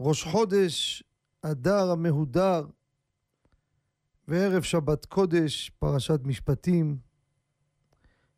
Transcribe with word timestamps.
ראש 0.00 0.24
חודש 0.24 1.04
אדר 1.42 1.90
המהודר 1.90 2.66
וערב 4.28 4.62
שבת 4.62 5.04
קודש, 5.04 5.70
פרשת 5.78 6.20
משפטים. 6.24 6.98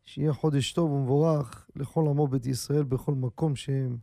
שיהיה 0.05 0.33
חודש 0.33 0.73
טוב 0.73 0.91
ומבורך 0.91 1.67
לכל 1.75 2.07
עמו 2.09 2.27
בית 2.27 2.45
ישראל 2.45 2.83
בכל 2.83 3.13
מקום 3.13 3.55
שהם. 3.55 3.97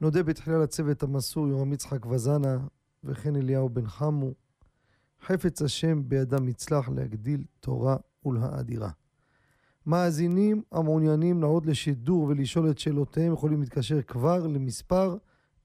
נודה 0.00 0.22
בתחילה 0.22 0.58
לצוות 0.58 1.02
המסור 1.02 1.48
יורם 1.48 1.72
יצחק 1.72 2.06
וזנה 2.06 2.58
וכן 3.04 3.36
אליהו 3.36 3.68
בן 3.68 3.86
חמו. 3.86 4.30
חפץ 5.22 5.62
השם 5.62 6.08
בידם 6.08 6.48
יצלח 6.48 6.88
להגדיל 6.88 7.44
תורה 7.60 7.96
ולהאדירה. 8.24 8.90
מאזינים 9.86 10.62
המעוניינים 10.72 11.40
לעוד 11.40 11.66
לשידור 11.66 12.22
ולשאול 12.22 12.70
את 12.70 12.78
שאלותיהם 12.78 13.32
יכולים 13.32 13.60
להתקשר 13.60 14.02
כבר 14.02 14.46
למספר 14.46 15.16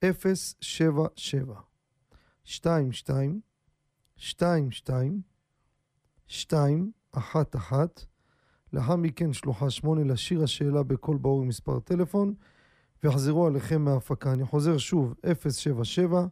077 0.03 1.53
22 2.47 3.41
22 4.17 5.21
211 6.29 8.05
לאחר 8.73 8.95
מכן 8.95 9.33
שלוחה 9.33 9.69
8 9.69 10.03
לשיר 10.03 10.43
השאלה 10.43 10.83
בקול 10.83 11.17
ברור 11.17 11.41
עם 11.41 11.47
מספר 11.47 11.79
טלפון 11.79 12.33
ויחזרו 13.03 13.47
עליכם 13.47 13.81
מההפקה. 13.81 14.33
אני 14.33 14.45
חוזר 14.45 14.77
שוב 14.77 15.13
077 15.49 16.25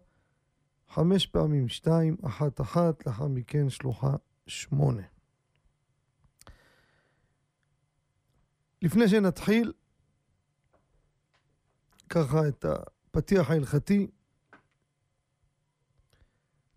חמש 0.89 1.27
פעמים 1.27 1.67
2 1.67 2.17
אחת 2.25 2.61
אחת 2.61 3.05
לאחר 3.05 3.27
מכן 3.27 3.69
שלוחה 3.69 4.15
8 4.47 5.01
לפני 8.81 9.07
שנתחיל, 9.07 9.73
ככה 12.09 12.47
את 12.47 12.65
הפתיח 13.11 13.49
ההלכתי, 13.49 14.07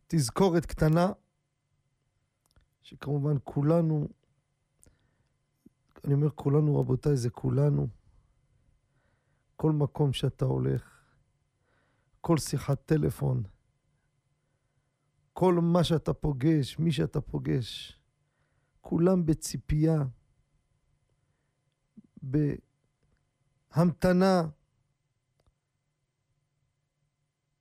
תזכורת 0.07 0.67
קטנה, 0.67 1.13
שכמובן 2.83 3.35
כולנו, 3.45 4.09
אני 6.05 6.15
אומר 6.15 6.31
כולנו 6.31 6.81
רבותיי, 6.81 7.17
זה 7.17 7.31
כולנו. 7.31 7.89
כל 9.57 9.73
מקום 9.73 10.13
שאתה 10.13 10.45
הולך, 10.45 10.83
כל 12.21 12.39
שיחת 12.39 12.87
טלפון, 12.87 13.43
כל 15.33 15.55
מה 15.55 15.85
שאתה 15.85 16.13
פוגש, 16.13 16.79
מי 16.79 16.93
שאתה 16.93 17.21
פוגש, 17.21 18.01
כולם 18.81 19.27
בציפייה 19.27 20.03
בהמתנה 23.77 24.43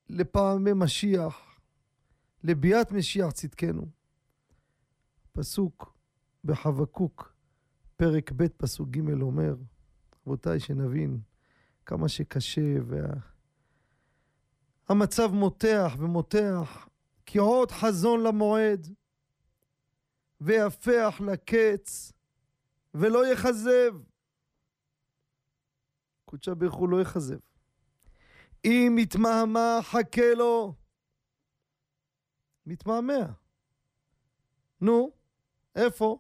לפעמי 0.10 0.74
משיח, 0.74 1.60
לביאת 2.44 2.92
משיח 2.92 3.32
צדקנו. 3.32 3.86
פסוק 5.32 5.98
בחבקוק, 6.44 7.34
פרק 7.96 8.32
ב', 8.32 8.48
פסוק 8.48 8.90
ג', 8.90 9.22
אומר, 9.22 9.56
רבותיי, 10.28 10.60
שנבין 10.60 11.20
כמה 11.86 12.10
שקשה 12.10 12.76
והמצב 14.90 15.30
וה... 15.32 15.38
מותח 15.40 15.96
ומותח, 16.00 16.88
כי 17.26 17.38
עוד 17.38 17.72
חזון 17.72 18.24
למועד, 18.24 18.88
ויפח 20.42 21.22
לקץ, 21.26 22.14
ולא 22.94 23.28
יכזב. 23.28 23.94
קודשא 26.26 26.54
בריך 26.54 26.74
הוא 26.74 26.90
לא 26.90 27.02
יכזב. 27.02 27.40
אם 28.66 28.94
מתמהמה 28.96 29.80
חכה 29.82 30.34
לו. 30.38 30.76
מתמהמה. 32.66 33.34
נו, 34.82 35.12
איפה? 35.76 36.20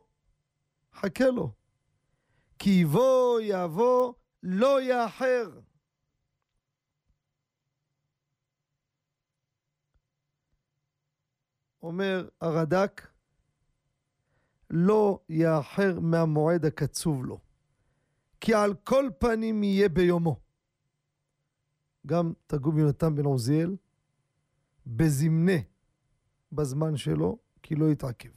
חכה 0.93 1.25
לו. 1.27 1.51
כי 2.59 2.69
יבוא 2.69 3.39
יבוא 3.41 4.13
לא 4.43 4.81
יאחר. 4.81 5.59
אומר 11.81 12.29
הרד"ק, 12.41 13.07
לא 14.69 15.19
יאחר 15.29 15.99
מהמועד 15.99 16.65
הקצוב 16.65 17.25
לו. 17.25 17.39
כי 18.41 18.53
על 18.53 18.73
כל 18.83 19.09
פנים 19.19 19.63
יהיה 19.63 19.89
ביומו. 19.89 20.42
גם 22.07 22.33
תרגום 22.47 22.77
יונתן 22.77 23.15
בן 23.15 23.25
עוזיאל, 23.25 23.75
בזמנה, 24.87 25.61
בזמן 26.51 26.97
שלו, 26.97 27.37
כי 27.61 27.75
לא 27.75 27.91
יתעכב. 27.91 28.29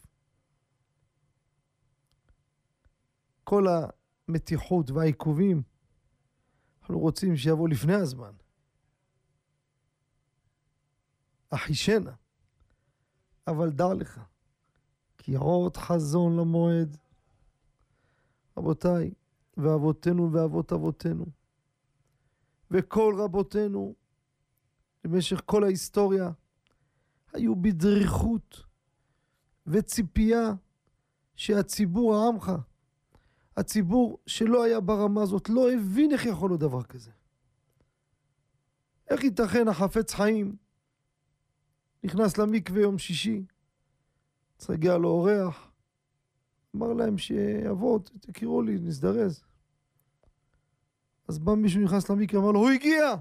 כל 3.45 3.67
המתיחות 4.29 4.91
והעיכובים, 4.91 5.63
אנחנו 6.81 6.99
רוצים 6.99 7.37
שיבוא 7.37 7.69
לפני 7.69 7.95
הזמן. 7.95 8.33
אחישנה. 11.51 12.13
אבל 13.47 13.71
דע 13.71 13.95
לך, 13.95 14.21
כי 15.19 15.35
עוד 15.35 15.77
חזון 15.77 16.37
למועד. 16.37 16.97
רבותיי, 18.57 19.11
ואבותינו 19.57 20.33
ואבות 20.33 20.73
אבותינו, 20.73 21.27
וכל 22.71 23.15
רבותינו 23.19 23.95
במשך 25.05 25.43
כל 25.47 25.65
ההיסטוריה 25.65 26.31
היו 27.33 27.57
בדריכות 27.57 28.63
וציפייה 29.67 30.53
שהציבור, 31.37 32.15
העמך, 32.15 32.53
הציבור 33.57 34.19
שלא 34.27 34.65
היה 34.65 34.81
ברמה 34.81 35.23
הזאת, 35.23 35.49
לא 35.49 35.73
הבין 35.73 36.13
איך 36.13 36.27
יכול 36.27 36.51
להיות 36.51 36.61
דבר 36.61 36.83
כזה. 36.83 37.11
איך 39.11 39.25
ייתכן 39.25 39.69
החפץ 39.69 40.15
חיים 40.15 40.57
נכנס 42.05 42.39
למקווה 42.39 42.81
יום 42.81 42.99
שישי, 42.99 43.45
צריך 44.59 44.71
להגיע 44.71 44.97
לו 44.99 45.09
אורח, 45.09 45.71
אמר 46.77 46.93
להם 46.93 47.19
שיבואו, 47.19 47.99
תכירו 47.99 48.63
לי, 48.63 48.75
נזדרז. 48.75 49.45
אז 51.29 51.39
בא 51.39 51.55
מישהו 51.55 51.81
נכנס 51.81 52.11
למקרה, 52.11 52.41
אמר 52.41 52.51
לו, 52.51 52.61
הוא 52.61 52.71
הגיע! 52.71 53.15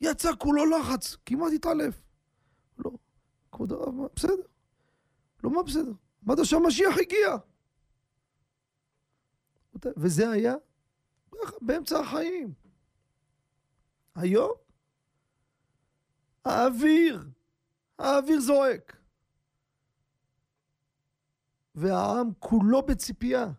יצא 0.00 0.30
כולו 0.38 0.66
לחץ, 0.66 1.16
כמעט 1.26 1.52
התעלף. 1.54 2.02
לא, 2.78 2.90
כבוד 3.52 3.72
הרב, 3.72 3.94
מה, 3.94 4.06
בסדר. 4.16 4.42
לא, 5.44 5.50
מה 5.50 5.62
בסדר? 5.62 5.92
מה 6.22 6.34
אתה 6.34 6.44
שהמשיח 6.44 6.94
הגיע? 7.00 7.36
וזה 9.96 10.30
היה 10.30 10.54
באמצע 11.60 12.00
החיים. 12.00 12.52
היום, 14.14 14.52
האוויר, 16.44 17.28
האוויר 17.98 18.40
זועק. 18.40 18.96
והעם 21.74 22.30
כולו 22.38 22.82
בציפייה. 22.82 23.52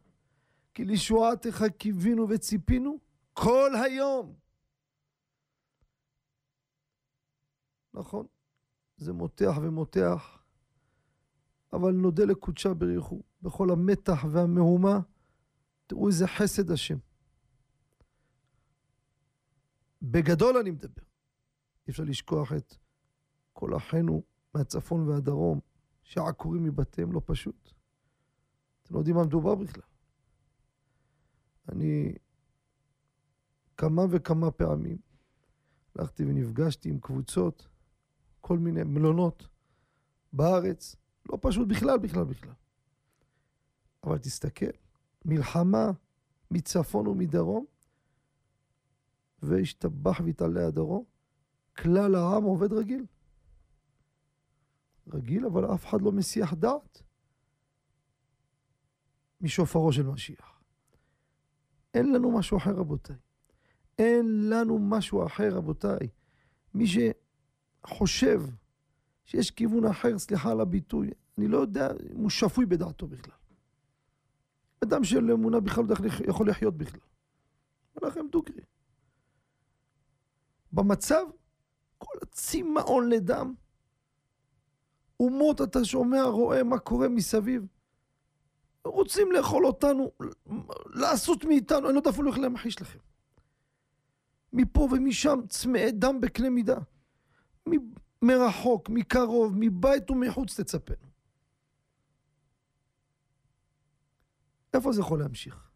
כי 0.74 0.86
לישועתך 0.86 1.64
קיווינו 1.78 2.30
וציפינו 2.30 3.00
כל 3.34 3.72
היום. 3.86 4.36
נכון, 7.94 8.26
זה 8.98 9.14
מותח 9.14 9.56
ומותח, 9.62 10.44
אבל 11.74 11.92
נודה 11.92 12.26
לקודשה 12.26 12.74
בריחו, 12.74 13.22
בכל 13.42 13.70
המתח 13.72 14.26
והמהומה, 14.32 15.00
תראו 15.88 16.08
איזה 16.08 16.28
חסד 16.28 16.72
השם. 16.72 16.98
בגדול 20.02 20.58
אני 20.58 20.72
מדבר. 20.72 21.04
אי 21.88 21.92
אפשר 21.92 22.04
לשכוח 22.04 22.54
את 22.54 22.76
כל 23.54 23.76
אחינו 23.78 24.24
מהצפון 24.54 25.10
והדרום, 25.10 25.60
שעקורים 26.04 26.64
מבתיהם 26.64 27.12
לא 27.12 27.22
פשוט. 27.26 27.72
אתם 28.84 28.94
לא 28.94 29.00
יודעים 29.00 29.16
מה 29.16 29.24
מדובר 29.24 29.56
בכלל. 29.56 29.91
אני 31.70 32.14
כמה 33.78 34.02
וכמה 34.12 34.52
פעמים 34.52 34.98
הלכתי 35.96 36.24
ונפגשתי 36.26 36.90
עם 36.90 37.00
קבוצות 37.00 37.68
כל 38.42 38.60
מיני 38.60 38.84
מלונות 38.84 39.48
בארץ. 40.34 40.96
לא 41.30 41.38
פשוט 41.42 41.68
בכלל, 41.68 41.98
בכלל, 41.98 42.24
בכלל. 42.24 42.54
אבל 44.04 44.18
תסתכל, 44.18 44.72
מלחמה 45.26 45.92
מצפון 46.52 47.08
ומדרום, 47.08 47.66
והשתבח 49.42 50.20
והתעלה 50.26 50.68
הדרום, 50.68 51.04
כלל 51.78 52.16
העם 52.16 52.44
עובד 52.44 52.74
רגיל. 52.74 53.06
רגיל, 55.08 55.46
אבל 55.46 55.74
אף 55.74 55.86
אחד 55.86 56.02
לא 56.02 56.12
מסיח 56.12 56.54
דעת 56.54 57.02
משופרו 59.42 59.94
של 59.94 60.08
משיח. 60.08 60.61
אין 61.94 62.14
לנו 62.14 62.32
משהו 62.32 62.58
אחר, 62.58 62.72
רבותיי. 62.72 63.16
אין 64.00 64.50
לנו 64.50 64.80
משהו 64.80 65.26
אחר, 65.26 65.50
רבותיי. 65.56 66.08
מי 66.74 66.86
שחושב 66.88 68.42
שיש 69.26 69.52
כיוון 69.52 69.86
אחר, 69.86 70.20
סליחה 70.20 70.52
על 70.52 70.62
הביטוי, 70.62 71.10
אני 71.38 71.48
לא 71.48 71.58
יודע 71.58 71.92
אם 72.14 72.18
הוא 72.18 72.30
שפוי 72.30 72.66
בדעתו 72.66 73.08
בכלל. 73.08 73.36
אדם 74.84 75.04
של 75.04 75.32
אמונה 75.32 75.60
בכלל 75.60 75.84
לא 75.84 75.96
יכול 76.28 76.50
לחיות 76.50 76.78
בכלל. 76.78 77.00
לכם 78.02 78.28
דוגרי. 78.32 78.62
במצב, 80.74 81.26
כל 81.98 82.14
הצמאון 82.22 83.10
לדם, 83.10 83.54
אומות 85.20 85.62
אתה 85.62 85.86
שומע, 85.86 86.24
רואה 86.24 86.64
מה 86.64 86.80
קורה 86.80 87.08
מסביב. 87.10 87.68
רוצים 88.86 89.32
לאכול 89.32 89.66
אותנו, 89.66 90.12
לעשות 90.86 91.44
מאיתנו, 91.44 91.86
אני 91.86 91.94
לא 91.94 92.00
יודע 92.00 92.10
אפילו 92.10 92.30
איך 92.30 92.40
להמחיש 92.40 92.82
לכם. 92.82 93.00
מפה 94.54 94.88
ומשם 94.92 95.40
צמאי 95.50 95.92
דם 95.92 96.22
בקנה 96.22 96.50
מידה. 96.50 96.78
מ- 97.70 97.94
מרחוק, 98.22 98.90
מקרוב, 98.90 99.54
מבית 99.56 100.12
ומחוץ 100.12 100.60
תצפנו. 100.60 101.08
איפה 104.74 104.92
זה 104.92 105.02
יכול 105.02 105.20
להמשיך? 105.20 105.72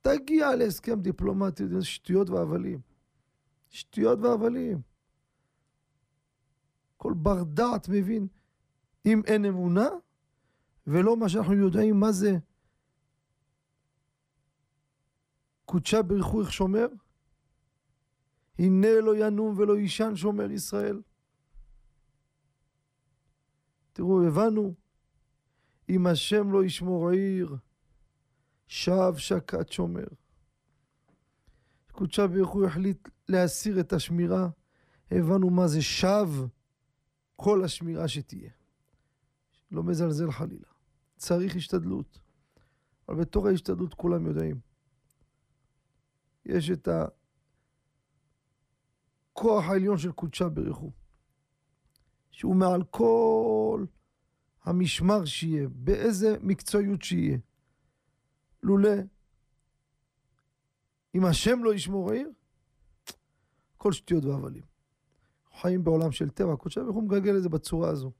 תגיע 0.00 0.56
להסכם 0.56 1.00
דיפלומטי, 1.00 1.64
שטויות 1.80 2.30
והבלים. 2.30 2.80
שטויות 3.68 4.18
והבלים. 4.18 4.80
כל 6.96 7.12
בר 7.16 7.44
דעת 7.44 7.88
מבין, 7.88 8.26
אם 9.06 9.22
אין 9.26 9.44
אמונה, 9.44 9.88
ולא 10.88 11.16
מה 11.16 11.28
שאנחנו 11.28 11.54
יודעים 11.54 12.00
מה 12.00 12.12
זה 12.12 12.38
קודשה 15.64 16.02
ברכו 16.02 16.40
איך 16.40 16.52
שומר, 16.52 16.86
הנה 18.58 19.00
לא 19.00 19.26
ינום 19.26 19.58
ולא 19.58 19.78
יישן 19.78 20.16
שומר 20.16 20.50
ישראל. 20.50 21.02
תראו, 23.92 24.26
הבנו, 24.26 24.74
אם 25.88 26.06
השם 26.06 26.52
לא 26.52 26.64
ישמור 26.64 27.10
עיר, 27.10 27.56
שב 28.66 29.12
שקד 29.16 29.68
שומר. 29.68 30.06
קודשה 31.92 32.26
הוא 32.42 32.66
החליט 32.66 33.08
להסיר 33.28 33.80
את 33.80 33.92
השמירה, 33.92 34.48
הבנו 35.10 35.50
מה 35.50 35.68
זה 35.68 35.82
שב 35.82 36.28
כל 37.36 37.64
השמירה 37.64 38.08
שתהיה. 38.08 38.50
לא 39.70 39.82
מזלזל 39.82 40.30
חלילה. 40.30 40.77
צריך 41.18 41.56
השתדלות. 41.56 42.18
אבל 43.08 43.20
בתוך 43.20 43.46
ההשתדלות 43.46 43.94
כולם 43.94 44.26
יודעים. 44.26 44.60
יש 46.46 46.70
את 46.70 46.88
הכוח 49.32 49.64
העליון 49.64 49.98
של 49.98 50.12
קודשה 50.12 50.48
ברכו, 50.48 50.92
שהוא 52.30 52.56
מעל 52.56 52.84
כל 52.84 53.84
המשמר 54.64 55.24
שיהיה, 55.24 55.68
באיזה 55.68 56.36
מקצועיות 56.40 57.02
שיהיה. 57.02 57.38
לולא 58.62 58.90
אם 61.14 61.24
השם 61.24 61.64
לא 61.64 61.74
ישמור 61.74 62.10
העיר, 62.10 62.30
כל 63.76 63.92
שטויות 63.92 64.24
והבלים. 64.24 64.62
חיים 65.60 65.84
בעולם 65.84 66.12
של 66.12 66.30
טבע, 66.30 66.56
קודשה 66.56 66.80
הוא 66.80 67.02
מגלגל 67.02 67.36
את 67.36 67.42
זה 67.42 67.48
בצורה 67.48 67.90
הזו. 67.90 68.12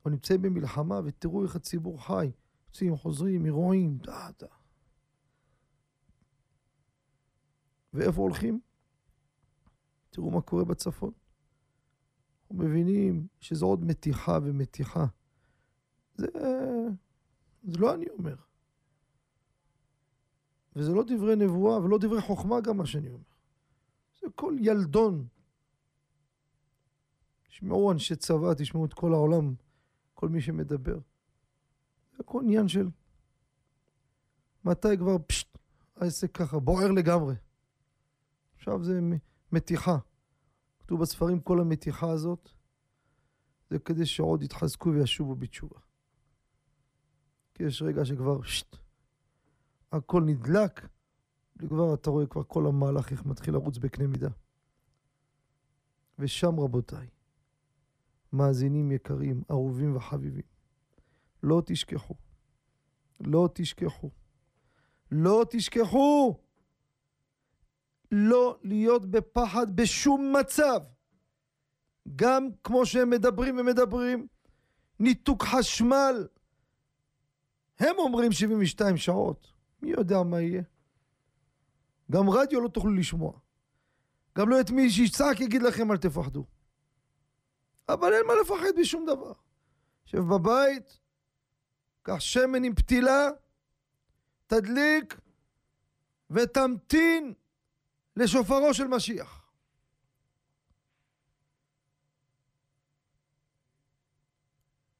אנחנו 0.00 0.10
נמצאים 0.10 0.42
במלחמה, 0.42 1.00
ותראו 1.04 1.42
איך 1.42 1.56
הציבור 1.56 2.06
חי. 2.06 2.30
יוצאים, 2.68 2.96
חוזרים, 2.96 3.46
אירועים, 3.46 3.98
דה, 3.98 4.28
דה. 4.38 4.46
ואיפה 7.92 8.20
הולכים? 8.20 8.60
תראו 10.10 10.30
מה 10.30 10.40
קורה 10.40 10.64
בצפון. 10.64 11.12
אנחנו 12.42 12.64
מבינים 12.64 13.26
שזו 13.40 13.66
עוד 13.66 13.84
מתיחה 13.84 14.38
ומתיחה. 14.42 15.06
זה, 16.14 16.26
זה 17.62 17.78
לא 17.78 17.94
אני 17.94 18.06
אומר. 18.18 18.36
וזה 20.76 20.92
לא 20.92 21.04
דברי 21.06 21.36
נבואה 21.36 21.78
ולא 21.78 21.98
דברי 21.98 22.20
חוכמה 22.20 22.60
גם 22.60 22.76
מה 22.76 22.86
שאני 22.86 23.08
אומר. 23.08 23.24
זה 24.20 24.26
כל 24.34 24.56
ילדון. 24.60 25.26
תשמעו 27.48 27.92
אנשי 27.92 28.16
צבא, 28.16 28.54
תשמעו 28.54 28.84
את 28.84 28.94
כל 28.94 29.12
העולם 29.12 29.54
כל 30.20 30.28
מי 30.28 30.40
שמדבר. 30.40 30.98
זה 32.12 32.16
הכל 32.20 32.40
עניין 32.44 32.68
של 32.68 32.88
מתי 34.64 34.96
כבר 34.98 35.16
פשט, 35.26 35.58
העסק 35.96 36.32
ככה, 36.36 36.58
בוער 36.58 36.90
לגמרי. 36.92 37.34
עכשיו 38.56 38.84
זה 38.84 39.00
מתיחה. 39.52 39.98
כתוב 40.78 41.00
בספרים 41.00 41.40
כל 41.40 41.60
המתיחה 41.60 42.10
הזאת, 42.10 42.50
זה 43.70 43.78
כדי 43.78 44.06
שעוד 44.06 44.42
יתחזקו 44.42 44.90
וישובו 44.92 45.34
בתשובה. 45.34 45.78
כי 47.54 47.62
יש 47.62 47.82
רגע 47.82 48.04
שכבר 48.04 48.42
פשט, 48.42 48.76
הכל 49.92 50.22
נדלק, 50.22 50.86
וכבר 51.56 51.94
אתה 51.94 52.10
רואה 52.10 52.26
כבר 52.26 52.42
כל 52.44 52.66
המהלך 52.66 53.12
איך 53.12 53.24
מתחיל 53.24 53.54
לרוץ 53.54 53.78
בקנה 53.78 54.06
מידה. 54.06 54.30
ושם 56.18 56.60
רבותיי, 56.60 57.08
מאזינים 58.32 58.92
יקרים, 58.92 59.42
אהובים 59.50 59.96
וחביבים. 59.96 60.42
לא 61.42 61.62
תשכחו. 61.66 62.14
לא 63.20 63.48
תשכחו. 63.54 64.10
לא 65.10 65.46
תשכחו! 65.50 66.38
לא 68.12 68.58
להיות 68.62 69.06
בפחד 69.06 69.76
בשום 69.76 70.36
מצב. 70.40 70.80
גם 72.16 72.48
כמו 72.64 72.86
שהם 72.86 73.10
מדברים 73.10 73.58
ומדברים, 73.58 74.26
ניתוק 75.00 75.42
חשמל. 75.42 76.26
הם 77.78 77.98
אומרים 77.98 78.32
72 78.32 78.96
שעות. 78.96 79.52
מי 79.82 79.90
יודע 79.90 80.22
מה 80.22 80.40
יהיה? 80.40 80.62
גם 82.10 82.30
רדיו 82.30 82.60
לא 82.60 82.68
תוכלו 82.68 82.94
לשמוע. 82.94 83.32
גם 84.38 84.48
לא 84.48 84.60
את 84.60 84.70
מי 84.70 84.90
שיצעק 84.90 85.40
יגיד 85.40 85.62
לכם 85.62 85.92
אל 85.92 85.96
תפחדו. 85.96 86.44
אבל 87.92 88.12
אין 88.12 88.26
מה 88.26 88.32
לפחד 88.42 88.80
משום 88.80 89.06
דבר. 89.06 89.32
יושב 90.06 90.18
בבית, 90.18 90.98
קח 92.02 92.18
שמן 92.18 92.64
עם 92.64 92.74
פתילה, 92.74 93.28
תדליק 94.46 95.20
ותמתין 96.30 97.34
לשופרו 98.16 98.74
של 98.74 98.86
משיח. 98.86 99.50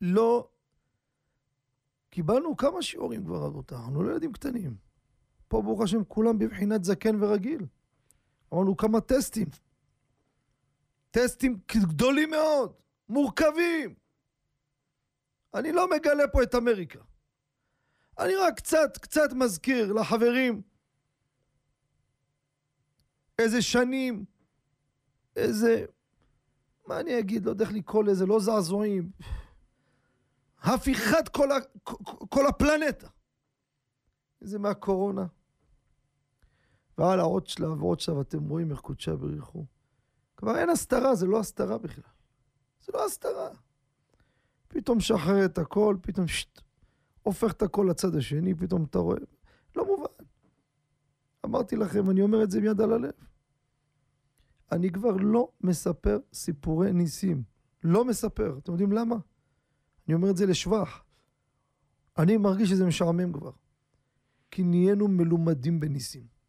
לא... 0.01 0.49
קיבלנו 2.11 2.57
כמה 2.57 2.83
שיעורים 2.83 3.25
כבר, 3.25 3.37
רבותיי, 3.37 3.79
אנחנו 3.79 4.03
לא 4.03 4.11
ילדים 4.11 4.33
קטנים. 4.33 4.77
פה 5.49 5.63
ברוך 5.63 5.83
השם 5.83 6.05
כולם 6.05 6.39
בבחינת 6.39 6.85
זקן 6.85 7.23
ורגיל. 7.23 7.67
אמרנו 8.55 8.77
כמה 8.77 9.01
טסטים. 9.01 9.47
טסטים 11.11 11.61
גדולים 11.73 12.31
מאוד, 12.31 12.73
מורכבים. 13.09 13.95
אני 15.55 15.73
לא 15.73 15.91
מגלה 15.91 16.29
פה 16.29 16.43
את 16.43 16.55
אמריקה. 16.55 17.01
אני 18.19 18.35
רק 18.35 18.57
קצת, 18.57 18.99
קצת 18.99 19.33
מזכיר 19.33 19.93
לחברים 19.93 20.63
איזה 23.39 23.63
שנים, 23.63 24.25
איזה, 25.37 25.85
מה 26.87 27.01
אני 27.01 27.19
אגיד, 27.19 27.45
לא 27.45 27.51
יודע 27.51 27.65
איך 27.65 27.73
לקרוא 27.73 28.05
לזה, 28.05 28.27
לא 28.27 28.41
זעזועים. 28.41 29.11
הפיכת 30.59 31.29
כל, 31.29 31.53
ה, 31.53 31.57
כל 32.29 32.47
הפלנטה. 32.47 33.09
זה 34.41 34.59
מהקורונה. 34.59 35.27
והלאה 36.99 37.25
עוד 37.25 37.47
שלב 37.47 37.83
ועוד 37.83 38.01
שלב, 38.01 38.19
אתם 38.19 38.49
רואים 38.49 38.71
איך 38.71 38.81
קודשה 38.81 39.17
בריחו. 39.17 39.65
כבר 40.41 40.57
אין 40.57 40.71
הסתרה, 40.71 41.15
זה 41.15 41.27
לא 41.27 41.41
הסתרה 41.41 41.79
בכלל. 41.79 42.05
זה 42.85 42.93
לא 42.95 43.07
הסתרה. 43.07 43.49
פתאום 44.69 44.99
משחרר 44.99 45.45
את 45.45 45.59
הכל, 45.59 45.97
פתאום 46.01 46.27
שט, 46.29 46.61
הופך 47.23 47.53
את 47.53 47.63
הכל 47.63 47.87
לצד 47.91 48.17
השני, 48.17 48.55
פתאום 48.55 48.85
אתה 48.85 48.99
רואה. 48.99 49.19
לא 49.77 49.87
מובן. 49.87 50.25
אמרתי 51.45 51.77
לכם, 51.77 52.11
אני 52.11 52.23
אומר 52.23 52.43
את 52.43 52.51
זה 52.51 52.61
מיד 52.61 52.81
על 52.81 52.93
הלב. 52.93 53.13
אני 54.73 54.91
כבר 54.93 55.17
לא 55.17 55.51
מספר 55.61 56.19
סיפורי 56.33 56.93
ניסים. 56.93 57.43
לא 57.85 58.05
מספר. 58.05 58.59
אתם 58.59 58.73
יודעים 58.73 58.93
למה? 58.93 59.17
אני 60.07 60.15
אומר 60.15 60.31
את 60.31 60.37
זה 60.37 60.47
לשבח. 60.47 61.05
אני 62.19 62.37
מרגיש 62.37 62.71
שזה 62.71 62.87
משעמם 62.87 63.33
כבר. 63.33 63.53
כי 64.51 64.63
נהיינו 64.63 65.09
מלומדים 65.09 65.81
בניסים. 65.81 66.40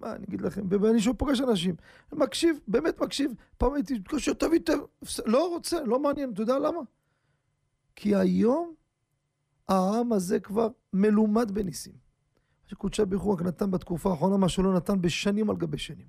מה 0.00 0.12
אני 0.12 0.24
אגיד 0.24 0.40
לכם? 0.40 0.66
ואני 0.70 1.00
שוב 1.00 1.16
פוגש 1.16 1.40
אנשים, 1.40 1.74
מקשיב, 2.12 2.60
באמת 2.68 3.00
מקשיב. 3.00 3.32
פעם 3.58 3.74
הייתי 3.74 3.94
מתקשר, 3.94 4.32
תביא, 4.32 4.60
תביא, 4.60 4.78
לא 5.26 5.48
רוצה, 5.48 5.84
לא 5.84 5.98
מעניין, 5.98 6.32
אתה 6.32 6.42
יודע 6.42 6.58
למה? 6.58 6.80
כי 7.96 8.14
היום 8.14 8.74
העם 9.68 10.12
הזה 10.12 10.40
כבר 10.40 10.68
מלומד 10.92 11.50
בניסים. 11.50 11.92
שקודשי 12.66 13.04
ברוך 13.04 13.22
הוא 13.22 13.34
רק 13.34 13.42
נתן 13.42 13.70
בתקופה 13.70 14.10
האחרונה 14.10 14.36
מה 14.36 14.48
שלא 14.48 14.74
נתן 14.74 15.00
בשנים 15.00 15.50
על 15.50 15.56
גבי 15.56 15.78
שנים. 15.78 16.08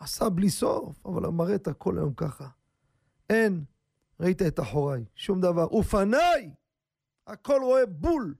עשה 0.00 0.28
בלי 0.28 0.50
סוף, 0.50 1.06
אבל 1.06 1.26
מראה 1.26 1.54
את 1.54 1.68
הכל 1.68 1.98
היום 1.98 2.14
ככה. 2.14 2.48
אין, 3.30 3.64
ראית 4.20 4.42
את 4.42 4.60
אחוריי, 4.60 5.04
שום 5.14 5.40
דבר. 5.40 5.74
ופניי, 5.74 6.50
הכל 7.26 7.60
רואה 7.62 7.86
בול. 7.86 8.34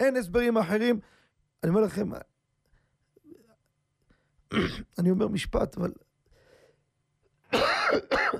אין 0.00 0.16
הסברים 0.16 0.58
אחרים. 0.58 1.00
אני 1.62 1.70
אומר 1.70 1.80
לכם, 1.80 2.10
אני 4.98 5.10
אומר 5.10 5.28
משפט, 5.28 5.76
אבל... 5.76 5.92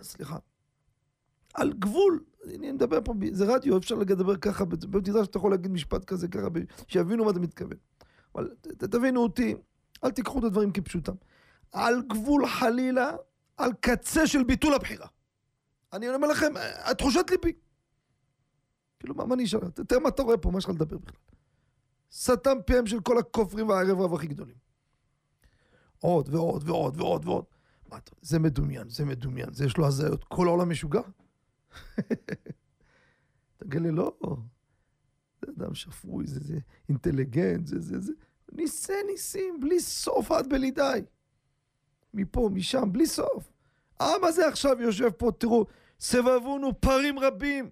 סליחה. 0.02 0.36
על 1.54 1.72
גבול, 1.72 2.24
אני 2.44 2.72
מדבר 2.72 2.98
פה, 3.04 3.14
זה 3.32 3.44
רדיו, 3.44 3.78
אפשר 3.78 3.94
לדבר 3.94 4.36
ככה, 4.36 4.64
בבית 4.64 5.08
מדרש 5.08 5.28
אתה 5.28 5.38
יכול 5.38 5.50
להגיד 5.50 5.70
משפט 5.70 6.04
כזה 6.04 6.28
ככה, 6.28 6.46
שיבינו 6.88 7.24
מה 7.24 7.30
אתה 7.30 7.40
מתכוון. 7.40 7.76
אבל 8.34 8.50
תבינו 8.78 9.22
אותי, 9.22 9.54
אל 10.04 10.10
תיקחו 10.10 10.38
את 10.38 10.44
הדברים 10.44 10.72
כפשוטם. 10.72 11.14
על 11.72 12.02
גבול 12.08 12.46
חלילה, 12.46 13.12
על 13.56 13.72
קצה 13.80 14.26
של 14.26 14.44
ביטול 14.44 14.74
הבחירה. 14.74 15.06
אני 15.92 16.14
אומר 16.14 16.28
לכם, 16.28 16.52
התחושת 16.84 17.30
ליבי. 17.30 17.52
כאילו, 19.00 19.14
מה, 19.14 19.24
מה 19.24 19.36
נשאר? 19.36 19.60
תראה 19.88 20.00
מה 20.00 20.08
אתה 20.08 20.22
רואה 20.22 20.36
פה, 20.36 20.50
מה 20.50 20.58
יש 20.58 20.64
לך 20.64 20.70
לדבר 20.70 20.98
בכלל. 20.98 21.20
סתם 22.12 22.56
פיהם 22.66 22.86
של 22.86 23.00
כל 23.00 23.18
הכופרים 23.18 23.68
והערב 23.68 24.00
רב 24.00 24.14
הכי 24.14 24.26
גדולים. 24.26 24.63
עוד 26.04 26.34
ועוד 26.34 26.68
ועוד 26.68 27.00
ועוד 27.00 27.26
ועוד. 27.26 27.44
זה 28.22 28.38
מדומיין, 28.38 28.88
זה 28.88 29.04
מדומיין, 29.04 29.52
זה 29.52 29.64
יש 29.64 29.76
לו 29.76 29.86
הזיות. 29.86 30.24
כל 30.24 30.46
העולם 30.46 30.70
משוגע? 30.70 31.00
תגיד 33.56 33.82
לי, 33.82 33.90
לא. 33.90 34.12
זה 35.40 35.52
אדם 35.56 35.74
שפוי, 35.74 36.26
זה, 36.26 36.40
זה 36.40 36.58
אינטליגנט, 36.88 37.66
זה, 37.66 37.80
זה, 37.80 38.00
זה. 38.00 38.12
ניסי 38.52 38.92
ניסים, 39.10 39.60
בלי 39.60 39.80
סוף 39.80 40.30
עד 40.30 40.48
בלי 40.48 40.70
די. 40.70 41.00
מפה, 42.14 42.50
משם, 42.52 42.92
בלי 42.92 43.06
סוף. 43.06 43.52
העם 44.00 44.24
הזה 44.24 44.48
עכשיו 44.48 44.82
יושב 44.82 45.10
פה, 45.10 45.30
תראו, 45.38 45.66
סבבונו 46.00 46.80
פרים 46.80 47.18
רבים. 47.18 47.70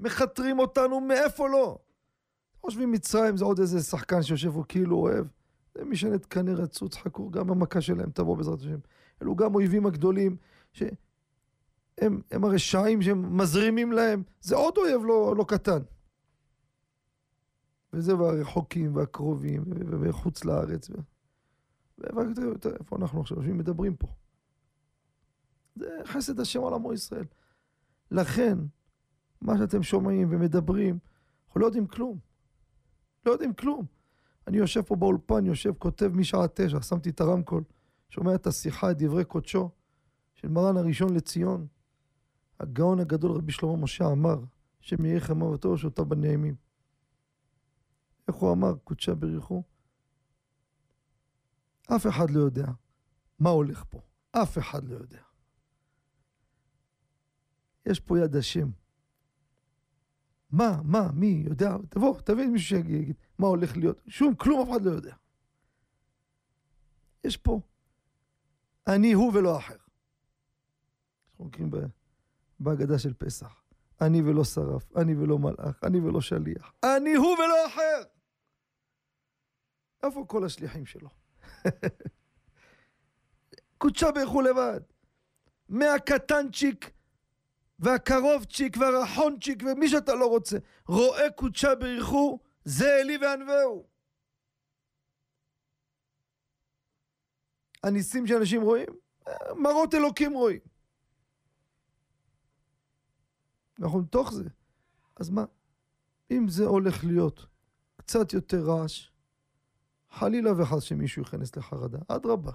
מכתרים 0.00 0.58
אותנו 0.58 1.00
מאיפה 1.00 1.48
לא. 1.48 1.78
חושבים 2.60 2.92
מצרים 2.92 3.36
זה 3.36 3.44
עוד 3.44 3.58
איזה 3.58 3.80
שחקן 3.80 4.22
שיושב 4.22 4.52
פה 4.52 4.64
כאילו 4.68 4.96
אוהב. 4.96 5.26
זה 5.74 5.84
משנה 5.84 6.18
כנראה 6.18 6.62
רצוץ, 6.62 6.96
חכו, 6.96 7.30
גם 7.30 7.50
המכה 7.50 7.80
שלהם 7.80 8.10
תבוא 8.10 8.36
בעזרת 8.36 8.60
השם. 8.60 8.78
אלו 9.22 9.36
גם 9.36 9.54
אויבים 9.54 9.86
הגדולים, 9.86 10.36
שהם 10.72 12.20
הם 12.30 12.44
הרשעים 12.44 13.02
שהם 13.02 13.36
מזרימים 13.36 13.92
להם, 13.92 14.22
זה 14.40 14.56
עוד 14.56 14.74
אויב 14.76 15.02
לא, 15.04 15.34
לא 15.36 15.44
קטן. 15.48 15.82
וזה 17.92 18.16
והרחוקים 18.16 18.96
והקרובים 18.96 19.64
וחוץ 20.00 20.44
לארץ. 20.44 20.90
איפה 22.80 22.96
אנחנו 22.96 23.20
עכשיו 23.20 23.36
יושבים 23.36 23.58
מדברים 23.58 23.96
פה? 23.96 24.08
זה 25.74 26.00
חסד 26.04 26.40
השם 26.40 26.64
על 26.64 26.74
עמו 26.74 26.92
ישראל. 26.92 27.24
לכן, 28.10 28.58
מה 29.40 29.58
שאתם 29.58 29.82
שומעים 29.82 30.28
ומדברים, 30.30 30.98
אנחנו 31.46 31.60
לא 31.60 31.66
יודעים 31.66 31.86
כלום. 31.86 32.18
לא 33.26 33.32
יודעים 33.32 33.54
כלום. 33.54 33.99
אני 34.46 34.56
יושב 34.58 34.82
פה 34.82 34.96
באולפן, 34.96 35.46
יושב, 35.46 35.72
כותב 35.78 36.08
משעה 36.14 36.48
תשע, 36.54 36.82
שמתי 36.82 37.10
את 37.10 37.20
הרמקול, 37.20 37.64
שומע 38.08 38.34
את 38.34 38.46
השיחה, 38.46 38.90
את 38.90 38.98
דברי 38.98 39.24
קודשו 39.24 39.70
של 40.34 40.48
מרן 40.48 40.76
הראשון 40.76 41.14
לציון. 41.14 41.66
הגאון 42.60 43.00
הגדול 43.00 43.30
רבי 43.30 43.52
שלמה 43.52 43.76
משה 43.76 44.06
אמר, 44.06 44.40
השם 44.82 45.04
יהיה 45.04 45.20
חמה 45.20 45.44
וטוב 45.44 45.76
שאותה 45.76 46.04
בנעימים. 46.04 46.54
איך 48.28 48.36
הוא 48.36 48.52
אמר, 48.52 48.74
קודשה 48.84 49.14
בריחו? 49.14 49.62
אף 51.96 52.06
אחד 52.06 52.30
לא 52.30 52.40
יודע 52.40 52.66
מה 53.38 53.50
הולך 53.50 53.84
פה. 53.88 54.00
אף 54.32 54.58
אחד 54.58 54.88
לא 54.88 54.96
יודע. 54.96 55.20
יש 57.86 58.00
פה 58.00 58.18
יד 58.18 58.36
השם. 58.36 58.70
מה, 60.52 60.80
מה, 60.84 61.08
מי 61.14 61.42
יודע? 61.46 61.76
תבוא, 61.88 62.20
תביא 62.20 62.46
מישהו 62.46 62.68
שיגיד 62.68 63.16
מה 63.38 63.46
הולך 63.46 63.76
להיות. 63.76 64.00
שום, 64.06 64.34
כלום 64.34 64.60
אף 64.60 64.68
אחד 64.70 64.82
לא 64.82 64.90
יודע. 64.90 65.14
יש 67.24 67.36
פה 67.36 67.60
אני 68.86 69.12
הוא 69.12 69.32
ולא 69.34 69.58
אחר. 69.58 69.76
אנחנו 71.30 71.44
מכירים 71.44 71.70
בהגדה 72.60 72.98
של 72.98 73.14
פסח. 73.14 73.62
אני 74.00 74.22
ולא 74.22 74.44
שרף, 74.44 74.96
אני 74.96 75.14
ולא 75.14 75.38
מלאך, 75.38 75.84
אני 75.84 76.00
ולא 76.00 76.20
שליח. 76.20 76.72
אני 76.84 77.14
הוא 77.14 77.36
ולא 77.38 77.66
אחר! 77.66 78.02
איפה 80.02 80.24
כל 80.28 80.44
השליחים 80.44 80.86
שלו? 80.86 81.08
קודשה 83.78 84.10
ברכו 84.12 84.40
לבד. 84.42 84.80
מהקטנצ'יק 85.68 86.90
והקרובצ'יק 87.80 88.76
והרחונצ'יק 88.76 89.62
ומי 89.62 89.88
שאתה 89.88 90.14
לא 90.14 90.26
רוצה. 90.26 90.58
רואה 90.86 91.30
קודשה 91.36 91.74
ברכו, 91.74 92.38
זה 92.64 92.96
אלי 93.00 93.16
וענווהו. 93.16 93.86
הניסים 97.82 98.26
שאנשים 98.26 98.62
רואים, 98.62 98.88
מראות 99.56 99.94
אלוקים 99.94 100.32
רואים. 100.32 100.60
אנחנו 103.80 103.98
מתוך 103.98 104.32
זה. 104.32 104.44
אז 105.16 105.30
מה? 105.30 105.44
אם 106.30 106.48
זה 106.48 106.64
הולך 106.64 107.04
להיות 107.04 107.46
קצת 107.96 108.32
יותר 108.32 108.62
רעש, 108.64 109.10
חלילה 110.10 110.62
וחס 110.62 110.82
שמישהו 110.82 111.22
ייכנס 111.22 111.56
לחרדה, 111.56 111.98
אדרבה. 112.08 112.52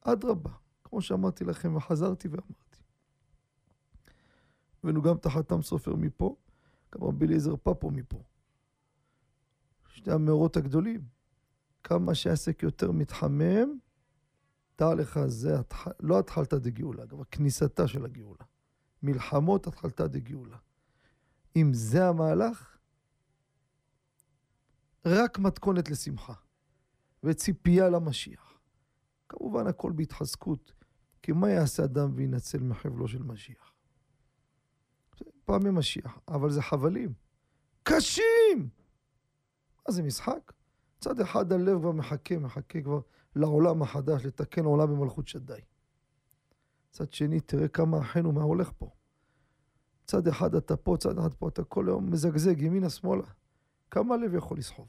אדרבה. 0.00 0.50
כמו 0.84 1.02
שאמרתי 1.02 1.44
לכם 1.44 1.76
וחזרתי 1.76 2.28
ואמרתי. 2.28 2.83
הבאנו 4.84 5.02
גם 5.02 5.16
את 5.16 5.26
החתם 5.26 5.62
סופר 5.62 5.94
מפה, 5.94 6.36
גם 6.94 7.04
רבי 7.04 7.26
אליעזר 7.26 7.56
פפו 7.56 7.90
מפה. 7.90 8.22
שני 9.88 10.12
המאורות 10.12 10.56
הגדולים. 10.56 11.04
כמה 11.84 12.14
שהעסק 12.14 12.62
יותר 12.62 12.92
מתחמם, 12.92 13.78
דע 14.78 14.94
לך, 14.94 15.20
זה 15.26 15.58
התח... 15.58 15.86
לא 16.00 16.18
התחלתא 16.18 16.58
דגאולה, 16.58 17.06
כבר 17.06 17.24
כניסתה 17.24 17.88
של 17.88 18.04
הגאולה. 18.04 18.44
מלחמות 19.02 19.66
התחלתא 19.66 20.06
דגאולה. 20.06 20.56
אם 21.56 21.70
זה 21.74 22.08
המהלך, 22.08 22.78
רק 25.06 25.38
מתכונת 25.38 25.90
לשמחה 25.90 26.34
וציפייה 27.22 27.88
למשיח. 27.88 28.58
כמובן 29.28 29.66
הכל 29.66 29.92
בהתחזקות, 29.92 30.72
כי 31.22 31.32
מה 31.32 31.50
יעשה 31.50 31.84
אדם 31.84 32.10
וינצל 32.14 32.62
מחבלו 32.62 33.08
של 33.08 33.22
משיח? 33.22 33.73
פעמי 35.44 35.70
משיח, 35.70 36.18
אבל 36.28 36.50
זה 36.50 36.62
חבלים. 36.62 37.12
קשים! 37.82 38.68
מה 39.88 39.94
זה 39.94 40.02
משחק? 40.02 40.52
צד 41.00 41.20
אחד 41.20 41.52
הלב 41.52 41.78
כבר 41.78 41.92
מחכה, 41.92 42.38
מחכה 42.38 42.80
כבר 42.80 43.00
לעולם 43.36 43.82
החדש, 43.82 44.24
לתקן 44.24 44.64
עולם 44.64 44.88
במלכות 44.88 45.28
שדי. 45.28 45.60
צד 46.90 47.12
שני, 47.12 47.40
תראה 47.40 47.68
כמה 47.68 48.00
אחינו 48.00 48.32
מה 48.32 48.42
הולך 48.42 48.72
פה. 48.78 48.90
צד 50.04 50.28
אחד 50.28 50.54
אתה 50.54 50.76
פה, 50.76 50.96
צד 50.98 51.18
אחד 51.18 51.34
פה, 51.34 51.48
אתה 51.48 51.64
כל 51.64 51.88
היום 51.88 52.10
מזגזג 52.10 52.62
ימינה 52.62 52.90
שמאלה. 52.90 53.26
כמה 53.90 54.16
לב 54.16 54.34
יכול 54.34 54.58
לסחוב? 54.58 54.88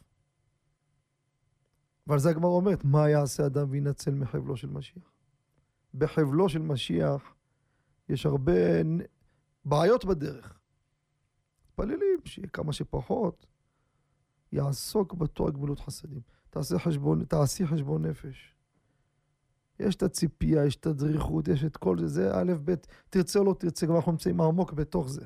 ועל 2.07 2.19
זה 2.19 2.29
הגמרא 2.29 2.49
אומרת, 2.49 2.83
מה 2.83 3.09
יעשה 3.09 3.45
אדם 3.45 3.67
וינצל 3.69 4.11
מחבלו 4.11 4.57
של 4.57 4.69
משיח? 4.69 5.11
בחבלו 5.93 6.49
של 6.49 6.61
משיח 6.61 7.35
יש 8.09 8.25
הרבה 8.25 8.83
בעיות 9.65 10.05
בדרך. 10.05 10.59
מתפללים 11.65 12.19
שיהיה 12.25 12.47
כמה 12.47 12.73
שפחות, 12.73 13.45
יעסוק 14.51 15.13
בתורה 15.13 15.51
גמילות 15.51 15.79
חסדים. 15.79 16.21
תעשה 16.49 16.79
חשבון, 16.79 17.25
תעשי 17.25 17.67
חשבון 17.67 18.05
נפש. 18.05 18.55
יש 19.79 19.95
את 19.95 20.03
הציפייה, 20.03 20.65
יש 20.65 20.75
את 20.75 20.85
הדריכות, 20.85 21.47
יש 21.47 21.63
את 21.63 21.77
כל 21.77 21.97
זה, 21.99 22.07
זה 22.07 22.35
א', 22.35 22.53
ב', 22.65 22.73
תרצה 23.09 23.39
או 23.39 23.43
לא 23.43 23.55
תרצה, 23.59 23.85
כבר 23.85 23.95
אנחנו 23.95 24.11
נמצאים 24.11 24.41
עמוק 24.41 24.73
בתוך 24.73 25.09
זה. 25.09 25.25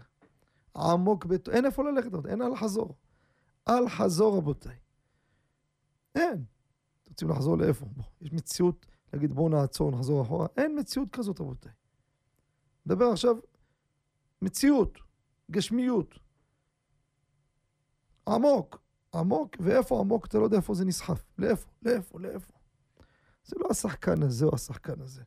עמוק 0.75 1.25
בתוך, 1.25 1.53
אין 1.53 1.65
איפה 1.65 1.83
ללכת 1.83 2.13
עוד, 2.13 2.27
אין 2.27 2.41
על 2.41 2.55
חזור. 2.55 2.95
על 3.65 3.89
חזור 3.89 4.37
רבותיי. 4.37 4.75
אין. 6.15 6.43
רוצים 7.09 7.29
לחזור 7.29 7.57
לאיפה? 7.57 7.85
בוא, 7.85 8.03
יש 8.21 8.33
מציאות 8.33 8.85
להגיד 9.13 9.33
בואו 9.33 9.49
נעצור, 9.49 9.91
נחזור 9.91 10.21
אחורה? 10.21 10.47
אין 10.57 10.79
מציאות 10.79 11.09
כזאת, 11.11 11.41
רבותיי. 11.41 11.71
נדבר 12.85 13.05
עכשיו 13.05 13.35
מציאות, 14.41 14.99
גשמיות. 15.51 16.19
עמוק, 18.27 18.81
עמוק, 19.13 19.55
ואיפה 19.59 19.99
עמוק 19.99 20.25
אתה 20.25 20.37
לא 20.37 20.43
יודע 20.43 20.57
איפה 20.57 20.73
זה 20.73 20.85
נסחף. 20.85 21.25
לאיפה, 21.37 21.69
לאיפה, 21.81 22.19
לאיפה. 22.19 22.53
זה 23.43 23.55
לא 23.59 23.67
השחקן 23.71 24.23
הזה 24.23 24.45
או 24.45 24.55
השחקן 24.55 25.01
הזה. 25.01 25.23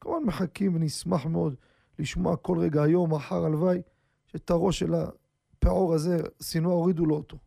כמובן 0.00 0.22
מחכים 0.24 0.74
ונשמח 0.74 1.26
מאוד 1.26 1.54
לשמוע 1.98 2.36
כל 2.36 2.58
רגע 2.58 2.82
היום, 2.82 3.14
מחר, 3.14 3.44
הלוואי, 3.44 3.82
שאת 4.26 4.50
הראש 4.50 4.78
של 4.78 4.94
הפעור 4.94 5.94
הזה, 5.94 6.18
סינואר 6.40 6.74
הורידו 6.74 7.06
לו 7.06 7.16
אותו. 7.16 7.38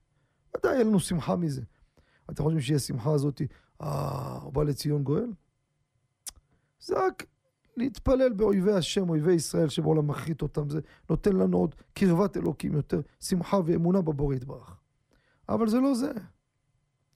ודאי 0.57 0.73
יהיה 0.73 0.83
לנו 0.83 0.99
שמחה 0.99 1.35
מזה. 1.35 1.61
אתם 2.29 2.43
חושבים 2.43 2.61
שיהיה 2.61 2.79
שמחה 2.79 3.11
הזאתי, 3.11 3.47
אה, 3.81 4.37
הוא 4.41 4.53
בא 4.53 4.63
לציון 4.63 5.03
גואל? 5.03 5.33
זה 6.79 7.05
רק 7.05 7.25
להתפלל 7.79 8.33
באויבי 8.33 8.73
השם, 8.73 9.09
אויבי 9.09 9.33
ישראל 9.33 9.69
שבעולם 9.69 10.07
מחריט 10.07 10.41
אותם, 10.41 10.69
זה 10.69 10.79
נותן 11.09 11.35
לנו 11.35 11.57
עוד 11.57 11.75
קרבת 11.93 12.37
אלוקים 12.37 12.73
יותר, 12.73 13.01
שמחה 13.19 13.57
ואמונה 13.65 14.01
בבורא 14.01 14.35
יתברך. 14.35 14.77
אבל 15.49 15.67
זה 15.67 15.79
לא 15.79 15.93
זה. 15.93 16.11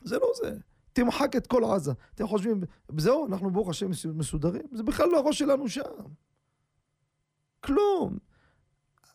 זה 0.02 0.18
לא 0.18 0.28
זה. 0.42 0.58
תמחק 0.94 1.36
את 1.36 1.48
כל 1.48 1.64
עזה. 1.64 1.92
אתם 2.16 2.28
חושבים, 2.28 2.62
זהו, 2.98 3.28
אנחנו 3.28 3.52
ברוך 3.52 3.70
השם 3.70 3.90
מסודרים? 4.14 4.66
זה 4.72 4.84
בכלל 4.84 5.10
לא 5.10 5.18
הראש 5.18 5.40
שלנו 5.40 5.70
שם. 5.70 5.82
כלום. 7.60 8.18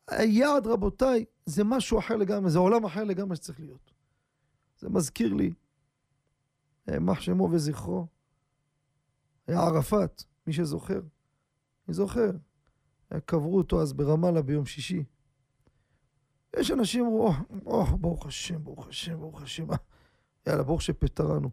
היעד, 0.08 0.66
רבותיי, 0.66 1.24
זה 1.46 1.64
משהו 1.64 1.98
אחר 1.98 2.16
לגמרי, 2.16 2.50
זה 2.50 2.58
עולם 2.58 2.84
אחר 2.84 3.04
לגמרי 3.04 3.36
שצריך 3.36 3.60
להיות. 3.60 3.90
זה 4.78 4.88
מזכיר 4.88 5.34
לי, 5.34 5.52
יימח 6.88 7.20
שמו 7.20 7.48
וזכרו, 7.50 8.06
היה 9.46 9.60
ערפאת, 9.60 10.22
מי 10.46 10.52
שזוכר. 10.52 11.00
אני 11.88 11.94
זוכר. 11.94 12.30
קברו 13.26 13.58
אותו 13.58 13.82
אז 13.82 13.92
ברמאללה 13.92 14.42
ביום 14.42 14.66
שישי. 14.66 15.04
יש 16.56 16.70
אנשים 16.70 17.06
או, 17.06 17.32
או, 17.66 17.84
ברוך 17.84 18.26
השם, 18.26 18.64
ברוך 18.64 18.88
השם, 18.88 19.20
ברוך 19.20 19.42
השם. 19.42 19.66
יאללה, 20.46 20.62
ברוך 20.62 20.82
שפטרנו. 20.82 21.50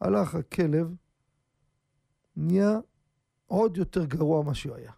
הלך 0.00 0.34
הכלב, 0.34 0.94
נהיה 2.36 2.78
עוד 3.46 3.76
יותר 3.76 4.04
גרוע 4.04 4.42
ממה 4.42 4.54
שהוא 4.54 4.76
היה. 4.76 4.92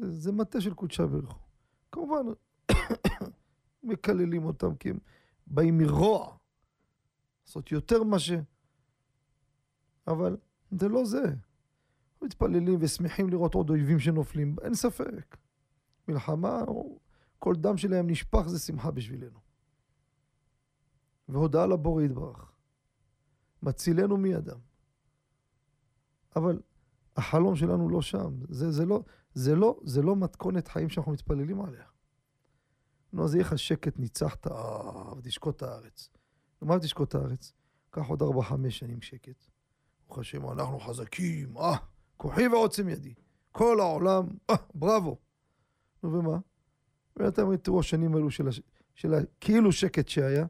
זה 0.00 0.32
מטה 0.32 0.60
של 0.60 0.74
קודשה 0.74 1.06
ברכו. 1.06 1.38
כמובן, 1.92 2.26
מקללים 3.82 4.44
אותם 4.44 4.76
כי 4.76 4.90
הם 4.90 4.98
באים 5.46 5.78
מרוע, 5.78 6.36
לעשות 7.46 7.72
יותר 7.72 8.02
מה 8.02 8.18
ש... 8.18 8.30
אבל 10.06 10.36
זה 10.70 10.88
לא 10.88 11.04
זה. 11.04 11.22
מתפללים 12.22 12.78
ושמחים 12.80 13.28
לראות 13.30 13.54
עוד 13.54 13.70
אויבים 13.70 13.98
שנופלים, 13.98 14.56
אין 14.62 14.74
ספק. 14.74 15.36
מלחמה, 16.08 16.62
כל 17.38 17.54
דם 17.56 17.76
שלהם 17.76 18.10
נשפך 18.10 18.42
זה 18.46 18.58
שמחה 18.58 18.90
בשבילנו. 18.90 19.38
והודעה 21.28 21.66
לבורא 21.66 22.02
יתברך. 22.02 22.52
מצילנו 23.62 24.16
מידם. 24.16 24.58
אבל 26.36 26.60
החלום 27.16 27.56
שלנו 27.56 27.88
לא 27.88 28.02
שם. 28.02 28.34
זה, 28.48 28.70
זה, 28.70 28.84
לא, 28.84 29.02
זה, 29.34 29.54
לא, 29.54 29.80
זה 29.84 30.02
לא 30.02 30.16
מתכונת 30.16 30.68
חיים 30.68 30.88
שאנחנו 30.88 31.12
מתפללים 31.12 31.60
עליה. 31.60 31.84
נו, 33.12 33.24
אז 33.24 33.34
יהיה 33.34 33.44
לך 33.44 33.58
שקט, 33.58 33.98
ניצחת, 33.98 34.46
אה, 34.46 35.16
ותשקוט 35.16 35.62
הארץ. 35.62 36.10
מה 36.62 36.78
תשקוט 36.78 37.14
הארץ? 37.14 37.52
קח 37.90 38.06
עוד 38.06 38.22
ארבע, 38.22 38.42
חמש 38.42 38.78
שנים 38.78 39.02
שקט. 39.02 39.53
ברוך 40.14 40.26
השם, 40.26 40.50
אנחנו 40.50 40.80
חזקים, 40.80 41.58
אה, 41.58 41.76
כוחי 42.16 42.48
ועוצם 42.48 42.88
ידי. 42.88 43.14
כל 43.52 43.80
העולם, 43.80 44.26
אה, 44.50 44.54
בראבו. 44.74 45.18
נו, 46.02 46.12
ומה? 46.12 46.38
ואתם 47.16 47.56
תראו 47.56 47.80
השנים 47.80 48.14
האלו 48.14 48.30
של, 48.30 48.48
הש... 48.48 48.60
של 48.94 49.14
הכאילו 49.14 49.72
שקט 49.72 50.08
שהיה, 50.08 50.46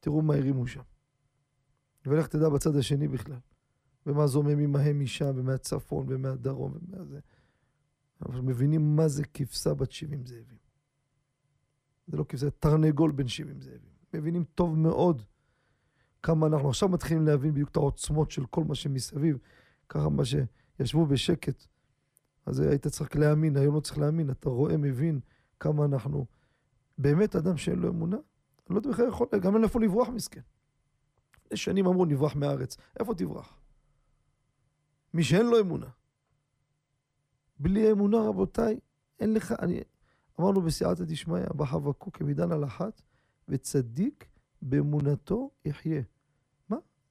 תראו 0.00 0.22
מה 0.22 0.34
הרימו 0.34 0.66
שם. 0.66 0.82
ולך 2.06 2.26
תדע 2.26 2.48
בצד 2.48 2.76
השני 2.76 3.08
בכלל. 3.08 3.38
ומה 4.06 4.26
זוממים 4.26 4.72
מהם 4.72 5.00
משם, 5.00 5.32
ומהצפון, 5.34 6.06
ומהדרום, 6.08 6.72
ומהזה. 6.74 7.20
אבל 8.22 8.40
מבינים 8.40 8.96
מה 8.96 9.08
זה 9.08 9.24
כבשה 9.24 9.74
בת 9.74 9.92
70 9.92 10.26
זאבים. 10.26 10.58
זה 12.06 12.16
לא 12.16 12.24
כבשה, 12.28 12.50
תרנגול 12.50 13.12
בן 13.12 13.28
70 13.28 13.60
זאבים. 13.60 13.94
מבינים 14.14 14.44
טוב 14.54 14.78
מאוד 14.78 15.22
כמה 16.24 16.46
אנחנו 16.46 16.68
עכשיו 16.68 16.88
מתחילים 16.88 17.26
להבין 17.26 17.52
בדיוק 17.52 17.70
את 17.70 17.76
העוצמות 17.76 18.30
של 18.30 18.46
כל 18.46 18.64
מה 18.64 18.74
שמסביב. 18.74 19.38
ככה 19.88 20.08
מה 20.08 20.22
שישבו 20.24 21.06
בשקט. 21.06 21.66
אז 22.46 22.60
היית 22.60 22.86
צריך 22.86 23.16
להאמין, 23.16 23.56
היום 23.56 23.74
לא 23.74 23.80
צריך 23.80 23.98
להאמין, 23.98 24.30
אתה 24.30 24.48
רואה, 24.48 24.76
מבין 24.76 25.20
כמה 25.60 25.84
אנחנו... 25.84 26.26
באמת 26.98 27.36
אדם 27.36 27.56
שאין 27.56 27.78
לו 27.78 27.88
אמונה, 27.88 28.16
לא 28.70 28.76
יודע 28.76 28.90
בכלל 28.90 29.08
יכול, 29.08 29.26
גם 29.40 29.52
אין 29.52 29.60
לאיפה 29.62 29.80
לברוח 29.80 30.08
מסכן. 30.08 30.40
לפני 31.44 31.56
שנים 31.56 31.86
אמרו 31.86 32.04
נברח 32.04 32.36
מהארץ, 32.36 32.76
איפה 33.00 33.14
תברח? 33.14 33.58
מי 35.14 35.24
שאין 35.24 35.46
לו 35.46 35.60
אמונה. 35.60 35.88
בלי 37.58 37.92
אמונה, 37.92 38.16
רבותיי, 38.16 38.80
אין 39.20 39.34
לך, 39.34 39.54
אני, 39.58 39.80
אמרנו 40.40 40.62
בסייעתא 40.62 41.04
דשמיא, 41.04 41.42
בחבקוק 41.56 42.16
כמידן 42.16 42.52
על 42.52 42.64
אחת, 42.64 43.02
וצדיק 43.48 44.28
באמונתו 44.62 45.50
יחיה. 45.64 46.02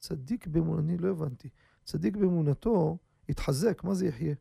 צדיק 0.03 0.47
באמונתו, 0.47 0.79
אני 0.79 0.97
לא 0.97 1.07
הבנתי. 1.07 1.49
צדיק 1.83 2.15
באמונתו 2.15 2.97
יתחזק, 3.29 3.83
מה 3.83 3.93
זה 3.93 4.07
יחיה? 4.07 4.35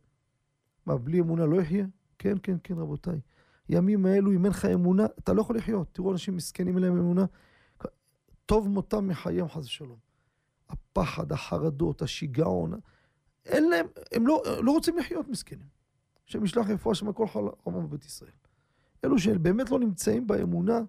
מה, 0.86 0.96
בלי 0.98 1.20
אמונה 1.20 1.46
לא 1.46 1.60
יחיה? 1.60 1.86
כן, 2.18 2.36
כן, 2.42 2.56
כן, 2.62 2.74
רבותיי. 2.74 3.20
ימים 3.68 4.06
האלו, 4.06 4.32
אם 4.32 4.44
אין 4.44 4.52
לך 4.52 4.64
אמונה, 4.64 5.06
אתה 5.18 5.32
לא 5.32 5.40
יכול 5.40 5.56
לחיות. 5.56 5.88
תראו 5.92 6.12
אנשים 6.12 6.36
מסכנים, 6.36 6.74
אין 6.74 6.84
להם 6.84 6.98
אמונה. 6.98 7.24
טוב 8.46 8.68
מותם 8.68 9.08
מחייהם, 9.08 9.48
חס 9.48 9.64
ושלום. 9.64 9.98
הפחד, 10.68 11.32
החרדות, 11.32 12.02
השיגעון, 12.02 12.72
אין 13.44 13.68
להם, 13.68 13.86
הם 14.12 14.26
לא, 14.26 14.42
לא 14.62 14.72
רוצים 14.72 14.98
לחיות 14.98 15.28
מסכנים. 15.28 15.68
השם 16.28 16.44
ישלח 16.44 16.66
רפואה 16.70 16.94
שם 16.94 17.12
כל 17.12 17.28
חלום 17.28 17.86
בבית 17.86 18.04
ישראל. 18.04 18.30
אלו 19.04 19.18
שבאמת 19.18 19.70
לא 19.70 19.78
נמצאים 19.78 20.26
באמונה, 20.26 20.80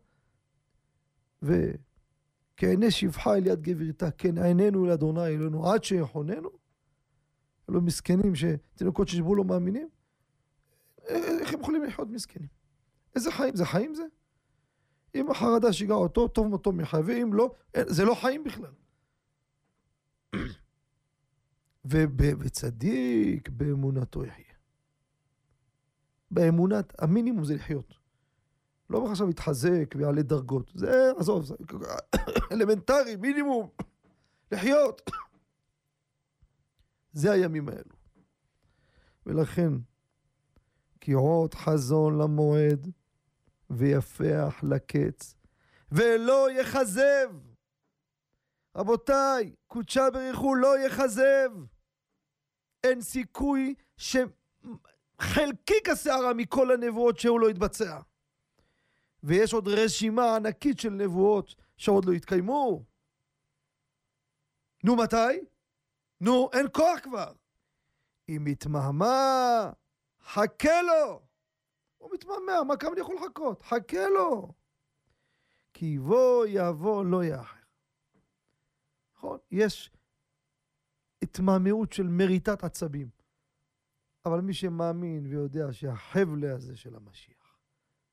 וכעיני 2.54 2.92
שפחה 2.92 3.36
אל 3.36 3.48
יד 3.48 3.62
גבירתה, 3.62 4.12
כן 4.12 4.38
עינינו 4.38 4.86
אל 4.86 4.92
אדוני 4.92 5.28
אלוהינו 5.28 5.70
עד 5.72 5.84
שיחוננו. 5.84 6.50
אלו 7.70 7.82
מסכנים 7.82 8.34
שתינוקות 8.36 9.08
ששבו 9.08 9.36
לא 9.36 9.44
מאמינים. 9.44 9.90
איך 11.08 11.54
הם 11.54 11.60
יכולים 11.60 11.84
לחיות 11.84 12.10
מסכנים? 12.10 12.48
איזה 13.16 13.32
חיים? 13.32 13.56
זה 13.56 13.66
חיים 13.66 13.96
זה? 13.96 14.04
אם 15.16 15.32
החרדה 15.32 15.74
שיגעה 15.74 15.98
אותו, 15.98 16.28
טוב 16.28 16.48
מותו 16.48 16.72
מחי, 16.72 16.98
ואם 17.06 17.34
לא, 17.34 17.56
זה 17.78 18.06
לא 18.06 18.16
חיים 18.16 18.44
בכלל. 18.44 18.74
וצדיק 22.40 23.50
באמונתו 23.50 24.26
יחיה. 24.26 24.46
באמונת, 26.32 26.94
המינימום 27.00 27.46
זה 27.46 27.56
לחיות. 27.56 28.03
לא 28.94 29.12
עכשיו 29.12 29.30
יתחזק 29.30 29.96
ויעלה 29.98 30.22
דרגות. 30.22 30.72
זה, 30.76 31.12
עזוב, 31.18 31.46
זה 31.46 31.56
אלמנטרי, 32.52 33.16
מינימום. 33.16 33.70
לחיות. 34.52 35.02
זה 37.14 37.32
הימים 37.32 37.70
האלו. 37.70 37.96
ולכן, 39.26 39.74
כי 41.02 41.12
עוד 41.12 41.54
חזון 41.54 42.22
למועד, 42.22 42.92
ויפח 43.70 44.60
לקץ, 44.64 45.36
ולא 45.92 46.48
יכזב. 46.52 47.32
רבותיי, 48.76 49.56
קודשה 49.68 50.10
בריחו 50.14 50.56
לא 50.56 50.80
יכזב. 50.80 51.52
אין 52.84 53.02
סיכוי 53.02 53.76
שחלקיק 53.98 54.30
השערה 55.92 56.34
מכל 56.34 56.72
הנבואות 56.72 57.20
שהוא 57.20 57.40
לא 57.40 57.50
יתבצע. 57.50 58.00
ויש 59.24 59.54
עוד 59.54 59.68
רשימה 59.68 60.36
ענקית 60.36 60.80
של 60.80 60.90
נבואות 60.90 61.56
שעוד 61.78 62.06
לא 62.06 62.12
התקיימו. 62.12 62.84
נו, 64.84 64.96
מתי? 64.96 65.46
נו, 66.22 66.50
אין 66.54 66.66
כוח 66.74 67.00
כבר. 67.04 67.34
אם 68.30 68.48
יתמהמה, 68.48 69.72
חכה 70.22 70.82
לו. 70.82 71.22
הוא 71.98 72.10
מתמהמה, 72.14 72.64
מה 72.68 72.78
כמה 72.78 72.92
אני 72.92 73.02
יכול 73.02 73.16
לחכות? 73.16 73.64
חכה 73.64 74.10
לו. 74.10 74.52
כי 75.74 76.00
בוא 76.00 76.46
יבוא 76.50 77.06
לא 77.06 77.24
יאחר. 77.24 77.58
נכון? 79.16 79.38
יש 79.52 79.92
התמהמהות 81.22 81.94
של 81.94 82.08
מריטת 82.08 82.64
עצבים. 82.64 83.10
אבל 84.26 84.42
מי 84.42 84.54
שמאמין 84.54 85.26
ויודע 85.28 85.68
שהחבלה 85.72 86.56
הזה 86.56 86.78
של 86.78 86.96
המשיח, 86.96 87.43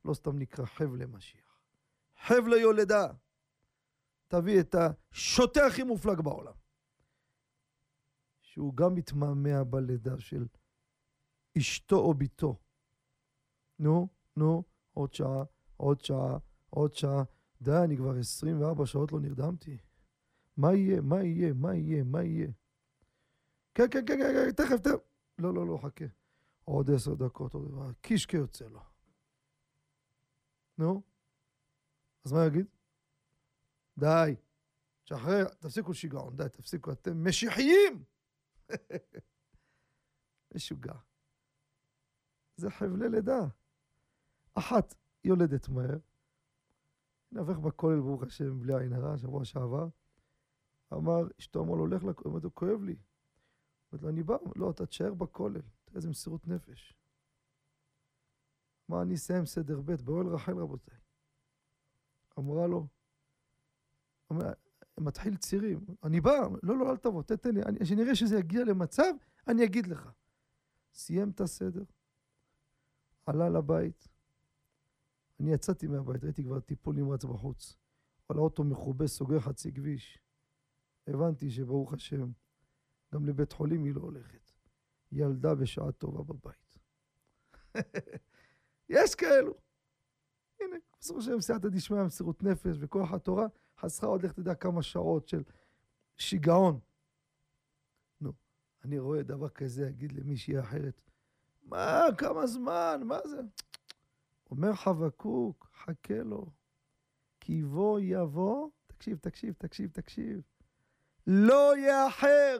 לא 0.04 0.14
סתם 0.14 0.38
נקרא 0.38 0.64
חבלי 0.64 1.06
משיח, 1.06 1.58
חבלי 2.26 2.60
יולדה, 2.60 3.06
תביא 4.28 4.60
את 4.60 4.74
השוטה 4.74 5.66
הכי 5.66 5.82
מופלג 5.82 6.20
בעולם. 6.20 6.52
שהוא 8.42 8.74
גם 8.74 8.94
מתמהמה 8.94 9.64
בלידה 9.64 10.20
של 10.20 10.46
אשתו 11.58 11.96
או 11.96 12.14
בתו. 12.14 12.58
נו, 13.78 14.08
נו, 14.36 14.62
עוד 14.92 15.14
שעה, 15.14 15.44
עוד 15.76 16.00
שעה, 16.00 16.38
עוד 16.70 16.94
שעה. 16.94 17.22
די, 17.62 17.76
אני 17.84 17.96
כבר 17.96 18.18
24 18.18 18.86
שעות 18.86 19.12
לא 19.12 19.20
נרדמתי. 19.20 19.78
מה 20.56 20.74
יהיה, 20.74 21.00
מה 21.00 21.22
יהיה, 21.22 21.52
מה 21.52 21.74
יהיה, 21.74 22.04
מה 22.04 22.22
יהיה? 22.22 22.48
כן, 23.74 23.84
כן, 23.90 24.06
כן, 24.06 24.18
כן, 24.18 24.32
כן, 24.34 24.52
תכף, 24.52 24.80
תכף. 24.80 24.98
לא, 25.38 25.54
לא, 25.54 25.66
לא, 25.66 25.78
חכה. 25.82 26.04
עוד 26.64 26.90
עשר 26.90 27.14
דקות, 27.14 27.54
עוד. 27.54 27.94
קישקה 28.00 28.36
יוצא 28.36 28.64
לו. 28.64 28.89
נו, 30.80 31.02
אז 32.24 32.32
מה 32.32 32.46
יגיד? 32.46 32.66
די, 33.98 34.34
שחרר, 35.04 35.48
תפסיקו 35.48 35.94
שיגעון, 35.94 36.36
די, 36.36 36.48
תפסיקו, 36.48 36.92
אתם 36.92 37.24
משיחיים! 37.28 38.04
משוגע. 40.54 40.94
זה 42.56 42.70
חבלי 42.70 43.08
לידה. 43.08 43.40
אחת 44.54 44.94
יולדת 45.24 45.68
מהר, 45.68 45.98
נאבק 47.32 47.56
בכולל, 47.56 48.00
ברוך 48.00 48.22
השם, 48.22 48.60
בלי 48.60 48.74
עין 48.74 48.92
הרע, 48.92 49.18
שבוע 49.18 49.44
שעבר. 49.44 49.88
אמר, 50.92 51.22
אשתו 51.40 51.60
אמר 51.64 51.74
לו, 51.74 51.86
לך 51.86 52.04
לכולל, 52.04 52.30
אמר 52.30 52.40
לו, 52.42 52.54
כואב 52.54 52.82
לי. 52.82 52.96
אמרתי 53.92 54.04
לו, 54.04 54.10
אני 54.10 54.22
בא, 54.22 54.36
לא, 54.56 54.70
אתה 54.70 54.86
תשאר 54.86 55.14
בכולל, 55.14 55.60
תראה 55.60 55.96
איזה 55.96 56.08
מסירות 56.08 56.48
נפש. 56.48 56.99
אמר, 58.90 59.02
אני 59.02 59.14
אסיים 59.14 59.46
סדר 59.46 59.80
ב' 59.80 59.92
באוהל 59.92 60.26
רחל, 60.26 60.52
רבותיי. 60.52 60.98
אמרה 62.38 62.66
לו, 62.66 62.86
מתחיל 64.98 65.36
צירים, 65.36 65.86
אני 66.02 66.20
בא, 66.20 66.30
לא, 66.62 66.78
לא, 66.78 66.90
אל 66.90 66.96
תבוא, 66.96 67.22
תתן 67.22 67.54
לי, 67.54 67.60
כשנראה 67.82 68.14
שזה 68.14 68.38
יגיע 68.38 68.64
למצב, 68.64 69.12
אני 69.48 69.64
אגיד 69.64 69.86
לך. 69.86 70.10
סיים 70.94 71.30
את 71.30 71.40
הסדר, 71.40 71.84
עלה 73.26 73.48
לבית, 73.48 74.08
אני 75.40 75.52
יצאתי 75.52 75.86
מהבית, 75.86 76.24
ראיתי 76.24 76.44
כבר 76.44 76.60
טיפול 76.60 76.96
נמרץ 76.96 77.24
בחוץ. 77.24 77.76
אבל 78.30 78.38
האוטו 78.38 78.64
מכובה, 78.64 79.06
סוגר 79.06 79.40
חצי 79.40 79.72
כביש. 79.72 80.18
הבנתי 81.06 81.50
שברוך 81.50 81.92
השם, 81.92 82.30
גם 83.14 83.26
לבית 83.26 83.52
חולים 83.52 83.84
היא 83.84 83.94
לא 83.94 84.00
הולכת. 84.00 84.52
ילדה 85.12 85.54
בשעה 85.54 85.92
טובה 85.92 86.22
בבית. 86.22 86.78
יש 88.90 89.14
כאלו. 89.14 89.54
הנה, 90.60 90.76
בסופו 91.00 91.22
של 91.22 91.30
דבר 91.30 91.40
סייעתא 91.40 91.68
דשמיא, 91.68 92.02
מסירות 92.02 92.42
נפש 92.42 92.76
וכוח 92.80 93.12
התורה, 93.12 93.46
חסכה 93.78 94.06
עוד 94.06 94.22
לך 94.22 94.32
תדע 94.32 94.54
כמה 94.54 94.82
שעות 94.82 95.28
של 95.28 95.42
שיגעון. 96.16 96.80
נו, 98.20 98.32
אני 98.84 98.98
רואה 98.98 99.22
דבר 99.22 99.48
כזה, 99.48 99.88
אגיד 99.88 100.12
למישהי 100.12 100.60
אחרת, 100.60 101.02
מה, 101.62 102.02
כמה 102.18 102.46
זמן, 102.46 103.00
מה 103.04 103.18
זה? 103.24 103.40
אומר 104.50 104.72
חבקוק, 104.74 105.70
חכה 105.74 106.22
לו, 106.22 106.46
כי 107.40 107.62
בוא 107.62 108.00
יבוא, 108.02 108.70
תקשיב, 108.86 109.18
תקשיב, 109.18 109.54
תקשיב, 109.58 109.90
תקשיב, 109.90 110.42
לא 111.26 111.72
יאחר. 111.78 112.58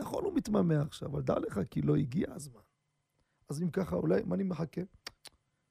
נכון, 0.00 0.24
הוא 0.24 0.32
מתממה 0.34 0.82
עכשיו, 0.82 1.08
אבל 1.08 1.22
דע 1.22 1.38
לך, 1.38 1.60
כי 1.70 1.82
לא 1.82 1.96
הגיע 1.96 2.32
הזמן. 2.32 2.60
אז 3.48 3.62
אם 3.62 3.70
ככה, 3.70 3.96
אולי, 3.96 4.22
מה 4.22 4.34
אני 4.34 4.42
מחכה? 4.42 4.80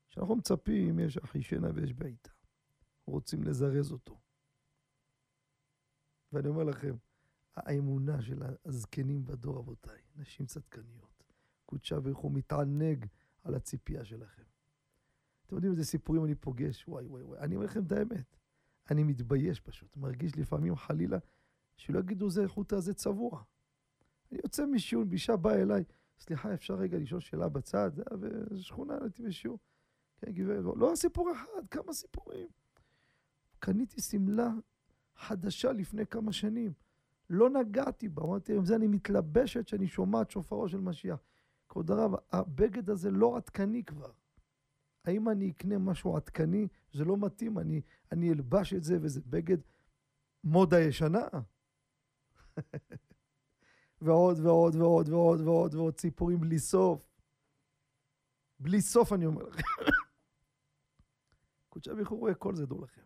שאנחנו 0.09 0.35
מצפים, 0.35 0.99
יש 0.99 1.17
אחי 1.17 1.41
שינה 1.41 1.69
ויש 1.73 1.93
בעיטה. 1.93 2.29
רוצים 3.05 3.43
לזרז 3.43 3.91
אותו. 3.91 4.19
ואני 6.31 6.47
אומר 6.47 6.63
לכם, 6.63 6.95
האמונה 7.55 8.21
של 8.21 8.43
הזקנים 8.65 9.25
בדור, 9.25 9.57
רבותיי, 9.57 10.01
נשים 10.15 10.45
צדקניות, 10.45 11.23
קודשה 11.65 11.99
ברוך 11.99 12.19
הוא 12.19 12.31
מתענג 12.31 13.05
על 13.43 13.55
הציפייה 13.55 14.05
שלכם. 14.05 14.43
אתם 15.45 15.55
יודעים 15.55 15.73
איזה 15.73 15.85
סיפורים 15.85 16.25
אני 16.25 16.35
פוגש? 16.35 16.87
וואי 16.87 17.05
וואי 17.05 17.23
וואי. 17.23 17.39
אני 17.39 17.55
אומר 17.55 17.65
לכם 17.65 17.83
את 17.83 17.91
האמת. 17.91 18.37
אני 18.91 19.03
מתבייש 19.03 19.59
פשוט. 19.59 19.97
מרגיש 19.97 20.37
לפעמים 20.37 20.75
חלילה 20.75 21.17
שלא 21.77 21.99
יגידו 21.99 22.29
זה 22.29 22.45
החוט 22.45 22.73
הזה 22.73 22.93
צבוע. 22.93 23.43
אני 24.31 24.39
יוצא 24.43 24.65
משיעור, 24.65 25.05
אישה 25.11 25.35
באה 25.35 25.61
אליי, 25.61 25.83
סליחה, 26.19 26.53
אפשר 26.53 26.73
רגע 26.73 26.97
לשאול 26.97 27.19
שאלה 27.19 27.49
בצד? 27.49 27.91
זה 27.95 28.03
היה 28.11 28.19
בשכונה, 28.51 28.97
הייתי 29.01 29.23
בשיעור. 29.23 29.59
כן, 30.17 30.31
גברת, 30.31 30.63
לא, 30.63 30.77
לא 30.77 30.95
סיפור 30.95 31.31
אחד, 31.31 31.67
כמה 31.71 31.93
סיפורים. 31.93 32.47
קניתי 33.59 34.01
שמלה 34.01 34.49
חדשה 35.15 35.71
לפני 35.71 36.05
כמה 36.05 36.33
שנים. 36.33 36.73
לא 37.29 37.49
נגעתי 37.49 38.09
בה, 38.09 38.23
אמרתי, 38.23 38.55
עם 38.55 38.65
זה 38.65 38.75
אני 38.75 38.87
מתלבשת 38.87 39.67
שאני 39.67 39.87
שומעת 39.87 40.31
שופרו 40.31 40.69
של 40.69 40.79
משיח. 40.79 41.19
כבוד 41.69 41.91
הרב, 41.91 42.11
הבגד 42.31 42.89
הזה 42.89 43.11
לא 43.11 43.37
עדכני 43.37 43.83
כבר. 43.83 44.11
האם 45.05 45.29
אני 45.29 45.51
אקנה 45.51 45.77
משהו 45.77 46.15
עדכני? 46.15 46.67
זה 46.93 47.05
לא 47.05 47.17
מתאים, 47.17 47.59
אני, 47.59 47.81
אני 48.11 48.31
אלבש 48.31 48.73
את 48.73 48.83
זה 48.83 48.97
וזה 49.01 49.21
בגד 49.25 49.57
מודה 50.43 50.79
ישנה. 50.79 51.27
ועוד 54.01 54.39
ועוד 54.39 54.75
ועוד 54.75 55.09
ועוד 55.09 55.41
ועוד 55.41 55.75
ועוד 55.75 55.99
סיפורים 55.99 56.39
בלי 56.39 56.59
סוף. 56.59 57.01
בלי 58.59 58.81
סוף 58.81 59.13
אני 59.13 59.25
אומר 59.25 59.43
לכם. 59.43 59.61
קודשי 61.69 61.89
בריחו 61.89 62.15
רואה 62.17 62.33
כל 62.33 62.55
זה, 62.55 62.65
דעו 62.65 62.81
לכם. 62.83 63.01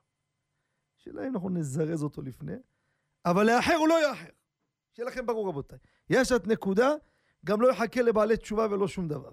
שאלה 0.98 1.28
אם 1.28 1.34
אנחנו 1.34 1.50
נזרז 1.50 2.04
אותו 2.04 2.22
לפני, 2.22 2.56
אבל 3.26 3.46
לאחר 3.46 3.76
הוא 3.76 3.88
לא 3.88 4.08
יאחר. 4.08 4.30
שיהיה 4.94 5.08
לכם 5.08 5.26
ברור 5.26 5.50
רבותיי. 5.50 5.80
יש 6.10 6.32
את 6.32 6.48
נקודה, 6.48 6.90
גם 7.46 7.62
לא 7.62 7.72
יחכה 7.72 8.02
לבעלי 8.02 8.38
תשובה 8.38 8.68
ולא 8.72 8.88
שום 8.88 9.08
דבר. 9.08 9.32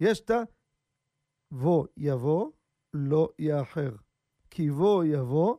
יש 0.00 0.20
את 0.20 0.30
ה... 0.30 0.42
בוא 1.50 1.86
יבוא, 1.96 2.52
לא 2.94 3.28
יאחר. 3.38 3.90
כי 4.50 4.70
בוא 4.70 5.04
יבוא, 5.04 5.56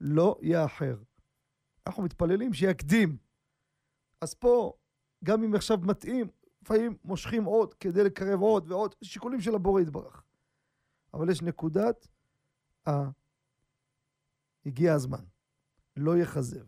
לא 0.00 0.38
יאחר. 0.42 0.96
אנחנו 1.86 2.02
מתפללים 2.02 2.54
שיקדים. 2.54 3.23
אז 4.24 4.34
פה, 4.34 4.72
גם 5.24 5.44
אם 5.44 5.54
עכשיו 5.54 5.78
מתאים, 5.78 6.26
לפעמים 6.62 6.96
מושכים 7.04 7.44
עוד 7.44 7.74
כדי 7.74 8.04
לקרב 8.04 8.40
עוד 8.40 8.70
ועוד, 8.70 8.94
שיקולים 9.02 9.40
של 9.40 9.54
הבורא 9.54 9.80
יתברך. 9.80 10.24
אבל 11.14 11.30
יש 11.30 11.42
נקודת 11.42 12.08
ה... 12.88 12.90
הגיע 14.66 14.94
הזמן, 14.94 15.24
לא 15.96 16.18
יכזב. 16.18 16.66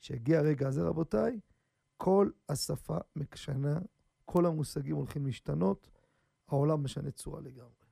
שהגיע 0.00 0.38
הרגע 0.38 0.68
הזה, 0.68 0.82
רבותיי, 0.82 1.40
כל 1.96 2.30
השפה 2.48 2.98
משנה, 3.16 3.78
כל 4.24 4.46
המושגים 4.46 4.96
הולכים 4.96 5.26
להשתנות, 5.26 5.90
העולם 6.48 6.84
משנה 6.84 7.10
צורה 7.10 7.40
לגמרי. 7.40 7.86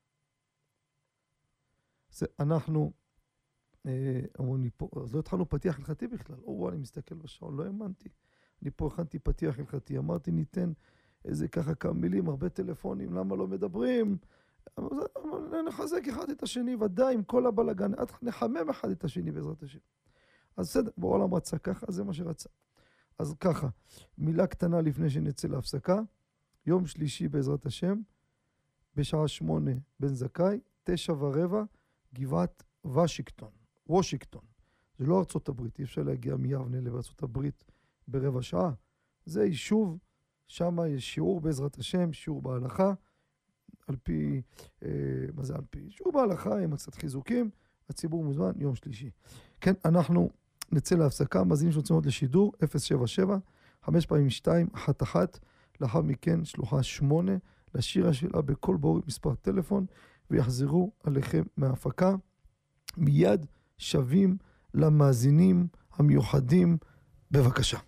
זה, 2.11 2.27
אנחנו, 2.41 2.93
אה, 3.87 4.21
אומרים 4.39 4.63
לי 4.63 4.71
פה, 4.77 4.89
אז 5.03 5.15
לא 5.15 5.21
התחלנו 5.21 5.49
פתיח 5.49 5.79
הלכתי 5.79 6.07
בכלל. 6.07 6.41
או, 6.43 6.69
אני 6.69 6.79
מסתכל 6.79 7.15
בשעון, 7.15 7.57
לא 7.57 7.65
האמנתי. 7.65 8.09
אני 8.63 8.71
פה 8.77 8.87
הכנתי 8.87 9.19
פתיח 9.19 9.59
הלכתי, 9.59 9.99
אמרתי, 9.99 10.31
ניתן 10.31 10.73
איזה 11.25 11.49
ככה 11.49 11.75
כמה 11.75 11.93
מילים, 11.93 12.29
הרבה 12.29 12.49
טלפונים, 12.49 13.15
למה 13.15 13.37
לא 13.37 13.47
מדברים? 13.47 14.17
נחזק 15.69 16.09
אחד 16.09 16.31
את 16.31 16.43
השני, 16.43 16.75
ודאי 16.75 17.15
עם 17.15 17.23
כל 17.23 17.47
הבלאגן, 17.47 17.93
נחמם 18.23 18.71
אחד 18.71 18.91
את 18.91 19.05
השני 19.05 19.33
בעזרת 19.33 19.63
השם. 19.63 19.79
אז 20.57 20.67
בסדר, 20.69 20.91
בעולם 20.97 21.35
רצה 21.35 21.59
ככה, 21.59 21.87
זה 21.89 22.05
מה 22.05 22.13
שרצה. 22.13 22.49
אז 23.19 23.35
ככה, 23.41 23.69
מילה 24.19 24.47
קטנה 24.47 24.81
לפני 24.81 25.11
שנצא 25.11 25.49
להפסקה. 25.49 26.01
יום 26.67 26.87
שלישי 26.87 27.29
בעזרת 27.29 27.67
השם, 27.67 28.01
בשעה 28.97 29.29
שמונה 29.29 29.71
בן 30.01 30.15
זכאי, 30.15 30.61
תשע 30.85 31.13
ורבע, 31.13 31.65
גבעת 32.15 32.63
וושינגטון, 32.85 33.51
וושינגטון. 33.87 34.43
זה 34.99 35.07
לא 35.07 35.19
ארצות 35.19 35.49
הברית, 35.49 35.79
אי 35.79 35.85
אפשר 35.85 36.03
להגיע 36.03 36.37
מיבנה 36.37 36.81
לארצות 36.81 37.23
הברית 37.23 37.65
ברבע 38.09 38.43
שעה. 38.43 38.71
זה 39.25 39.45
יישוב, 39.45 39.99
שם 40.49 40.79
יש 40.89 41.15
שיעור 41.15 41.41
בעזרת 41.41 41.79
השם, 41.79 42.13
שיעור 42.13 42.43
בהלכה, 42.43 42.93
על 43.87 43.97
פי, 44.03 44.43
אה, 44.83 44.89
מה 45.35 45.43
זה 45.43 45.55
על 45.55 45.65
פי? 45.71 45.91
שיעור 45.91 46.13
בהלכה 46.13 46.59
עם 46.59 46.77
קצת 46.77 46.95
חיזוקים, 46.95 47.51
הציבור 47.91 48.25
מוזמן, 48.25 48.53
יום 48.57 48.75
שלישי. 48.75 49.11
כן, 49.61 49.73
אנחנו 49.85 50.31
נצא 50.73 50.97
להפסקה, 50.97 51.45
מאזינים 51.45 51.73
שרוצים 51.73 51.97
עוד 51.97 52.07
לשידור, 52.07 52.53
077, 52.79 53.39
5 53.83 54.07
פעמים 54.07 54.31
2, 54.31 54.69
1 54.75 55.03
1, 55.03 55.39
לאחר 55.81 56.03
מכן 56.03 56.45
שלוחה 56.45 56.83
8, 56.83 57.33
לשיר 57.75 58.09
השאלה 58.09 58.43
בכל 58.43 58.77
בור 58.77 59.01
מספר 59.07 59.35
טלפון, 59.35 59.87
ויחזרו 60.31 60.93
עליכם 61.05 61.43
מההפקה. 61.57 62.15
מיד 62.97 63.47
שבים 63.79 64.37
למאזינים 64.75 65.67
המיוחדים, 65.93 66.79
בבקשה. 67.31 67.79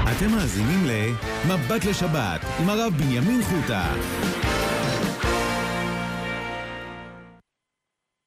אתם 0.00 0.30
מאזינים 0.36 0.80
ל"מבט 0.88 1.84
לשבת" 1.90 2.40
עם 2.60 2.68
הרב 2.68 2.92
בנימין 2.98 3.42
חוטה. 3.42 3.84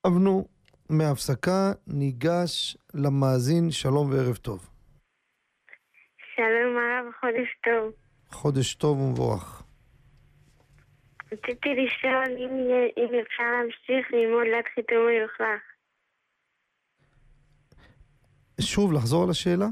אבנו, 0.07 0.47
מההפסקה 0.89 1.71
ניגש 1.87 2.77
למאזין, 2.93 3.71
שלום 3.71 4.11
וערב 4.11 4.35
טוב. 4.35 4.69
שלום 6.35 6.77
הרב, 6.77 7.05
חודש 7.19 7.49
טוב. 7.63 7.93
חודש 8.29 8.73
טוב 8.75 8.99
ומבורך. 8.99 9.63
רציתי 11.31 11.69
לשאול 11.69 12.37
אם, 12.37 12.49
אם 12.97 13.19
אפשר 13.21 13.43
להמשיך 13.43 14.13
ללמוד 14.13 14.43
ליד 14.43 14.65
חיתום 14.75 15.07
מיוחלך. 15.07 15.61
שוב, 18.61 18.93
לחזור 18.93 19.23
על 19.23 19.29
השאלה? 19.29 19.65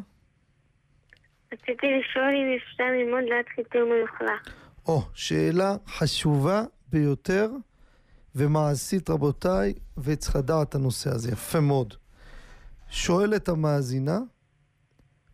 רציתי 1.53 1.87
לשאול 1.99 2.29
אם 2.29 2.57
אפשר 2.57 2.83
ללמוד 2.83 3.23
ליד 3.23 3.45
חיתום 3.55 3.89
מיוחלך. 3.89 4.55
או, 4.85 5.01
שאלה 5.13 5.75
חשובה 5.87 6.63
ביותר 6.89 7.49
ומעשית, 8.35 9.09
רבותיי, 9.09 9.73
וצריך 9.97 10.35
לדעת 10.35 10.69
את 10.69 10.75
הנושא 10.75 11.09
הזה. 11.09 11.31
יפה 11.31 11.59
מאוד. 11.59 11.93
שואלת 12.89 13.49
המאזינה, 13.49 14.19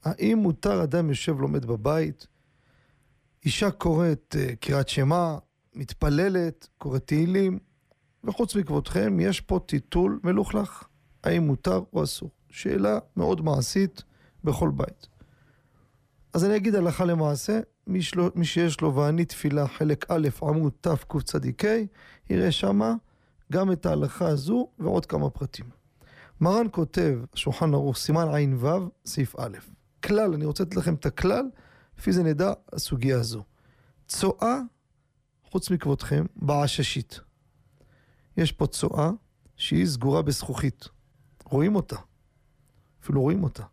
האם 0.03 0.37
מותר 0.37 0.83
אדם 0.83 1.09
יושב 1.09 1.39
לומד 1.39 1.65
בבית, 1.65 2.27
אישה 3.45 3.71
קוראת 3.71 4.35
uh, 4.37 4.55
קריאת 4.55 4.89
שמע, 4.89 5.37
מתפללת, 5.75 6.67
קוראת 6.77 7.07
תהילים, 7.07 7.59
וחוץ 8.23 8.55
מכבודכם 8.55 9.19
יש 9.19 9.41
פה 9.41 9.59
טיטול 9.65 10.19
מלוכלך. 10.23 10.83
האם 11.23 11.43
מותר 11.43 11.81
או 11.93 12.03
אסור? 12.03 12.29
שאלה 12.49 12.99
מאוד 13.17 13.41
מעשית 13.41 14.03
בכל 14.43 14.69
בית. 14.75 15.07
אז 16.33 16.45
אני 16.45 16.55
אגיד 16.55 16.75
הלכה 16.75 17.05
למעשה, 17.05 17.59
מי, 17.87 18.01
שלו, 18.01 18.29
מי 18.35 18.45
שיש 18.45 18.81
לו 18.81 18.95
ואני 18.95 19.25
תפילה 19.25 19.67
חלק 19.67 20.05
א' 20.11 20.27
עמוד 20.41 20.73
תקצ"ק, 20.81 21.63
יראה 22.29 22.51
שמה 22.51 22.93
גם 23.51 23.71
את 23.71 23.85
ההלכה 23.85 24.27
הזו 24.27 24.67
ועוד 24.79 25.05
כמה 25.05 25.29
פרטים. 25.29 25.65
מרן 26.41 26.65
כותב, 26.71 27.19
שולחן 27.35 27.73
ערוך, 27.73 27.97
סימן 27.97 28.27
ע"ו, 28.27 28.89
סעיף 29.05 29.35
א', 29.39 29.57
כלל, 30.03 30.33
אני 30.33 30.45
רוצה 30.45 30.63
לתת 30.63 30.75
לכם 30.75 30.93
את 30.93 31.05
הכלל, 31.05 31.45
לפי 31.97 32.11
זה 32.11 32.23
נדע 32.23 32.53
הסוגיה 32.73 33.19
הזו. 33.19 33.43
צואה, 34.07 34.59
חוץ 35.43 35.71
מכבודכם, 35.71 36.25
בעששית. 36.35 37.19
יש 38.37 38.51
פה 38.51 38.67
צואה 38.67 39.09
שהיא 39.55 39.85
סגורה 39.85 40.21
בזכוכית. 40.21 40.87
רואים 41.45 41.75
אותה. 41.75 41.95
אפילו 43.03 43.21
רואים 43.21 43.43
אותה. 43.43 43.63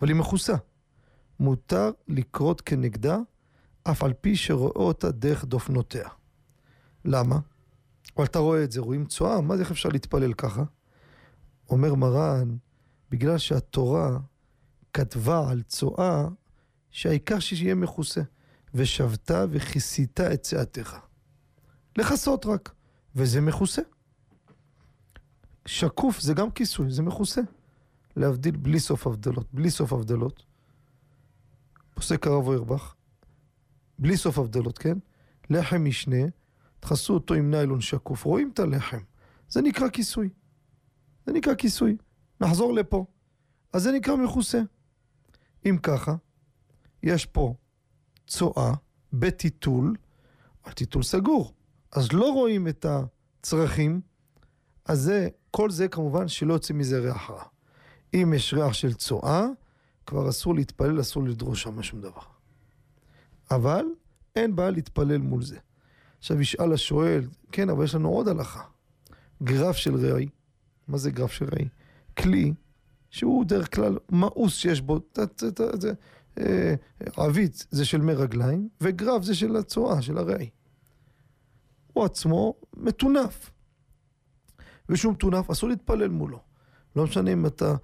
אבל 0.00 0.08
היא 0.08 0.16
מכוסה. 0.16 0.54
מותר 1.40 1.90
לקרות 2.08 2.60
כנגדה, 2.60 3.18
אף 3.84 4.02
על 4.02 4.12
פי 4.12 4.36
שרואה 4.36 4.74
אותה 4.74 5.10
דרך 5.10 5.44
דופנותיה. 5.44 6.08
למה? 7.04 7.38
אבל 8.16 8.24
אתה 8.24 8.38
רואה 8.38 8.64
את 8.64 8.72
זה, 8.72 8.80
רואים 8.80 9.06
צואה, 9.06 9.40
מה 9.40 9.56
זה, 9.56 9.62
איך 9.62 9.70
אפשר 9.70 9.88
להתפלל 9.88 10.32
ככה? 10.32 10.64
אומר 11.70 11.94
מרן, 11.94 12.56
בגלל 13.10 13.38
שהתורה 13.38 14.18
כתבה 14.92 15.50
על 15.50 15.62
צואה, 15.62 16.28
שהעיקר 16.90 17.38
שיהיה 17.38 17.74
מכוסה. 17.74 18.22
ושבת 18.76 19.30
וכיסית 19.50 20.20
את 20.20 20.42
צאתך. 20.42 20.96
לכסות 21.98 22.46
רק, 22.46 22.72
וזה 23.16 23.40
מכוסה. 23.40 23.82
שקוף 25.66 26.20
זה 26.20 26.34
גם 26.34 26.50
כיסוי, 26.50 26.90
זה 26.90 27.02
מכוסה. 27.02 27.40
להבדיל 28.16 28.56
בלי 28.56 28.80
סוף 28.80 29.06
הבדלות. 29.06 29.46
בלי 29.52 29.70
סוף 29.70 29.92
הבדלות. 29.92 30.42
פוסק 31.96 32.26
הרב 32.26 32.46
אוירבך, 32.46 32.94
בלי 33.98 34.16
סוף 34.16 34.38
הבדלות, 34.38 34.78
כן? 34.78 34.98
לחם 35.50 35.84
משנה, 35.84 36.16
תכסו 36.80 37.14
אותו 37.14 37.34
עם 37.34 37.50
ניילון 37.50 37.80
שקוף, 37.80 38.24
רואים 38.24 38.50
את 38.54 38.58
הלחם. 38.58 38.98
זה 39.48 39.62
נקרא 39.62 39.88
כיסוי. 39.88 40.28
זה 41.26 41.32
נקרא 41.32 41.54
כיסוי. 41.54 41.96
נחזור 42.40 42.74
לפה. 42.74 43.04
אז 43.72 43.82
זה 43.82 43.92
נקרא 43.92 44.16
מכוסה. 44.16 44.60
אם 45.66 45.76
ככה, 45.82 46.14
יש 47.02 47.26
פה 47.26 47.54
צואה 48.26 48.74
בטיטול, 49.12 49.96
אבל 50.64 50.72
טיטול 50.72 51.02
סגור. 51.02 51.52
אז 51.92 52.12
לא 52.12 52.32
רואים 52.32 52.68
את 52.68 52.86
הצרכים, 52.88 54.00
אז 54.84 55.00
זה, 55.00 55.28
כל 55.50 55.70
זה 55.70 55.88
כמובן 55.88 56.28
שלא 56.28 56.54
יוצא 56.54 56.74
מזה 56.74 56.98
ריח 56.98 57.30
רע. 57.30 57.44
אם 58.14 58.32
יש 58.36 58.54
ריח 58.54 58.72
של 58.72 58.94
צואה, 58.94 59.46
כבר 60.06 60.28
אסור 60.28 60.54
להתפלל, 60.54 61.00
אסור 61.00 61.22
לדרוש 61.24 61.62
שם 61.62 61.82
שום 61.82 62.00
דבר. 62.00 62.22
אבל 63.50 63.84
אין 64.36 64.56
בעיה 64.56 64.70
להתפלל 64.70 65.18
מול 65.18 65.42
זה. 65.42 65.58
עכשיו 66.18 66.40
ישאל 66.40 66.72
השואל, 66.72 67.28
כן, 67.52 67.70
אבל 67.70 67.84
יש 67.84 67.94
לנו 67.94 68.08
עוד 68.08 68.28
הלכה. 68.28 68.62
גרף 69.42 69.76
של 69.76 69.94
רעי. 69.94 70.28
מה 70.88 70.98
זה 70.98 71.10
גרף 71.10 71.32
של 71.32 71.44
רעי? 71.44 71.68
כלי 72.18 72.52
שהוא 73.10 73.44
דרך 73.44 73.74
כלל 73.74 73.98
מאוס 74.12 74.56
שיש 74.56 74.80
בו, 74.80 74.98
ת, 74.98 75.18
ת, 75.18 75.44
ת, 75.44 75.60
ת, 75.60 75.84
אה, 76.38 76.74
עווית 77.16 77.66
זה 77.70 77.84
של 77.84 78.00
מי 78.00 78.12
רגליים, 78.12 78.68
וגרף 78.80 79.22
זה 79.22 79.34
של 79.34 79.56
הצואה, 79.56 80.02
של 80.02 80.18
הרעי. 80.18 80.50
הוא 81.92 82.04
עצמו 82.04 82.54
מטונף. 82.76 83.50
ושום 84.88 85.12
מטונף, 85.12 85.50
אסור 85.50 85.68
להתפלל 85.68 86.08
מולו. 86.08 86.40
לא 86.96 87.04
משנה 87.04 87.32
אם 87.32 87.46
אתה 87.46 87.74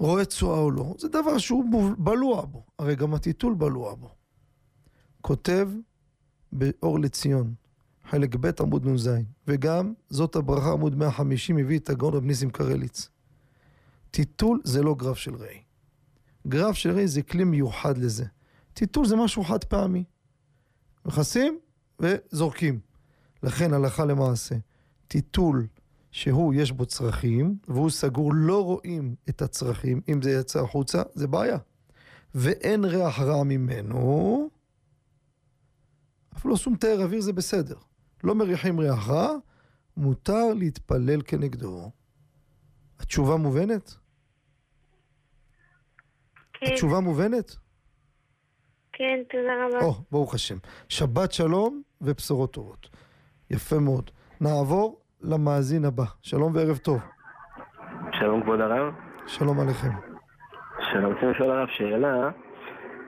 רואה 0.00 0.24
צואה 0.24 0.58
או 0.58 0.70
לא, 0.70 0.94
זה 0.98 1.08
דבר 1.08 1.38
שהוא 1.38 1.64
בלוע 1.98 2.44
בו, 2.44 2.66
הרי 2.78 2.96
גם 2.96 3.14
הטיטול 3.14 3.54
בלוע 3.54 3.94
בו. 3.94 4.10
כותב 5.20 5.70
באור 6.52 7.00
לציון, 7.00 7.54
חלק 8.10 8.36
ב' 8.36 8.50
עמוד 8.60 8.86
נ"ז, 8.86 9.10
וגם 9.46 9.92
זאת 10.10 10.36
הברכה 10.36 10.72
עמוד 10.72 10.94
150 10.94 11.58
הביא 11.58 11.78
את 11.78 11.90
הגאון 11.90 12.14
רב 12.14 12.24
ניסים 12.24 12.50
קרליץ. 12.50 13.08
טיטול 14.10 14.60
זה 14.64 14.82
לא 14.82 14.94
גרף 14.94 15.18
של 15.18 15.34
ראי. 15.34 15.62
גרף 16.46 16.76
של 16.76 16.90
ראי 16.90 17.08
זה 17.08 17.22
כלי 17.22 17.44
מיוחד 17.44 17.98
לזה. 17.98 18.24
טיטול 18.74 19.06
זה 19.06 19.16
משהו 19.16 19.44
חד 19.44 19.64
פעמי. 19.64 20.04
מכסים 21.04 21.58
וזורקים. 22.00 22.80
לכן 23.42 23.72
הלכה 23.72 24.04
למעשה, 24.04 24.54
טיטול 25.08 25.66
שהוא 26.10 26.54
יש 26.54 26.72
בו 26.72 26.86
צרכים, 26.86 27.58
והוא 27.68 27.90
סגור, 27.90 28.32
לא 28.34 28.64
רואים 28.64 29.14
את 29.28 29.42
הצרכים, 29.42 30.00
אם 30.08 30.22
זה 30.22 30.30
יצא 30.30 30.60
החוצה, 30.60 31.02
זה 31.14 31.26
בעיה. 31.26 31.58
ואין 32.34 32.84
ריח 32.84 33.20
רע 33.20 33.42
ממנו, 33.44 34.48
אפילו 36.36 36.56
שום 36.56 36.76
תאר 36.76 37.02
אוויר 37.02 37.20
זה 37.20 37.32
בסדר. 37.32 37.76
לא 38.24 38.34
מריחים 38.34 38.80
ריח 38.80 39.08
רע, 39.08 39.36
מותר 39.96 40.54
להתפלל 40.54 41.22
כנגדו. 41.22 41.90
התשובה 42.98 43.36
מובנת? 43.36 43.94
כן, 46.52 46.66
התשובה 46.72 47.00
מובנת? 47.00 47.56
כן, 48.92 49.22
תודה 49.30 49.52
רבה. 49.66 49.86
או, 49.86 49.94
ברוך 50.10 50.34
השם. 50.34 50.56
שבת 50.88 51.32
שלום 51.32 51.82
ובשורות 52.00 52.52
טובות. 52.52 52.88
יפה 53.50 53.78
מאוד. 53.78 54.10
נעבור 54.40 55.00
למאזין 55.22 55.84
הבא. 55.84 56.04
שלום 56.22 56.52
וערב 56.54 56.76
טוב. 56.76 57.00
שלום 58.12 58.42
כבוד 58.42 58.60
הרב. 58.60 58.94
שלום 59.26 59.60
עליכם. 59.60 59.90
שלום, 60.92 61.12
רוצים 61.12 61.30
לשאול 61.30 61.50
הרב 61.50 61.68
שאלה 61.68 62.30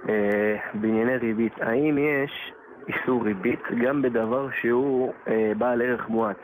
אה, 0.09 0.57
בענייני 0.75 1.17
ריבית. 1.17 1.53
האם 1.61 1.99
יש 1.99 2.53
איסור 2.89 3.25
ריבית 3.25 3.61
גם 3.85 4.03
בדבר 4.03 4.49
שהוא 4.61 5.13
אה, 5.29 5.53
בעל 5.59 5.83
ערך 5.83 6.09
מועט? 6.09 6.37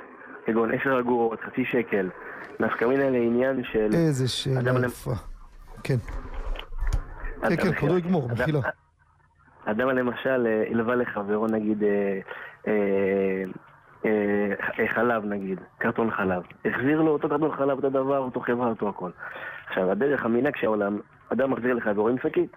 כגון 0.46 0.70
10 0.80 1.00
אגורות, 1.00 1.40
חצי 1.40 1.64
שקל. 1.64 2.10
נפקא 2.60 2.84
מינה 2.84 3.10
לעניין 3.10 3.62
של... 3.64 3.90
איזה 3.94 4.28
שאלה 4.28 4.86
יפה. 4.86 5.14
כן. 5.84 5.96
כן, 7.42 7.56
כן, 7.56 7.72
כבודו 7.72 7.98
יגמור, 7.98 8.28
מחילה. 8.28 8.60
אדם 9.64 9.88
למשל 9.88 10.46
אה, 10.46 10.64
הלווה 10.70 10.94
לחברו 10.94 11.46
נגיד 11.46 11.82
אה, 11.82 11.88
אה, 11.88 12.72
אה, 12.72 13.44
חלב 14.94 15.24
נגיד, 15.24 15.58
קרטון 15.78 16.10
חלב. 16.10 16.42
החזיר 16.64 17.00
לו 17.00 17.10
אותו 17.10 17.28
קרטון 17.28 17.52
חלב, 17.56 17.70
אותו 17.70 17.90
דבר, 17.90 18.18
אותו 18.18 18.40
חברה, 18.40 18.68
אותו 18.68 18.88
הכל. 18.88 19.10
עכשיו, 19.68 19.90
הדרך 19.90 20.24
המנהג 20.24 20.56
שהעולם, 20.56 20.98
אדם 21.32 21.50
מחזיר 21.50 21.74
לחברו 21.74 22.08
עם 22.08 22.16
שקית. 22.22 22.56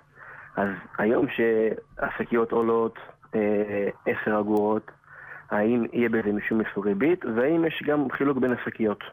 אז 0.55 0.69
היום 0.97 1.25
שהשקיות 1.29 2.51
עולות 2.51 2.99
אה, 3.35 3.89
10 4.05 4.39
אגורות, 4.39 4.91
האם 5.51 5.85
יהיה 5.93 6.09
בזה 6.09 6.31
משום 6.33 6.61
איסור 6.61 6.85
ריבית, 6.85 7.25
והאם 7.35 7.65
יש 7.65 7.83
גם 7.87 8.07
חילוק 8.11 8.37
בין 8.37 8.51
השקיות. 8.51 9.03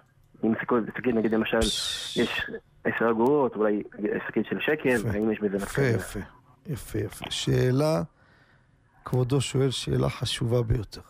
אם 0.45 0.53
שקית, 0.97 1.15
נגיד 1.15 1.35
למשל, 1.35 1.59
יש 2.23 2.51
10 2.85 3.11
אגורות, 3.11 3.57
אולי 3.57 3.83
שקית 4.29 4.47
של 4.47 4.61
שקל, 4.61 4.89
יפה. 4.89 5.09
האם 5.09 5.31
יש 5.31 5.41
בזה 5.41 5.57
יפה, 5.57 5.65
נפקא? 5.67 5.97
יפה. 5.97 6.21
יפה, 6.67 6.99
יפה. 6.99 7.25
שאלה, 7.31 8.03
כבודו 9.05 9.41
שואל 9.41 9.71
שאלה 9.71 10.09
חשובה 10.09 10.63
ביותר. 10.63 11.01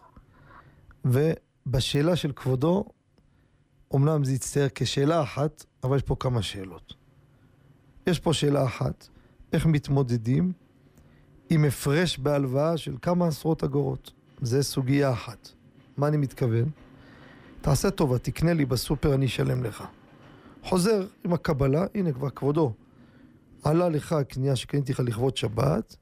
ובשאלה 1.09 2.17
של 2.17 2.33
כבודו, 2.33 2.85
אמנם 3.95 4.25
זה 4.25 4.33
יצטייר 4.33 4.69
כשאלה 4.75 5.23
אחת, 5.23 5.65
אבל 5.85 5.97
יש 5.97 6.03
פה 6.03 6.17
כמה 6.21 6.43
שאלות. 6.43 6.95
יש 8.07 8.19
פה 8.19 8.33
שאלה 8.33 8.65
אחת, 8.65 9.09
איך 9.53 9.67
מתמודדים 9.67 10.53
עם 11.51 11.65
הפרש 11.65 12.19
בהלוואה 12.19 12.77
של 12.77 12.97
כמה 13.03 13.27
עשרות 13.27 13.65
אגורות? 13.65 14.13
זה 14.41 14.63
סוגיה 14.63 15.13
אחת. 15.13 15.49
מה 15.97 16.09
אני 16.09 16.17
מתכוון? 16.17 16.71
תעשה 17.61 17.91
טובה, 17.91 18.19
תקנה 18.19 18.53
לי 18.53 18.65
בסופר, 18.65 19.15
אני 19.15 19.27
אשלם 19.27 19.65
לך. 19.65 19.85
חוזר 20.63 21.07
עם 21.25 21.33
הקבלה, 21.33 21.87
הנה 21.95 22.13
כבר 22.13 22.31
כבודו. 22.31 22.73
עלה 23.63 23.89
לך 23.89 24.13
הקנייה 24.13 24.57
שקניתי 24.57 24.93
לך 24.93 25.01
לכבוד 25.01 25.37
שבת, 25.37 25.97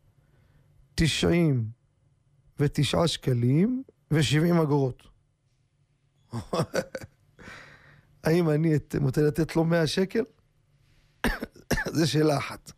99 0.95 3.07
שקלים 3.07 3.83
ו-70 4.11 4.62
אגורות. 4.62 5.03
האם 8.25 8.51
אני 8.51 8.75
מותר 9.01 9.27
לתת 9.27 9.57
לו 9.57 9.64
100 9.64 9.87
שקל? 9.87 10.25
זו 11.87 12.11
שאלה 12.11 12.38
אחת. 12.38 12.73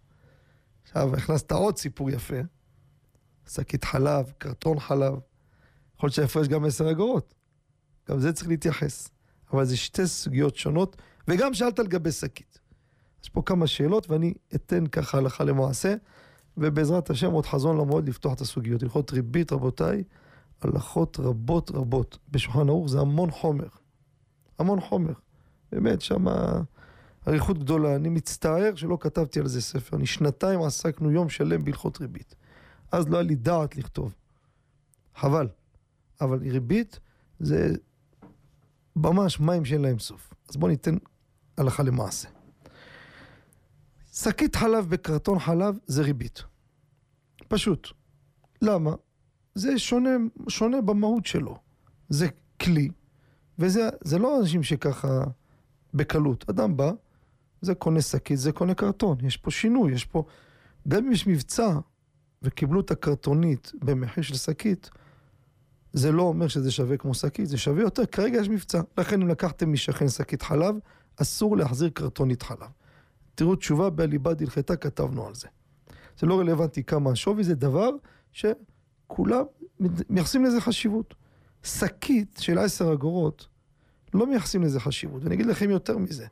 עכשיו, 0.83 1.17
הכנסת 1.17 1.53
עוד 1.53 1.79
סיפור 1.79 2.11
יפה. 2.11 2.41
שקית 3.49 3.85
חלב, 3.85 4.33
קרטון 4.39 4.81
חלב. 4.81 5.15
יכול 5.97 6.07
להיות 6.07 6.15
שההפרש 6.15 6.49
גם 6.49 6.65
10 6.65 6.91
אגורות. 6.91 7.35
גם 8.09 8.21
זה 8.21 8.33
צריך 8.33 8.49
להתייחס. 8.49 9.11
אבל 9.53 9.65
זה 9.65 9.77
שתי 9.77 10.07
סוגיות 10.07 10.57
שונות, 10.57 10.97
וגם 11.29 11.55
שאלת 11.55 11.79
לגבי 11.79 12.13
שקית. 12.13 12.59
יש 13.23 13.29
פה 13.29 13.43
כמה 13.47 13.67
שאלות, 13.67 14.11
ואני 14.11 14.35
אתן 14.55 14.87
ככה 14.87 15.19
הלכה 15.19 15.45
למעשה, 15.45 15.95
ובעזרת 16.57 17.11
השם 17.11 17.31
עוד 17.31 17.47
חזון 17.47 17.77
למועד 17.77 18.09
לפתוח 18.09 18.35
את 18.35 18.41
הסוגיות. 18.41 18.83
הלכות 18.83 19.13
ריבית, 19.13 19.53
רבותיי, 19.53 20.05
הלכות 20.61 21.21
רבות 21.21 21.71
רבות. 21.71 22.19
בשולחן 22.31 22.69
ערוך 22.69 22.89
זה 22.89 23.01
המון 23.01 23.31
חומר. 23.31 23.69
המון 24.59 24.81
חומר. 24.81 25.13
באמת, 25.73 26.01
שם 26.01 26.27
אריכות 27.29 27.59
גדולה. 27.59 27.97
אני 27.97 28.09
מצטער 28.09 28.75
שלא 28.75 28.99
כתבתי 29.01 29.41
על 29.41 29.49
זה 29.49 29.63
ספר. 29.63 29.97
אני 29.97 30.07
שנתיים 30.07 30.63
עסקנו 30.63 31.11
יום 31.11 31.29
שלם 31.29 31.65
בהלכות 31.65 32.01
ריבית. 32.01 32.35
אז 32.93 33.09
לא 33.09 33.17
היה 33.17 33.23
לי 33.23 33.35
דעת 33.35 33.77
לכתוב. 33.77 34.15
חבל. 35.15 35.49
אבל 36.21 36.39
ריבית 36.39 37.01
זה 37.41 37.75
ממש 38.97 39.41
מים 39.41 39.65
שאין 39.65 39.83
להם 39.83 39.99
סוף. 39.99 40.35
אז 40.49 40.57
בואו 40.57 40.71
ניתן 40.71 40.97
הלכה 41.57 41.83
למעשה. 41.83 42.29
שקית 44.13 44.57
חלב 44.57 44.91
בקרטון 44.91 45.39
חלב 45.39 45.79
זה 45.87 46.03
ריבית. 46.03 46.43
פשוט. 47.49 47.89
למה? 48.63 48.95
זה 49.59 49.79
שונה, 49.79 50.11
שונה 50.49 50.81
במהות 50.81 51.27
שלו. 51.27 51.57
זה 52.09 52.29
כלי, 52.61 52.89
וזה 53.59 54.19
לא 54.19 54.41
אנשים 54.41 54.63
שככה 54.63 55.25
בקלות. 55.95 56.51
אדם 56.51 56.77
בא, 56.77 56.93
זה 57.61 57.75
קונה 57.75 58.01
שקית, 58.01 58.39
זה 58.39 58.53
קונה 58.53 58.75
קרטון. 58.75 59.17
יש 59.23 59.37
פה 59.37 59.51
שינוי, 59.51 59.93
יש 59.93 60.05
פה... 60.05 60.25
גם 60.89 61.07
אם 61.07 61.13
יש 61.13 61.27
מבצע 61.27 61.79
וקיבלו 62.43 62.81
את 62.81 62.91
הקרטונית 62.91 63.73
במחיר 63.85 64.25
של 64.25 64.35
שקית, 64.35 64.91
זה 65.93 66.13
לא 66.13 66.23
אומר 66.23 66.49
שזה 66.49 66.71
שווה 66.71 66.97
כמו 66.97 67.15
שקית, 67.15 67.49
זה 67.49 67.59
שווה 67.59 67.83
יותר. 67.83 68.07
כרגע 68.07 68.41
יש 68.41 68.49
מבצע. 68.49 68.81
לכן 68.99 69.23
אם 69.23 69.29
לקחתם 69.29 69.73
משכן 69.73 70.09
שקית 70.09 70.43
חלב, 70.43 70.75
אסור 71.17 71.57
להחזיר 71.57 71.89
קרטונית 71.89 72.43
חלב. 72.43 72.71
תראו 73.35 73.57
תשובה 73.57 73.91
בליבה 73.91 74.35
דלחתה, 74.35 74.77
כתבנו 74.77 75.27
על 75.27 75.35
זה. 75.35 75.49
זה 76.19 76.27
לא 76.27 76.39
רלוונטי 76.39 76.85
כמה 76.85 77.11
השווי, 77.11 77.45
זה 77.45 77.55
דבר 77.55 77.91
שכולם 79.09 79.45
מייחסים 80.09 80.45
לזה 80.45 80.61
חשיבות. 80.61 81.15
שקית 81.63 82.37
של 82.41 82.59
עשר 82.59 82.93
אגורות, 82.93 83.49
לא 84.15 84.27
מייחסים 84.27 84.63
לזה 84.63 84.81
חשיבות. 84.81 85.25
ואני 85.25 85.35
אגיד 85.35 85.47
לכם 85.47 85.71
יותר 85.71 85.99
מזה, 85.99 86.27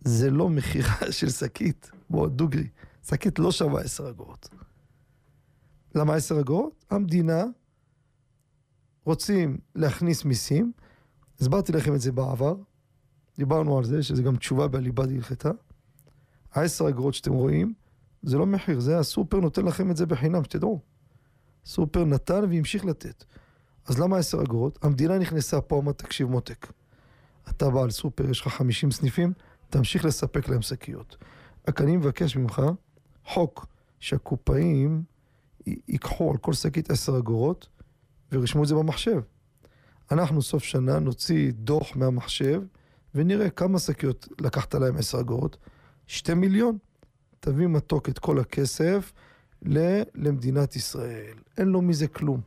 זה 0.00 0.30
לא 0.30 0.48
מכירה 0.48 0.96
של 1.18 1.30
שקית, 1.30 1.90
בואו 2.10 2.28
דוגרי, 2.28 2.68
שקית 3.08 3.38
לא 3.38 3.52
שווה 3.52 3.82
עשר 3.82 4.10
אגורות. 4.10 4.48
למה 5.94 6.14
עשר 6.14 6.40
אגורות? 6.40 6.84
המדינה 6.90 7.44
רוצים 9.04 9.58
להכניס 9.74 10.24
מיסים, 10.24 10.72
הסברתי 11.40 11.72
לכם 11.72 11.94
את 11.94 12.00
זה 12.00 12.12
בעבר, 12.12 12.56
דיברנו 13.38 13.78
על 13.78 13.84
זה, 13.84 14.02
שזה 14.02 14.22
גם 14.22 14.36
תשובה 14.36 14.68
בליבה 14.68 15.06
דהלכתה. 15.06 15.50
העשר 16.52 16.88
אגורות 16.88 17.14
שאתם 17.14 17.32
רואים, 17.32 17.74
זה 18.22 18.38
לא 18.38 18.46
מחיר, 18.46 18.80
זה 18.80 18.98
הסופר 18.98 19.40
נותן 19.40 19.64
לכם 19.64 19.90
את 19.90 19.96
זה 19.96 20.06
בחינם, 20.06 20.44
שתדעו. 20.44 20.93
סופר 21.64 22.04
נתן 22.04 22.44
והמשיך 22.50 22.84
לתת. 22.84 23.24
אז 23.86 23.98
למה 23.98 24.18
עשר 24.18 24.42
אגורות? 24.42 24.78
המדינה 24.82 25.18
נכנסה 25.18 25.60
פה, 25.60 25.78
אמרת, 25.78 25.98
תקשיב 25.98 26.28
מותק, 26.28 26.72
אתה 27.48 27.70
בעל 27.70 27.90
סופר, 27.90 28.30
יש 28.30 28.40
לך 28.40 28.48
חמישים 28.48 28.90
סניפים, 28.90 29.32
תמשיך 29.70 30.04
לספק 30.04 30.48
להם 30.48 30.62
שקיות. 30.62 31.16
רק 31.68 31.80
אני 31.80 31.96
מבקש 31.96 32.36
ממך, 32.36 32.62
חוק 33.24 33.66
שהקופאים 34.00 35.02
ייקחו 35.66 36.30
על 36.30 36.36
כל 36.36 36.52
שקית 36.52 36.90
עשר 36.90 37.18
אגורות 37.18 37.68
וירשמו 38.32 38.62
את 38.62 38.68
זה 38.68 38.74
במחשב. 38.74 39.20
אנחנו 40.10 40.42
סוף 40.42 40.62
שנה 40.62 40.98
נוציא 40.98 41.52
דוח 41.52 41.96
מהמחשב 41.96 42.62
ונראה 43.14 43.50
כמה 43.50 43.78
שקיות 43.78 44.28
לקחת 44.40 44.74
להם 44.74 44.96
עשר 44.96 45.20
אגורות. 45.20 45.56
שתי 46.06 46.34
מיליון. 46.34 46.78
תביא 47.40 47.66
מתוק 47.66 48.08
את 48.08 48.18
כל 48.18 48.38
הכסף 48.38 49.12
ל- 49.64 50.02
למדינת 50.14 50.76
ישראל. 50.76 51.34
אין 51.58 51.68
לו 51.68 51.82
מזה 51.82 52.06
כלום. 52.06 52.40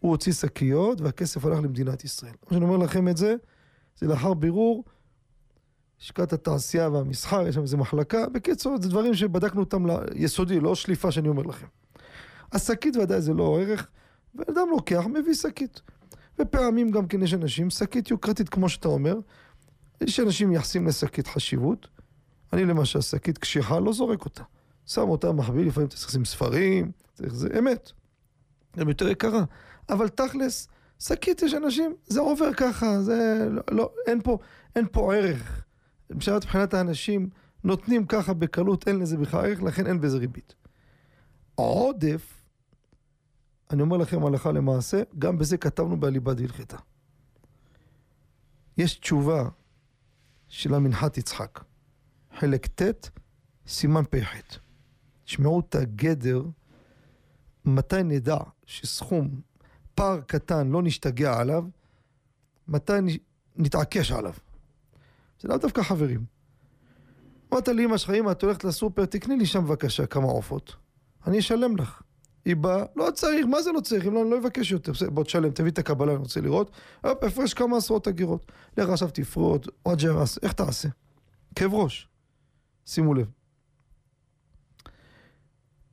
הוא 0.00 0.10
הוציא 0.10 0.32
שקיות 0.32 1.00
והכסף 1.00 1.44
הלך 1.44 1.58
למדינת 1.58 2.04
ישראל. 2.04 2.32
מה 2.42 2.50
שאני 2.50 2.64
אומר 2.64 2.76
לכם 2.76 3.08
את 3.08 3.16
זה, 3.16 3.34
זה 3.98 4.06
לאחר 4.06 4.34
בירור 4.34 4.84
לשכת 6.00 6.32
התעשייה 6.32 6.88
והמסחר, 6.88 7.48
יש 7.48 7.54
שם 7.54 7.62
איזה 7.62 7.76
מחלקה. 7.76 8.28
בקיצור, 8.28 8.76
זה 8.82 8.88
דברים 8.88 9.14
שבדקנו 9.14 9.60
אותם 9.60 9.86
ליסודי, 10.14 10.60
לא 10.60 10.74
שליפה 10.74 11.10
שאני 11.10 11.28
אומר 11.28 11.42
לכם. 11.42 11.66
השקית 12.52 12.96
ודאי 12.96 13.20
זה 13.20 13.34
לא 13.34 13.60
ערך, 13.60 13.88
ואדם 14.34 14.68
לוקח, 14.70 15.04
מביא 15.06 15.34
שקית. 15.34 15.80
ופעמים 16.38 16.90
גם 16.90 17.06
כן 17.06 17.22
יש 17.22 17.34
אנשים, 17.34 17.70
שקית 17.70 18.10
יוקרתית 18.10 18.48
כמו 18.48 18.68
שאתה 18.68 18.88
אומר, 18.88 19.16
יש 20.00 20.20
אנשים 20.20 20.48
מייחסים 20.48 20.86
לשקית 20.86 21.26
חשיבות. 21.26 21.88
אני 22.52 22.64
למשל, 22.64 23.00
שקית 23.00 23.38
קשיחה, 23.38 23.80
לא 23.80 23.92
זורק 23.92 24.24
אותה. 24.24 24.42
שם 24.90 25.08
אותה 25.08 25.32
מחביא, 25.32 25.66
לפעמים 25.66 25.88
אתה 25.88 25.96
צריך 25.96 26.08
לשים 26.08 26.24
ספרים, 26.24 26.92
צריך 27.14 27.34
זה 27.34 27.48
אמת. 27.58 27.92
גם 28.76 28.88
יותר 28.88 29.08
יקרה. 29.08 29.44
אבל 29.88 30.08
תכלס, 30.08 30.68
שקית 30.98 31.42
יש 31.42 31.54
אנשים, 31.54 31.94
זה 32.06 32.20
עובר 32.20 32.52
ככה, 32.56 33.02
זה 33.02 33.46
לא, 33.50 33.62
לא 33.70 33.92
אין 34.06 34.22
פה, 34.22 34.38
אין 34.76 34.86
פה 34.92 35.14
ערך. 35.14 35.64
מבחינת 36.10 36.74
האנשים, 36.74 37.28
נותנים 37.64 38.06
ככה 38.06 38.32
בקלות, 38.32 38.88
אין 38.88 38.98
לזה 38.98 39.16
בכלל 39.16 39.44
ערך, 39.44 39.62
לכן 39.62 39.86
אין 39.86 40.00
בזה 40.00 40.18
ריבית. 40.18 40.54
עודף, 41.54 42.44
אני 43.70 43.82
אומר 43.82 43.96
לכם 43.96 44.26
הלכה 44.26 44.52
למעשה, 44.52 45.02
גם 45.18 45.38
בזה 45.38 45.56
כתבנו 45.56 46.00
באליבא 46.00 46.32
דהלכתה. 46.32 46.76
יש 48.78 48.94
תשובה 48.94 49.48
של 50.48 50.74
המנחת 50.74 51.18
יצחק, 51.18 51.60
חלק 52.38 52.66
ט', 52.66 53.10
סימן 53.66 54.04
פ"ח. 54.10 54.60
תשמעו 55.30 55.60
את 55.60 55.74
הגדר, 55.74 56.42
מתי 57.64 58.02
נדע 58.02 58.36
שסכום, 58.66 59.40
פער 59.94 60.20
קטן, 60.20 60.68
לא 60.68 60.82
נשתגע 60.82 61.38
עליו, 61.38 61.64
מתי 62.68 62.92
נתעקש 63.56 64.12
עליו. 64.12 64.32
זה 65.40 65.48
לאו 65.48 65.56
דווקא 65.56 65.82
חברים. 65.82 66.24
אמרת 67.52 67.68
לי, 67.68 67.84
אמא 67.84 67.96
שלך, 67.96 68.10
אמא, 68.10 68.30
את 68.30 68.42
הולכת 68.42 68.64
לסופר, 68.64 69.04
תקני 69.04 69.36
לי 69.36 69.46
שם 69.46 69.64
בבקשה 69.64 70.06
כמה 70.06 70.26
עופות. 70.26 70.76
אני 71.26 71.38
אשלם 71.38 71.76
לך. 71.76 72.02
היא 72.44 72.56
באה, 72.56 72.84
לא 72.96 73.10
צריך, 73.14 73.46
מה 73.46 73.62
זה 73.62 73.72
לא 73.72 73.80
צריך? 73.80 74.06
אם 74.06 74.14
לא, 74.14 74.22
אני 74.22 74.30
לא 74.30 74.38
אבקש 74.38 74.70
יותר. 74.70 74.92
בוא 75.08 75.24
תשלם, 75.24 75.50
תביא 75.50 75.70
את 75.70 75.78
הקבלה, 75.78 76.12
אני 76.12 76.20
רוצה 76.20 76.40
לראות. 76.40 76.70
הופ, 77.04 77.24
הפרש 77.24 77.54
כמה 77.54 77.76
עשרות 77.76 78.08
אגירות. 78.08 78.52
לך 78.78 78.88
עכשיו 78.88 79.10
תפרוט, 79.10 79.68
או 79.86 79.92
ג'רס, 79.96 80.38
איך 80.42 80.52
תעשה? 80.52 80.88
כאב 81.54 81.74
ראש. 81.74 82.08
שימו 82.86 83.14
לב. 83.14 83.39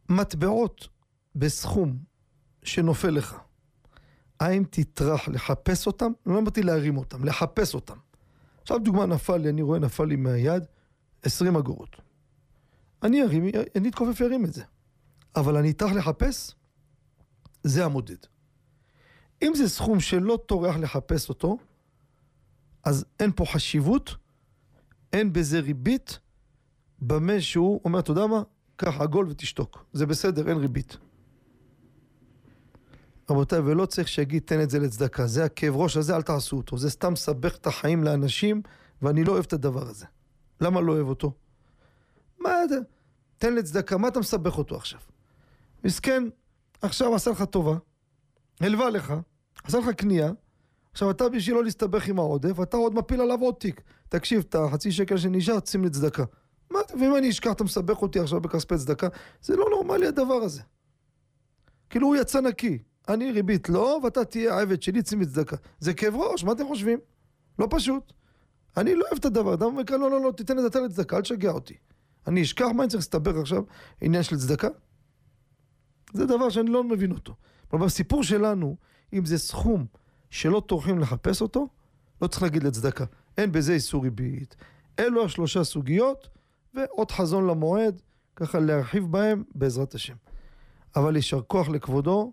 מטבעות 0.09 0.87
בסכום 1.35 1.97
שנופל 2.63 3.09
לך, 3.09 3.35
האם 4.39 4.63
תטרח 4.69 5.27
לחפש 5.27 5.87
אותם? 5.87 6.11
לא 6.25 6.39
אמרתי 6.39 6.63
להרים 6.63 6.97
אותם, 6.97 7.23
לחפש 7.23 7.73
אותם. 7.73 7.97
עכשיו 8.61 8.79
דוגמה 8.79 9.05
נפל 9.05 9.37
לי, 9.37 9.49
אני 9.49 9.61
רואה 9.61 9.79
נפל 9.79 10.05
לי 10.05 10.15
מהיד 10.15 10.63
20 11.23 11.55
אגורות. 11.55 11.95
אני 13.03 13.23
ארים, 13.23 13.45
אני 13.75 13.89
אתכופף 13.89 14.21
וארים 14.21 14.45
את 14.45 14.53
זה. 14.53 14.63
אבל 15.35 15.57
אני 15.57 15.71
אטרח 15.71 15.91
לחפש, 15.91 16.55
זה 17.63 17.85
המודד. 17.85 18.15
אם 19.41 19.51
זה 19.55 19.69
סכום 19.69 19.99
שלא 19.99 20.39
טורח 20.45 20.75
לחפש 20.75 21.29
אותו, 21.29 21.57
אז 22.83 23.05
אין 23.19 23.31
פה 23.35 23.45
חשיבות, 23.45 24.15
אין 25.13 25.33
בזה 25.33 25.59
ריבית, 25.59 26.19
במה 26.99 27.41
שהוא 27.41 27.81
אומר, 27.85 27.99
אתה 27.99 28.11
יודע 28.11 28.27
מה? 28.27 28.41
קח 28.77 29.01
עגול 29.01 29.27
ותשתוק. 29.29 29.85
זה 29.93 30.05
בסדר, 30.05 30.49
אין 30.49 30.57
ריבית. 30.57 30.97
רבותיי, 33.29 33.59
ולא 33.59 33.85
צריך 33.85 34.07
שיגיד 34.07 34.43
תן 34.45 34.61
את 34.61 34.69
זה 34.69 34.79
לצדקה. 34.79 35.27
זה 35.27 35.45
הכאב 35.45 35.75
ראש 35.75 35.97
הזה, 35.97 36.15
אל 36.15 36.21
תעשו 36.21 36.57
אותו. 36.57 36.77
זה 36.77 36.89
סתם 36.89 37.13
מסבך 37.13 37.55
את 37.55 37.67
החיים 37.67 38.03
לאנשים, 38.03 38.61
ואני 39.01 39.23
לא 39.23 39.31
אוהב 39.31 39.45
את 39.47 39.53
הדבר 39.53 39.87
הזה. 39.87 40.05
למה 40.61 40.81
לא 40.81 40.91
אוהב 40.91 41.07
אותו? 41.07 41.31
מה 42.39 42.49
אתה... 42.65 42.75
תן 43.37 43.55
לצדקה, 43.55 43.97
מה 43.97 44.07
אתה 44.07 44.19
מסבך 44.19 44.57
אותו 44.57 44.75
עכשיו? 44.75 44.99
מסכן, 45.83 46.23
עכשיו 46.81 47.15
עשה 47.15 47.31
לך 47.31 47.43
טובה, 47.43 47.77
הלווה 48.59 48.89
לך, 48.89 49.13
עשה 49.63 49.79
לך 49.79 49.89
קנייה, 49.89 50.31
עכשיו, 50.91 51.11
אתה 51.11 51.29
בשביל 51.29 51.55
לא 51.55 51.63
להסתבך 51.63 52.07
עם 52.07 52.19
העודף, 52.19 52.59
אתה 52.63 52.77
עוד 52.77 52.95
מפיל 52.95 53.21
עליו 53.21 53.39
עוד 53.41 53.55
תיק. 53.55 53.81
תקשיב, 54.09 54.43
את 54.49 54.55
החצי 54.55 54.91
שקל 54.91 55.17
שנשאר, 55.17 55.57
שים 55.65 55.83
לי 55.83 55.89
צדקה. 55.89 56.23
מה, 56.71 56.79
ואם 56.99 57.15
אני 57.17 57.29
אשכח, 57.29 57.51
אתה 57.51 57.63
מסבך 57.63 58.01
אותי 58.01 58.19
עכשיו 58.19 58.41
בכספי 58.41 58.77
צדקה? 58.77 59.07
זה 59.41 59.55
לא 59.55 59.65
נורמלי 59.69 60.07
הדבר 60.07 60.33
הזה. 60.33 60.61
כאילו 61.89 62.07
הוא 62.07 62.15
יצא 62.15 62.41
נקי. 62.41 62.77
אני 63.07 63.31
ריבית 63.31 63.69
לא, 63.69 63.99
ואתה 64.03 64.25
תהיה 64.25 64.53
העבד 64.53 64.81
שלי, 64.81 65.01
לי 65.17 65.25
צדקה. 65.25 65.55
זה 65.79 65.93
כאב 65.93 66.15
ראש, 66.15 66.43
מה 66.43 66.51
אתם 66.51 66.67
חושבים? 66.67 66.99
לא 67.59 67.67
פשוט. 67.69 68.13
אני 68.77 68.95
לא 68.95 69.05
אוהב 69.05 69.17
את 69.19 69.25
הדבר, 69.25 69.53
אדם 69.53 69.65
אומר 69.65 69.83
כאן, 69.83 69.99
לא, 69.99 70.11
לא, 70.11 70.21
לא, 70.21 70.31
תיתן 70.31 70.59
את 70.59 70.73
זה 70.73 70.79
לצדקה, 70.79 71.17
אל 71.17 71.21
תשגע 71.21 71.51
אותי. 71.51 71.73
אני 72.27 72.41
אשכח 72.41 72.65
מה 72.75 72.83
אני 72.83 72.89
צריך 72.89 73.01
להסתבך 73.01 73.35
עכשיו, 73.37 73.63
עניין 74.01 74.23
של 74.23 74.37
צדקה? 74.37 74.67
זה 76.13 76.25
דבר 76.25 76.49
שאני 76.49 76.69
לא 76.69 76.83
מבין 76.83 77.11
אותו. 77.11 77.35
אבל 77.73 77.85
בסיפור 77.85 78.23
שלנו, 78.23 78.75
אם 79.13 79.25
זה 79.25 79.37
סכום 79.37 79.85
שלא 80.29 80.61
טורחים 80.67 80.99
לחפש 80.99 81.41
אותו, 81.41 81.67
לא 82.21 82.27
צריך 82.27 82.43
להגיד 82.43 82.63
לצדקה. 82.63 83.05
אין 83.37 83.51
בזה 83.51 83.73
איסור 83.73 84.03
ריבית. 84.03 84.55
אלו 84.99 85.25
השלושה 85.25 85.63
סוגיות, 85.63 86.29
ועוד 86.77 87.11
חזון 87.11 87.47
למועד, 87.47 88.01
ככה 88.35 88.59
להרחיב 88.59 89.11
בהם 89.11 89.43
בעזרת 89.55 89.93
השם. 89.93 90.15
אבל 90.95 91.15
יישר 91.15 91.41
כוח 91.41 91.69
לכבודו 91.69 92.31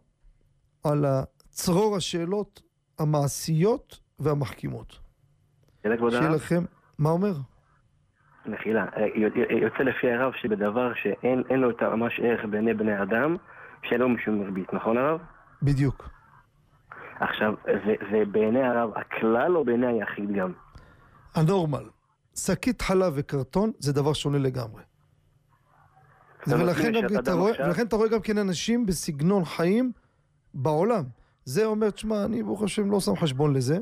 על 0.85 1.05
צרור 1.49 1.97
השאלות 1.97 2.63
המעשיות 2.99 4.01
והמחכימות. 4.19 4.99
שיהיה? 5.83 6.29
לכם, 6.29 6.65
מה 6.99 7.11
אומר? 7.11 7.33
מחילה. 8.47 8.87
אה, 8.97 9.07
יוצא 9.63 9.83
לפי 9.83 10.13
הרב 10.13 10.33
שבדבר 10.33 10.93
שאין 10.95 11.43
אין 11.51 11.61
לו 11.61 11.71
את 11.71 11.83
ממש 11.83 12.21
ערך 12.23 12.45
בעיני 12.51 12.75
בני 12.75 13.03
אדם, 13.03 13.37
שאין 13.83 14.01
לו 14.01 14.09
משום 14.09 14.43
ריבית, 14.43 14.75
נכון 14.75 14.97
הרב? 14.97 15.21
בדיוק. 15.63 16.09
עכשיו, 17.21 17.55
זה, 17.67 17.95
זה 18.11 18.23
בעיני 18.31 18.63
הרב 18.63 18.91
הכלל 18.97 19.57
או 19.57 19.65
בעיני 19.65 19.87
היחיד 19.87 20.33
גם? 20.33 20.53
הנורמל. 21.35 21.85
שקית 22.35 22.83
חלב 22.83 23.13
וקרטון 23.17 23.73
זה 23.79 23.93
דבר 23.93 24.13
שונה 24.13 24.39
לגמרי. 24.39 24.83
ולכן, 26.47 26.93
גם, 26.93 27.19
אתה 27.19 27.33
רואה, 27.33 27.51
עכשיו- 27.51 27.67
ולכן 27.67 27.87
אתה 27.87 27.97
רואה 27.97 28.09
גם 28.09 28.21
כן 28.21 28.39
אנשים 28.39 28.87
בסגנון 28.87 29.45
חיים 29.45 29.93
בעולם. 30.55 31.05
זה 31.45 31.65
אומר, 31.65 31.91
תשמע, 31.91 32.25
אני 32.25 32.43
ברוך 32.43 32.63
השם 32.63 32.91
לא 32.91 33.01
שם 33.01 33.17
חשבון 33.17 33.55
לזה, 33.55 33.79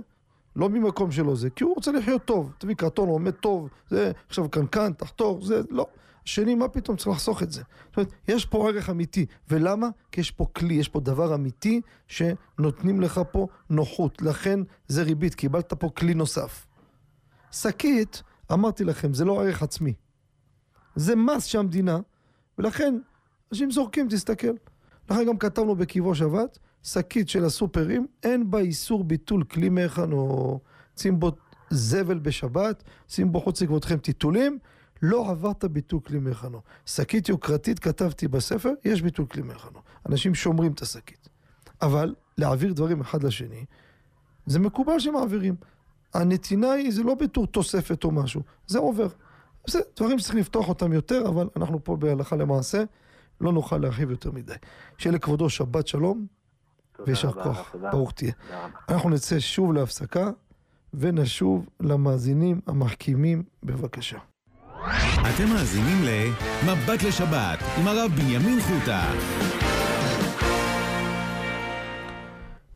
לא 0.56 0.68
ממקום 0.68 1.10
שלו 1.10 1.36
זה, 1.36 1.50
כי 1.50 1.64
הוא 1.64 1.74
רוצה 1.74 1.92
לחיות 1.92 2.24
טוב. 2.24 2.52
תביא 2.58 2.74
קרטון, 2.74 3.08
הוא 3.08 3.14
עומד 3.14 3.30
טוב, 3.30 3.68
זה 3.88 4.12
עכשיו 4.28 4.48
קנקן, 4.48 4.92
תחתור, 4.92 5.44
זה 5.44 5.60
לא. 5.70 5.86
השני, 6.24 6.54
מה 6.54 6.68
פתאום 6.68 6.96
צריך 6.96 7.08
לחסוך 7.08 7.42
את 7.42 7.52
זה? 7.52 7.62
זאת 7.88 7.96
אומרת, 7.96 8.12
יש 8.28 8.46
פה 8.46 8.68
ערך 8.68 8.90
אמיתי. 8.90 9.26
ולמה? 9.50 9.88
כי 10.12 10.20
יש 10.20 10.30
פה 10.30 10.46
כלי, 10.56 10.74
יש 10.74 10.88
פה 10.88 11.00
דבר 11.00 11.34
אמיתי 11.34 11.80
שנותנים 12.08 13.00
לך 13.00 13.20
פה 13.32 13.46
נוחות. 13.70 14.22
לכן 14.22 14.60
זה 14.88 15.02
ריבית, 15.02 15.34
קיבלת 15.34 15.72
פה 15.72 15.88
כלי 15.88 16.14
נוסף. 16.14 16.66
שקית, 17.52 18.22
אמרתי 18.52 18.84
לכם, 18.84 19.14
זה 19.14 19.24
לא 19.24 19.42
ערך 19.42 19.62
עצמי. 19.62 19.94
זה 20.96 21.16
מס 21.16 21.46
שהמדינה, 21.46 22.00
ולכן 22.58 22.94
אנשים 23.52 23.70
זורקים, 23.70 24.08
תסתכל. 24.08 24.52
לכן 25.10 25.26
גם 25.26 25.38
כתבנו 25.38 25.76
בקיבו 25.76 26.14
שבת, 26.14 26.58
שקית 26.82 27.28
של 27.28 27.44
הסופרים, 27.44 28.06
אין 28.22 28.50
בה 28.50 28.58
איסור 28.58 29.04
ביטול 29.04 29.44
כלי 29.44 29.68
מכן 29.68 30.12
או 30.12 30.60
שים 30.96 31.20
בו 31.20 31.32
זבל 31.70 32.18
בשבת, 32.18 32.82
שים 33.08 33.32
בו 33.32 33.40
חוץ 33.40 33.62
לכבודכם 33.62 33.98
טיטולים, 33.98 34.58
לא 35.02 35.30
עברת 35.30 35.64
ביטול 35.64 36.00
כלי 36.00 36.18
מכנו. 36.18 36.60
שקית 36.86 37.28
יוקרתית, 37.28 37.78
כתבתי 37.78 38.28
בספר, 38.28 38.72
יש 38.84 39.02
ביטול 39.02 39.26
כלי 39.26 39.42
מכנו. 39.42 39.80
אנשים 40.08 40.34
שומרים 40.34 40.72
את 40.72 40.82
השקית. 40.82 41.28
אבל 41.82 42.14
להעביר 42.38 42.72
דברים 42.72 43.00
אחד 43.00 43.22
לשני, 43.22 43.64
זה 44.46 44.58
מקובל 44.58 44.98
שמעבירים. 44.98 45.54
הנתינה 46.14 46.72
היא, 46.72 46.92
זה 46.92 47.02
לא 47.02 47.14
בתור 47.14 47.46
תוספת 47.46 48.04
או 48.04 48.10
משהו, 48.10 48.42
זה 48.66 48.78
עובר. 48.78 49.08
זה 49.66 49.80
דברים 49.96 50.18
שצריך 50.18 50.34
לפתוח 50.34 50.68
אותם 50.68 50.92
יותר, 50.92 51.28
אבל 51.28 51.48
אנחנו 51.56 51.84
פה 51.84 51.96
בהלכה 51.96 52.36
למעשה, 52.36 52.82
לא 53.40 53.52
נוכל 53.52 53.78
להרחיב 53.78 54.10
יותר 54.10 54.30
מדי. 54.30 54.54
שיהיה 54.98 55.16
לכבודו 55.16 55.50
שבת 55.50 55.86
שלום, 55.86 56.26
ויישר 57.06 57.32
כוח. 57.32 57.74
ברוך 57.92 58.12
תהיה. 58.12 58.32
אנחנו 58.88 59.10
נצא 59.10 59.40
שוב 59.40 59.72
להפסקה, 59.72 60.30
ונשוב 60.94 61.66
למאזינים 61.80 62.60
המחכימים, 62.66 63.42
בבקשה. 63.62 64.18
אתם 65.34 65.48
מאזינים 65.48 66.04
ל"מבט 66.04 67.02
לשבת" 67.02 67.58
עם 67.78 67.88
הרב 67.88 68.10
בנימין 68.16 68.60
חוטה. 68.60 69.12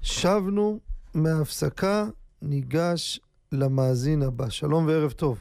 שבנו 0.03 0.81
מההפסקה, 1.15 2.07
ניגש 2.43 3.21
למאזין 3.53 4.23
הבא. 4.23 4.51
שלום 4.51 4.87
וערב 4.87 5.13
טוב. 5.13 5.39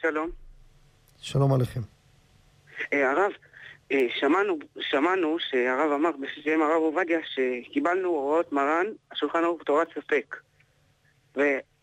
שלום. 0.00 0.30
שלום 1.18 1.52
עליכם. 1.52 1.80
אה, 2.92 3.10
הרב, 3.10 3.30
אה, 3.92 4.06
שמענו, 4.20 4.58
שמענו 4.80 5.36
שהרב 5.38 5.92
אמר 5.92 6.10
בשם 6.22 6.62
הרב 6.62 6.82
עובדיה 6.82 7.18
שקיבלנו 7.24 8.08
הוראות 8.08 8.52
מרן, 8.52 8.86
השולחן 9.12 9.44
ערוך 9.44 9.62
תורת 9.62 9.88
ספק. 9.90 10.36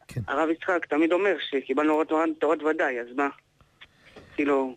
כן. 0.08 0.22
והרב 0.28 0.50
יצחק 0.50 0.86
תמיד 0.90 1.12
אומר 1.12 1.36
שקיבלנו 1.50 1.92
הוראות 1.92 2.12
מרן 2.12 2.30
תורת 2.40 2.64
ודאי, 2.64 3.00
אז 3.00 3.08
מה? 3.16 3.28
כאילו, 4.36 4.76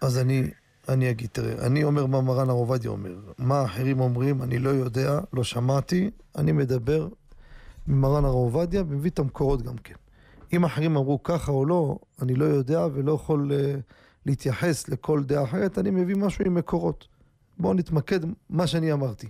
אז 0.00 0.18
אני, 0.18 0.42
אני 0.88 1.10
אגיד, 1.10 1.28
תראה, 1.32 1.66
אני 1.66 1.84
אומר 1.84 2.06
מה 2.06 2.20
מרן 2.20 2.48
הרב 2.48 2.58
עובדיה 2.58 2.90
אומר. 2.90 3.14
מה 3.38 3.60
האחרים 3.60 4.00
אומרים, 4.00 4.42
אני 4.42 4.58
לא 4.58 4.70
יודע, 4.70 5.18
לא 5.32 5.44
שמעתי, 5.44 6.10
אני 6.38 6.52
מדבר 6.52 7.08
ממרן 7.88 8.24
הרב 8.24 8.34
עובדיה 8.34 8.82
ומביא 8.88 9.10
את 9.10 9.18
המקורות 9.18 9.62
גם 9.62 9.76
כן. 9.76 9.94
אם 10.52 10.64
אחרים 10.64 10.96
אמרו 10.96 11.22
ככה 11.22 11.52
או 11.52 11.64
לא, 11.64 11.98
אני 12.22 12.34
לא 12.34 12.44
יודע 12.44 12.86
ולא 12.94 13.12
יכול 13.12 13.52
uh, 13.52 13.80
להתייחס 14.26 14.88
לכל 14.88 15.24
דעה 15.24 15.44
אחרת, 15.44 15.78
אני 15.78 15.90
מביא 15.90 16.16
משהו 16.16 16.44
עם 16.44 16.54
מקורות. 16.54 17.08
בואו 17.58 17.74
נתמקד 17.74 18.20
מה 18.50 18.66
שאני 18.66 18.92
אמרתי. 18.92 19.28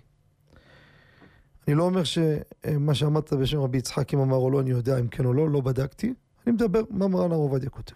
אני 1.69 1.75
לא 1.75 1.83
אומר 1.83 2.03
שמה 2.05 2.95
שאמרת 2.95 3.33
בשם 3.33 3.59
רבי 3.59 3.79
יצחק, 3.79 4.15
אם 4.15 4.19
אמר 4.19 4.37
או 4.37 4.51
לא, 4.51 4.61
אני 4.61 4.71
יודע 4.71 5.01
אם 5.01 5.09
כן 5.09 5.25
או 5.25 5.33
לא, 5.33 5.51
לא 5.51 5.61
בדקתי. 5.61 6.15
אני 6.47 6.53
מדבר 6.55 6.81
מה 6.91 7.09
מרן 7.09 7.33
הרב 7.33 7.41
עובדיה 7.41 7.71
כותב. 7.71 7.95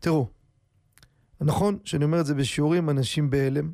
תראו, 0.00 0.28
נכון 1.40 1.78
שאני 1.84 2.04
אומר 2.04 2.20
את 2.20 2.26
זה 2.26 2.34
בשיעורים, 2.34 2.90
אנשים 2.90 3.30
בהלם. 3.30 3.70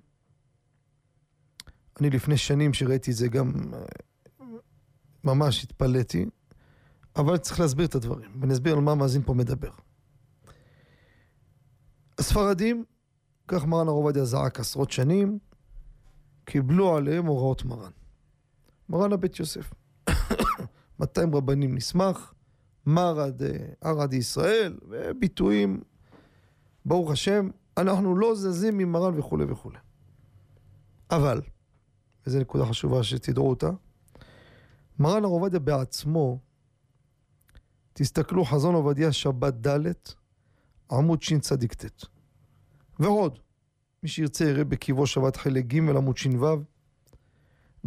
אני 2.01 2.11
לפני 2.11 2.37
שנים 2.37 2.75
שראיתי 2.75 3.11
את 3.11 3.17
זה 3.17 3.29
גם 3.29 3.53
אה, 3.75 3.79
ממש 5.25 5.65
התפלאתי, 5.65 6.27
אבל 7.17 7.37
צריך 7.37 7.61
להסביר 7.61 7.87
את 7.87 7.95
הדברים, 7.95 8.31
ואני 8.41 8.53
אסביר 8.53 8.75
על 8.75 8.81
מה 8.81 8.93
המאזין 8.93 9.23
פה 9.23 9.35
מדבר. 9.35 9.71
הספרדים, 12.19 12.85
כך 13.49 13.65
מרן 13.65 13.89
הרב 13.89 13.97
עובדיה 13.97 14.25
זעק 14.25 14.61
עשרות 14.61 14.91
שנים, 14.91 15.39
קיבלו 16.45 16.97
עליהם 16.97 17.27
הוראות 17.27 17.65
מרן. 17.65 17.91
מרן 18.89 19.13
הבית 19.13 19.39
יוסף. 19.39 19.73
200 21.01 21.35
רבנים 21.35 21.75
נסמך, 21.75 22.33
מרד, 22.87 23.43
אה, 23.43 23.49
ערד 23.81 24.13
ישראל, 24.13 24.77
וביטויים 24.89 25.81
ברוך 26.85 27.11
השם, 27.11 27.49
אנחנו 27.77 28.17
לא 28.17 28.35
זזים 28.35 28.79
ממרן 28.79 29.19
וכולי 29.19 29.45
וכולי. 29.45 29.79
אבל, 31.11 31.41
וזו 32.27 32.39
נקודה 32.39 32.65
חשובה 32.67 33.03
שתדעו 33.03 33.51
אותה, 33.51 33.71
מרן 34.99 35.25
הרב 35.25 35.33
עובדיה 35.33 35.61
בעצמו, 35.61 36.39
תסתכלו 37.93 38.45
חזון 38.45 38.75
עובדיה 38.75 39.13
שבת 39.13 39.55
ד' 39.67 39.93
עמוד 40.91 41.23
שצ"ט. 41.23 42.05
ועוד, 42.99 43.39
מי 44.03 44.09
שירצה 44.09 44.45
יראה 44.45 44.65
בקיבו 44.65 45.07
שבת 45.07 45.37
חלק 45.37 45.65
ג' 45.65 45.79
עמוד 45.79 46.17
ש"ו, 46.17 46.47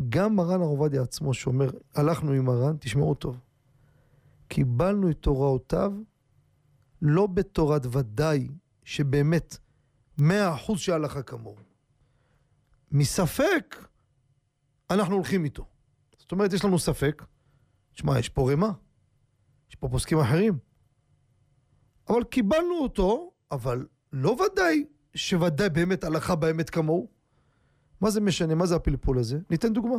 גם 0.10 0.36
מרן 0.36 0.62
הרב 0.62 0.80
עובדיה 0.80 1.02
עצמו 1.02 1.34
שאומר, 1.34 1.70
הלכנו 1.96 2.32
עם 2.32 2.46
מרן, 2.46 2.76
תשמעו 2.80 3.16
טוב, 3.16 3.40
קיבלנו 4.48 5.10
את 5.10 5.26
הוראותיו 5.26 5.94
לא 7.02 7.28
בתורת 7.28 7.86
ודאי 7.92 8.48
שבאמת 8.84 9.58
מאה 10.18 10.56
אחוז 10.56 10.80
שהלכה 10.80 11.22
כמוהו. 11.22 11.56
מספק, 12.92 13.88
אנחנו 14.90 15.16
הולכים 15.16 15.44
איתו. 15.44 15.66
זאת 16.28 16.32
אומרת, 16.32 16.54
יש 16.54 16.66
לנו 16.66 16.80
ספק, 16.80 17.24
שמע, 17.94 18.20
יש 18.20 18.30
פה 18.30 18.52
רמה, 18.52 18.72
יש 19.70 19.76
פה 19.76 19.90
פוסקים 19.90 20.20
אחרים. 20.20 20.58
אבל 22.10 22.24
קיבלנו 22.24 22.80
אותו, 22.82 23.32
אבל 23.52 23.88
לא 24.14 24.30
ודאי 24.30 24.86
שוודאי 25.16 25.70
באמת 25.70 26.04
הלכה 26.04 26.36
באמת 26.36 26.70
כמוהו. 26.70 27.08
מה 28.02 28.10
זה 28.10 28.22
משנה? 28.22 28.56
מה 28.56 28.66
זה 28.66 28.76
הפלפול 28.76 29.20
הזה? 29.20 29.40
ניתן 29.50 29.74
דוגמה. 29.74 29.96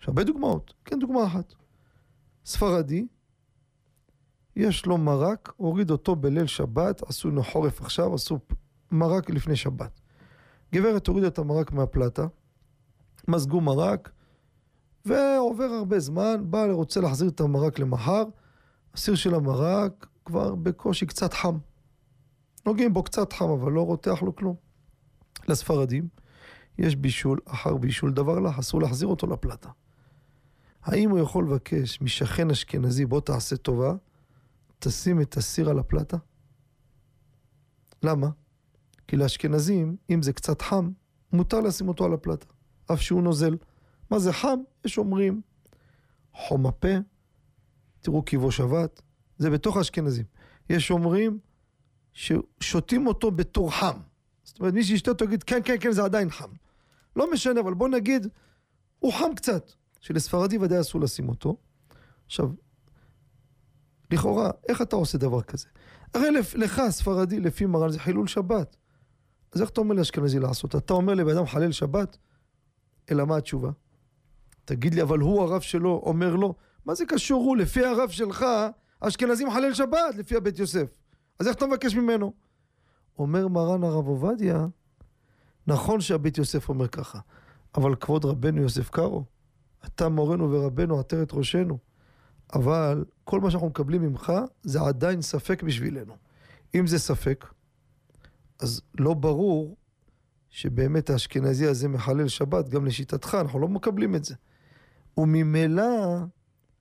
יש 0.00 0.08
הרבה 0.08 0.24
דוגמאות. 0.24 0.74
כן, 0.84 0.98
דוגמה 0.98 1.26
אחת. 1.26 1.54
ספרדי, 2.44 3.06
יש 4.56 4.86
לו 4.86 4.98
מרק, 4.98 5.52
הוריד 5.56 5.90
אותו 5.90 6.16
בליל 6.16 6.46
שבת, 6.46 7.02
עשו 7.02 7.30
לו 7.30 7.42
חורף 7.42 7.80
עכשיו, 7.80 8.14
עשו 8.14 8.38
מרק 8.90 9.30
לפני 9.30 9.56
שבת. 9.56 10.00
גברת 10.74 11.06
הורידה 11.06 11.26
את 11.26 11.38
המרק 11.38 11.72
מהפלטה, 11.72 12.26
מזגו 13.28 13.60
מרק, 13.60 14.10
ועובר 15.06 15.64
הרבה 15.64 16.00
זמן, 16.00 16.36
בא, 16.50 16.64
רוצה 16.72 17.00
להחזיר 17.00 17.28
את 17.28 17.40
המרק 17.40 17.78
למחר, 17.78 18.24
הסיר 18.94 19.14
של 19.14 19.34
המרק 19.34 20.06
כבר 20.24 20.54
בקושי 20.54 21.06
קצת 21.06 21.34
חם. 21.34 21.58
נוגעים 22.66 22.92
בו 22.92 23.02
קצת 23.02 23.32
חם, 23.32 23.48
אבל 23.48 23.72
לא 23.72 23.86
רותח 23.86 24.22
לו 24.22 24.36
כלום. 24.36 24.56
לספרדים 25.48 26.08
יש 26.78 26.96
בישול 26.96 27.38
אחר 27.44 27.76
בישול 27.76 28.12
דבר 28.12 28.38
לך, 28.38 28.58
אסור 28.58 28.80
להחזיר 28.80 29.08
אותו 29.08 29.26
לפלטה. 29.26 29.68
האם 30.82 31.10
הוא 31.10 31.18
יכול 31.18 31.44
לבקש 31.44 32.00
משכן 32.00 32.50
אשכנזי, 32.50 33.06
בוא 33.06 33.20
תעשה 33.20 33.56
טובה, 33.56 33.94
תשים 34.78 35.20
את 35.20 35.36
הסיר 35.36 35.70
על 35.70 35.78
הפלטה? 35.78 36.16
למה? 38.02 38.28
כי 39.08 39.16
לאשכנזים, 39.16 39.96
אם 40.10 40.22
זה 40.22 40.32
קצת 40.32 40.62
חם, 40.62 40.90
מותר 41.32 41.60
לשים 41.60 41.88
אותו 41.88 42.04
על 42.04 42.12
הפלטה, 42.12 42.46
אף 42.92 43.00
שהוא 43.00 43.22
נוזל. 43.22 43.56
מה 44.10 44.18
זה 44.18 44.32
חם? 44.32 44.58
יש 44.84 44.98
אומרים 44.98 45.40
חום 46.32 46.66
הפה, 46.66 46.94
תראו 48.00 48.22
קיבו 48.22 48.52
שבת, 48.52 49.02
זה 49.38 49.50
בתוך 49.50 49.76
האשכנזים. 49.76 50.24
יש 50.70 50.90
אומרים 50.90 51.38
ששותים 52.12 53.06
אותו 53.06 53.30
בתור 53.30 53.72
חם. 53.72 53.98
זאת 54.42 54.60
אומרת, 54.60 54.74
מי 54.74 54.84
שישתה 54.84 55.10
אותו 55.10 55.24
יגיד, 55.24 55.42
כן, 55.42 55.60
כן, 55.64 55.76
כן, 55.80 55.92
זה 55.92 56.04
עדיין 56.04 56.30
חם. 56.30 56.50
לא 57.16 57.32
משנה, 57.32 57.60
אבל 57.60 57.74
בוא 57.74 57.88
נגיד, 57.88 58.26
הוא 58.98 59.12
חם 59.12 59.34
קצת. 59.36 59.72
שלספרדי 60.00 60.58
ודאי 60.58 60.80
אסור 60.80 61.00
לשים 61.00 61.28
אותו. 61.28 61.56
עכשיו, 62.26 62.50
לכאורה, 64.10 64.50
איך 64.68 64.82
אתה 64.82 64.96
עושה 64.96 65.18
דבר 65.18 65.42
כזה? 65.42 65.66
הרי 66.14 66.30
לך, 66.54 66.82
ספרדי, 66.90 67.40
לפי 67.40 67.66
מרן, 67.66 67.90
זה 67.90 67.98
חילול 67.98 68.26
שבת. 68.26 68.76
אז 69.52 69.62
איך 69.62 69.70
אתה 69.70 69.80
אומר 69.80 69.94
לאשכנזי 69.94 70.38
לעשות? 70.38 70.76
אתה 70.76 70.94
אומר 70.94 71.14
לבן 71.14 71.36
אדם 71.36 71.46
חלל 71.46 71.72
שבת? 71.72 72.18
אלא 73.10 73.24
מה 73.24 73.36
התשובה? 73.36 73.70
תגיד 74.68 74.94
לי, 74.94 75.02
אבל 75.02 75.18
הוא 75.18 75.42
הרב 75.42 75.60
שלו 75.60 76.02
אומר 76.06 76.36
לו, 76.36 76.54
מה 76.84 76.94
זה 76.94 77.04
קשור 77.06 77.44
הוא? 77.44 77.56
לפי 77.56 77.84
הרב 77.84 78.10
שלך, 78.10 78.44
אשכנזי 79.00 79.44
מחלל 79.44 79.74
שבת, 79.74 80.14
לפי 80.18 80.36
הבית 80.36 80.58
יוסף. 80.58 80.98
אז 81.38 81.48
איך 81.48 81.56
אתה 81.56 81.66
מבקש 81.66 81.94
ממנו? 81.94 82.32
אומר 83.18 83.48
מרן 83.48 83.84
הרב 83.84 84.06
עובדיה, 84.06 84.66
נכון 85.66 86.00
שהבית 86.00 86.38
יוסף 86.38 86.68
אומר 86.68 86.88
ככה, 86.88 87.18
אבל 87.74 87.94
כבוד 87.94 88.24
רבנו 88.24 88.62
יוסף 88.62 88.90
קארו, 88.90 89.24
אתה 89.86 90.08
מורנו 90.08 90.52
ורבנו 90.52 91.00
עטרת 91.00 91.32
ראשנו. 91.32 91.78
אבל 92.54 93.04
כל 93.24 93.40
מה 93.40 93.50
שאנחנו 93.50 93.68
מקבלים 93.68 94.02
ממך 94.02 94.32
זה 94.62 94.80
עדיין 94.80 95.22
ספק 95.22 95.62
בשבילנו. 95.62 96.14
אם 96.74 96.86
זה 96.86 96.98
ספק, 96.98 97.46
אז 98.60 98.80
לא 98.98 99.14
ברור 99.14 99.76
שבאמת 100.48 101.10
האשכנזי 101.10 101.66
הזה 101.66 101.88
מחלל 101.88 102.28
שבת, 102.28 102.68
גם 102.68 102.86
לשיטתך, 102.86 103.36
אנחנו 103.40 103.58
לא 103.58 103.68
מקבלים 103.68 104.14
את 104.14 104.24
זה. 104.24 104.34
וממילא 105.18 106.16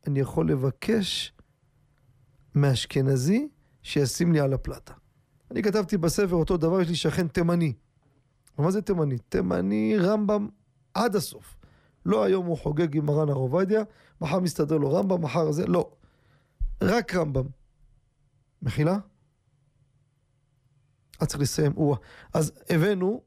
אני 0.08 0.20
יכול 0.20 0.52
לבקש 0.52 1.34
מאשכנזי 2.56 3.48
שישים 3.84 4.34
לי 4.34 4.40
על 4.40 4.54
הפלטה. 4.54 4.94
אני 5.52 5.64
כתבתי 5.64 5.98
בספר 5.98 6.36
אותו 6.36 6.58
דבר, 6.58 6.82
יש 6.82 6.88
לי 6.90 6.96
שכן 6.96 7.28
תימני. 7.28 7.74
מה 8.58 8.72
זה 8.72 8.82
תימני? 8.82 9.18
תימני 9.18 9.98
רמב"ם 9.98 10.48
עד 10.94 11.16
הסוף. 11.16 11.58
לא 12.06 12.24
היום 12.24 12.46
הוא 12.46 12.58
חוגג 12.58 12.98
עם 12.98 13.06
מרן 13.06 13.30
הר 13.30 13.36
עובדיה, 13.36 13.82
מחר 14.22 14.40
מסתדר 14.40 14.78
לו 14.78 14.94
רמב"ם, 14.94 15.22
מחר 15.22 15.52
זה, 15.52 15.68
לא. 15.68 15.92
רק 16.82 17.16
רמב"ם. 17.16 17.46
מחילה? 18.62 18.98
אז 21.20 21.28
צריך 21.28 21.42
לסיים. 21.42 21.74
אז 22.34 22.52
הבאנו 22.70 23.22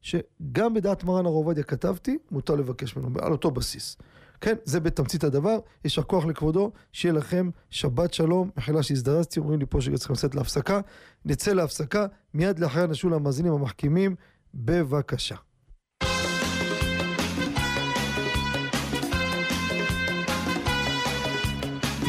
שגם 0.00 0.74
בדעת 0.74 1.04
מרן 1.04 1.26
הר 1.26 1.32
עובדיה 1.32 1.64
כתבתי, 1.64 2.18
מותר 2.30 2.54
לבקש 2.54 2.96
ממנו, 2.96 3.20
על 3.20 3.32
אותו 3.32 3.50
בסיס. 3.50 3.96
כן, 4.42 4.54
זה 4.64 4.80
בתמצית 4.80 5.24
הדבר, 5.24 5.58
יישר 5.84 6.02
כוח 6.02 6.24
לכבודו, 6.24 6.72
שיהיה 6.92 7.12
לכם 7.12 7.50
שבת 7.70 8.14
שלום, 8.14 8.50
מחילה 8.56 8.82
שהזדרזתי, 8.82 9.40
אומרים 9.40 9.60
לי 9.60 9.66
פה 9.66 9.80
שצריכים 9.80 10.14
לצאת 10.14 10.34
להפסקה, 10.34 10.80
נצא 11.24 11.52
להפסקה, 11.52 12.06
מיד 12.34 12.58
לאחר 12.58 12.86
נשו 12.86 13.10
למאזינים 13.10 13.52
המחכימים, 13.52 14.14
בבקשה. 14.54 15.36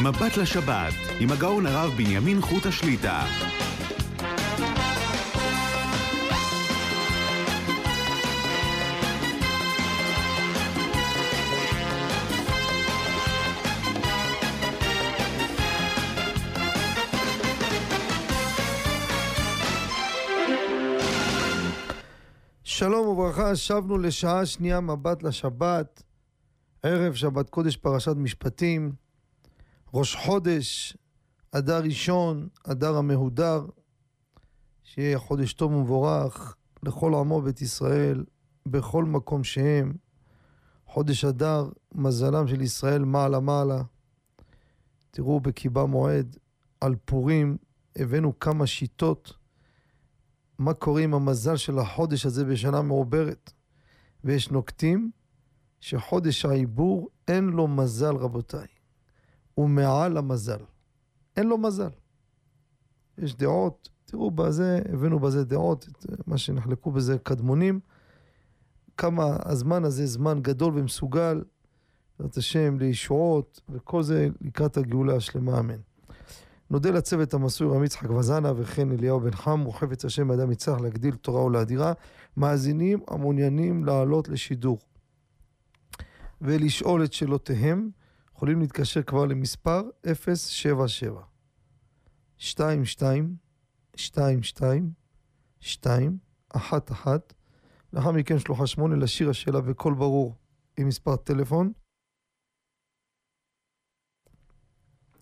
מבט 0.02 0.36
לשבת, 0.36 0.94
עם 1.20 1.32
הגאון 1.32 1.66
הרב 1.66 1.90
בנימין 1.96 2.40
חוט 2.40 2.66
השליטה. 2.66 3.24
שלום 22.76 23.06
וברכה, 23.06 23.56
שבנו 23.56 23.98
לשעה 23.98 24.46
שנייה 24.46 24.80
מבט 24.80 25.22
לשבת, 25.22 26.02
ערב 26.82 27.14
שבת 27.14 27.50
קודש 27.50 27.76
פרשת 27.76 28.16
משפטים, 28.16 28.92
ראש 29.94 30.16
חודש, 30.16 30.96
אדר 31.52 31.82
ראשון, 31.82 32.48
אדר 32.64 32.96
המהודר, 32.96 33.66
שיהיה 34.82 35.18
חודש 35.18 35.52
טוב 35.52 35.72
ומבורך 35.72 36.56
לכל 36.82 37.14
עמו 37.14 37.42
בית 37.42 37.62
ישראל, 37.62 38.24
בכל 38.66 39.04
מקום 39.04 39.44
שהם. 39.44 39.92
חודש 40.86 41.24
אדר, 41.24 41.68
מזלם 41.94 42.48
של 42.48 42.60
ישראל 42.60 43.04
מעלה 43.04 43.40
מעלה. 43.40 43.82
תראו 45.10 45.40
בקיבה 45.40 45.84
מועד, 45.84 46.36
על 46.80 46.94
פורים, 47.04 47.56
הבאנו 47.96 48.38
כמה 48.38 48.66
שיטות. 48.66 49.43
מה 50.58 50.74
קורה 50.74 51.02
עם 51.02 51.14
המזל 51.14 51.56
של 51.56 51.78
החודש 51.78 52.26
הזה 52.26 52.44
בשנה 52.44 52.82
מעוברת. 52.82 53.52
ויש 54.24 54.50
נוקטים 54.50 55.10
שחודש 55.80 56.44
העיבור 56.44 57.08
אין 57.28 57.44
לו 57.44 57.68
מזל, 57.68 58.16
רבותיי. 58.16 58.66
הוא 59.54 59.68
מעל 59.68 60.16
המזל. 60.16 60.60
אין 61.36 61.46
לו 61.46 61.58
מזל. 61.58 61.90
יש 63.18 63.34
דעות, 63.34 63.88
תראו 64.04 64.30
בזה, 64.30 64.80
הבאנו 64.92 65.18
בזה 65.18 65.44
דעות, 65.44 65.88
מה 66.26 66.38
שנחלקו 66.38 66.90
בזה 66.90 67.18
קדמונים. 67.18 67.80
כמה 68.96 69.36
הזמן 69.44 69.84
הזה 69.84 70.06
זמן 70.06 70.38
גדול 70.42 70.78
ומסוגל, 70.78 71.44
בעזרת 72.18 72.36
השם, 72.36 72.78
לישועות, 72.78 73.60
וכל 73.68 74.02
זה 74.02 74.28
לקראת 74.40 74.76
הגאולה 74.76 75.16
השלמה, 75.16 75.60
אמן. 75.60 75.80
נודה 76.70 76.90
לצוות 76.90 77.34
המסור 77.34 77.74
רם 77.74 77.84
יצחק 77.84 78.10
וזנה 78.10 78.52
וכן 78.56 78.92
אליהו 78.92 79.20
בן 79.20 79.30
חם, 79.30 79.66
וחפץ 79.66 80.04
השם 80.04 80.28
באדם 80.28 80.52
יצטרך 80.52 80.80
להגדיל 80.80 81.14
תורה 81.14 81.44
ולאדירה, 81.44 81.92
מאזינים 82.36 83.00
המעוניינים 83.08 83.84
לעלות 83.84 84.28
לשידור 84.28 84.78
ולשאול 86.40 87.04
את 87.04 87.12
שאלותיהם, 87.12 87.90
יכולים 88.36 88.60
להתקשר 88.60 89.02
כבר 89.02 89.24
למספר 89.24 89.82
077 90.06 91.22
22 92.40 93.36
22 93.94 94.90
2 95.60 96.18
1 96.48 96.90
1 96.90 97.34
לאחר 97.92 98.12
מכן 98.12 98.38
שלוחה 98.38 98.66
8 98.66 98.96
לשיר 98.96 99.30
השאלה 99.30 99.60
בקול 99.60 99.94
ברור 99.94 100.34
עם 100.76 100.88
מספר 100.88 101.16
טלפון 101.16 101.72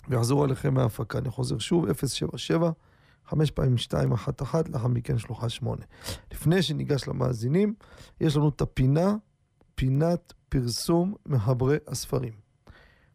ויחזרו 0.08 0.44
עליכם 0.44 0.74
מההפקה. 0.74 1.18
אני 1.18 1.30
חוזר 1.30 1.58
שוב, 1.58 1.92
077, 1.92 2.70
חמש 3.26 3.50
פעמים 3.50 3.72
211, 3.72 4.62
לאחר 4.68 4.88
מכן 4.88 5.18
שלוחה 5.18 5.48
8. 5.48 5.84
לפני 6.32 6.62
שניגש 6.62 7.08
למאזינים, 7.08 7.74
יש 8.20 8.36
לנו 8.36 8.48
את 8.48 8.60
הפינה, 8.60 9.14
פינת 9.74 10.32
פרסום 10.48 11.14
מחברי 11.26 11.76
הספרים. 11.86 12.32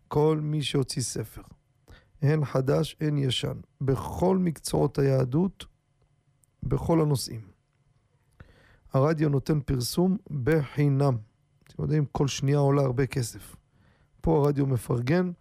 כל 0.08 0.40
מי 0.42 0.62
שהוציא 0.62 1.02
ספר, 1.02 1.42
הן 2.22 2.46
חדש, 2.46 2.96
הן 3.02 3.18
ישן, 3.18 3.60
בכל 3.82 4.38
מקצועות 4.38 5.00
היהדות, 5.00 5.66
בכל 6.64 7.02
הנושאים. 7.02 7.42
הרדיו 8.94 9.30
נותן 9.30 9.60
פרסום 9.60 10.18
בחינם. 10.44 11.18
אתם 11.68 11.82
יודעים, 11.84 12.06
כל 12.12 12.28
שנייה 12.28 12.58
עולה 12.58 12.82
הרבה 12.82 13.06
כסף. 13.06 13.56
פה 14.22 14.38
הרדיו 14.38 14.66
מפרגן, 14.66 15.32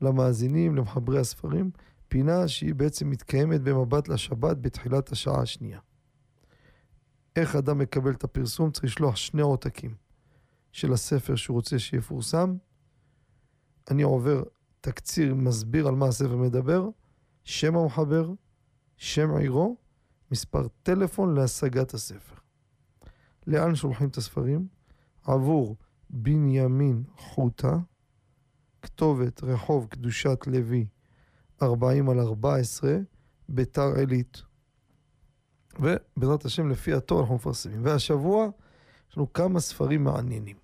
למאזינים, 0.00 0.76
למחברי 0.76 1.18
הספרים, 1.18 1.70
פינה 2.08 2.48
שהיא 2.48 2.74
בעצם 2.74 3.10
מתקיימת 3.10 3.60
במבט 3.60 4.08
לשבת 4.08 4.56
בתחילת 4.56 5.12
השעה 5.12 5.42
השנייה. 5.42 5.80
איך 7.36 7.56
אדם 7.56 7.78
מקבל 7.78 8.10
את 8.10 8.24
הפרסום? 8.24 8.70
צריך 8.70 8.84
לשלוח 8.84 9.16
שני 9.16 9.42
עותקים 9.42 9.94
של 10.72 10.92
הספר 10.92 11.36
שהוא 11.36 11.54
רוצה 11.54 11.78
שיפורסם. 11.78 12.56
אני 13.90 14.02
עובר 14.02 14.42
תקציר 14.80 15.34
מסביר 15.34 15.88
על 15.88 15.94
מה 15.94 16.06
הספר 16.06 16.36
מדבר, 16.36 16.88
שם 17.44 17.76
המחבר, 17.76 18.32
שם 18.96 19.36
עירו, 19.36 19.76
מספר 20.30 20.66
טלפון 20.82 21.34
להשגת 21.34 21.94
הספר. 21.94 22.34
לאן 23.46 23.74
שולחים 23.74 24.08
את 24.08 24.16
הספרים? 24.16 24.68
עבור 25.24 25.76
בנימין 26.10 27.04
חוטה, 27.16 27.78
כתובת 28.82 29.42
רחוב 29.42 29.86
קדושת 29.90 30.46
לוי 30.46 30.86
40 31.62 32.08
על 32.08 32.20
14, 32.20 32.96
ביתר 33.48 33.92
עילית. 33.96 34.42
ובעזרת 35.80 36.44
השם, 36.44 36.68
לפי 36.68 36.92
התור 36.92 37.20
אנחנו 37.20 37.34
מפרסמים. 37.34 37.84
והשבוע 37.84 38.48
יש 39.10 39.16
לנו 39.16 39.32
כמה 39.32 39.60
ספרים 39.60 40.04
מעניינים. 40.04 40.56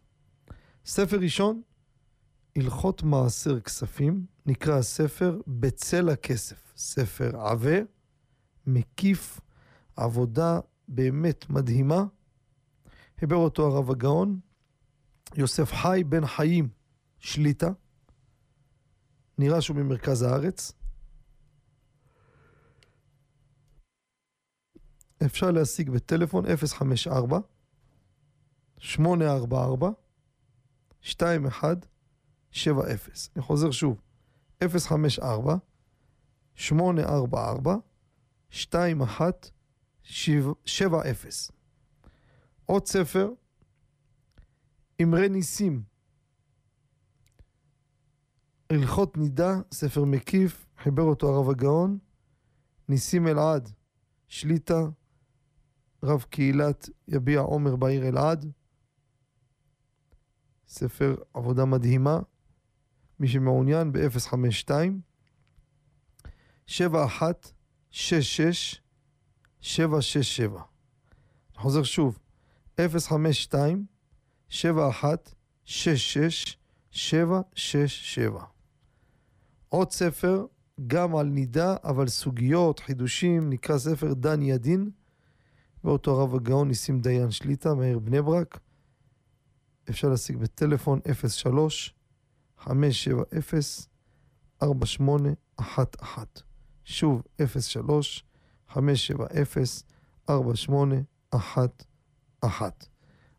ספר 0.86 1.16
ראשון, 1.16 1.62
הלכות 2.56 3.02
מעשר 3.02 3.60
כספים, 3.60 4.26
נקרא 4.46 4.78
הספר 4.78 5.40
בצל 5.46 6.08
הכסף. 6.08 6.72
ספר 6.76 7.40
עבה, 7.40 7.78
מקיף, 8.66 9.40
עבודה 9.96 10.60
באמת 10.88 11.50
מדהימה. 11.50 12.04
חיבר 13.20 13.36
אותו 13.36 13.66
הרב 13.66 13.90
הגאון, 13.90 14.40
יוסף 15.34 15.72
חי 15.72 16.02
בן 16.08 16.26
חיים 16.26 16.68
שליטה. 17.18 17.70
נראה 19.39 19.61
שהוא 19.61 19.76
ממרכז 19.76 20.22
הארץ. 20.22 20.72
אפשר 25.26 25.51
להשיג 25.51 25.91
בטלפון 25.91 26.57
054 26.57 27.39
844 28.78 29.91
2170. 31.05 32.87
אני 33.37 33.43
חוזר 33.43 33.70
שוב, 33.70 34.01
054 34.68 35.57
844 36.55 37.76
2170. 38.53 41.12
עוד 42.66 42.87
ספר, 42.87 43.30
אמרי 45.03 45.28
ניסים, 45.28 45.83
הלכות 48.73 49.16
נידה, 49.16 49.61
ספר 49.73 50.05
מקיף, 50.05 50.66
חיבר 50.83 51.03
אותו 51.03 51.35
הרב 51.35 51.51
הגאון, 51.51 51.99
ניסים 52.89 53.29
אלעד, 53.29 53.73
שליטה, 54.29 54.81
רב 56.03 56.25
קהילת 56.31 56.89
יביע 57.09 57.41
עומר 57.41 57.77
בעיר 57.77 58.09
אלעד. 58.09 58.53
ספר 60.68 61.16
עבודה 61.35 61.64
מדהימה. 61.64 62.18
מי 63.20 63.29
שמעוניין 63.29 63.93
ב-052 63.93 64.70
7166 66.66 68.81
767. 69.61 70.55
אני 70.55 70.62
חוזר 71.57 71.83
שוב, 71.83 72.18
052 72.81 73.87
7166 74.49 76.57
767. 76.91 78.51
עוד 79.73 79.91
ספר, 79.91 80.47
גם 80.87 81.16
על 81.16 81.27
נידה, 81.27 81.77
אבל 81.85 82.09
סוגיות, 82.09 82.79
חידושים, 82.79 83.51
נקרא 83.51 83.79
ספר 83.79 84.14
דן 84.14 84.43
ידין. 84.43 84.91
ואותו 85.85 86.20
הרב 86.20 86.35
הגאון 86.35 86.68
ניסים 86.68 87.01
דיין 87.01 87.31
שליטה 87.31 87.75
מהעיר 87.75 87.99
בני 87.99 88.23
ברק. 88.23 88.61
אפשר 89.91 90.09
להשיג 90.09 90.37
בטלפון 90.37 91.01
03 91.29 91.95
570 92.59 93.62
4811. 94.62 96.25
שוב 96.85 97.23
03 97.61 98.25
570 98.68 99.66
4811. 100.31 102.68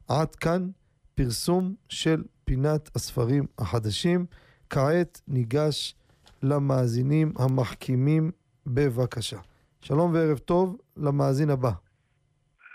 עד 0.07 0.35
כאן 0.35 0.69
פרסום 1.15 1.75
של 1.89 2.23
פינת 2.43 2.89
הספרים 2.95 3.45
החדשים. 3.59 4.25
כעת 4.69 5.21
ניגש 5.27 5.95
למאזינים 6.43 7.33
המחכימים 7.39 8.31
בבקשה. 8.67 9.37
שלום 9.81 10.13
וערב 10.13 10.37
טוב 10.37 10.77
למאזין 10.97 11.49
הבא. 11.49 11.71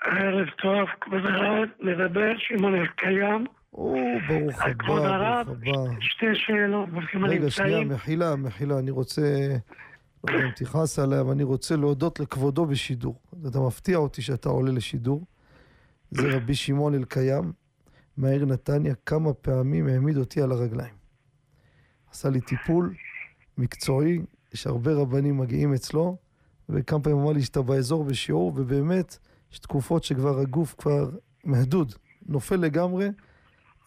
ערב 0.04 0.46
טוב, 0.62 0.88
כבוד 1.00 1.26
הרב, 1.26 1.68
מדבר 1.80 2.32
שמעון 2.38 2.74
אלקיים. 2.74 3.46
או, 3.74 3.96
ברוך 4.28 4.62
הבא, 4.62 4.74
כבוד 4.78 5.02
הרב, 5.02 5.46
ברוך 5.46 5.88
הבא. 5.88 6.00
שתי 6.00 6.26
שאלות, 6.34 6.88
ברוכים 6.88 7.24
רגע, 7.24 7.50
שנייה. 7.50 7.84
מחילה, 7.84 8.36
מחילה, 8.36 8.78
אני 8.78 8.90
רוצה, 8.90 9.48
לא 10.28 10.32
יודע 10.32 10.44
אם 10.46 10.50
תכעס 10.56 10.98
עליי, 10.98 11.20
אבל 11.20 11.30
אני 11.30 11.42
רוצה 11.42 11.76
להודות 11.76 12.20
לכבודו 12.20 12.66
בשידור. 12.66 13.20
אתה 13.46 13.58
מפתיע 13.60 13.96
אותי 13.96 14.22
שאתה 14.22 14.48
עולה 14.48 14.72
לשידור. 14.72 15.24
זה 16.10 16.36
רבי 16.36 16.54
שמעון 16.54 16.94
אלקיים, 16.94 17.52
מהעיר 18.16 18.44
נתניה, 18.44 18.94
כמה 19.06 19.32
פעמים 19.32 19.86
העמיד 19.86 20.16
אותי 20.16 20.42
על 20.42 20.52
הרגליים. 20.52 20.94
עשה 22.10 22.30
לי 22.30 22.40
טיפול 22.40 22.94
מקצועי, 23.58 24.18
יש 24.54 24.66
הרבה 24.66 24.92
רבנים 24.94 25.38
מגיעים 25.38 25.74
אצלו, 25.74 26.16
וכמה 26.68 27.00
פעמים 27.02 27.18
אמר 27.18 27.32
לי 27.32 27.42
שאתה 27.42 27.62
באזור 27.62 28.04
בשיעור, 28.04 28.52
ובאמת, 28.56 29.18
יש 29.52 29.58
תקופות 29.58 30.04
שכבר 30.04 30.38
הגוף 30.38 30.74
כבר 30.78 31.10
מהדוד, 31.44 31.94
נופל 32.26 32.56
לגמרי, 32.56 33.08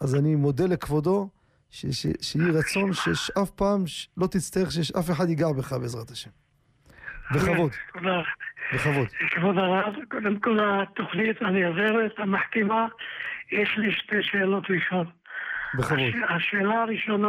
אז 0.00 0.14
אני 0.14 0.34
מודה 0.34 0.66
לכבודו, 0.66 1.28
ש- 1.70 1.86
ש- 1.86 2.06
שיהי 2.20 2.50
רצון 2.50 2.90
שאף 2.92 3.50
פעם 3.50 3.86
ש- 3.86 4.08
לא 4.16 4.26
תצטרך 4.26 4.72
שאף 4.72 5.10
אחד 5.10 5.28
ייגע 5.28 5.52
בך 5.52 5.72
בעזרת 5.72 6.10
השם. 6.10 6.30
בכבוד. 7.34 7.70
בכבוד. 8.74 9.06
כבוד 9.30 9.58
הרב, 9.58 9.94
קודם 10.10 10.40
כל 10.40 10.58
התוכנית 10.62 11.36
הנהדרת, 11.42 12.12
המחכימה, 12.18 12.86
יש 13.52 13.68
לי 13.78 13.92
שתי 13.92 14.16
שאלות 14.22 14.70
לשאול. 14.70 15.06
בכבוד. 15.78 15.98
הש- 15.98 16.30
השאלה 16.36 16.82
הראשונה, 16.82 17.28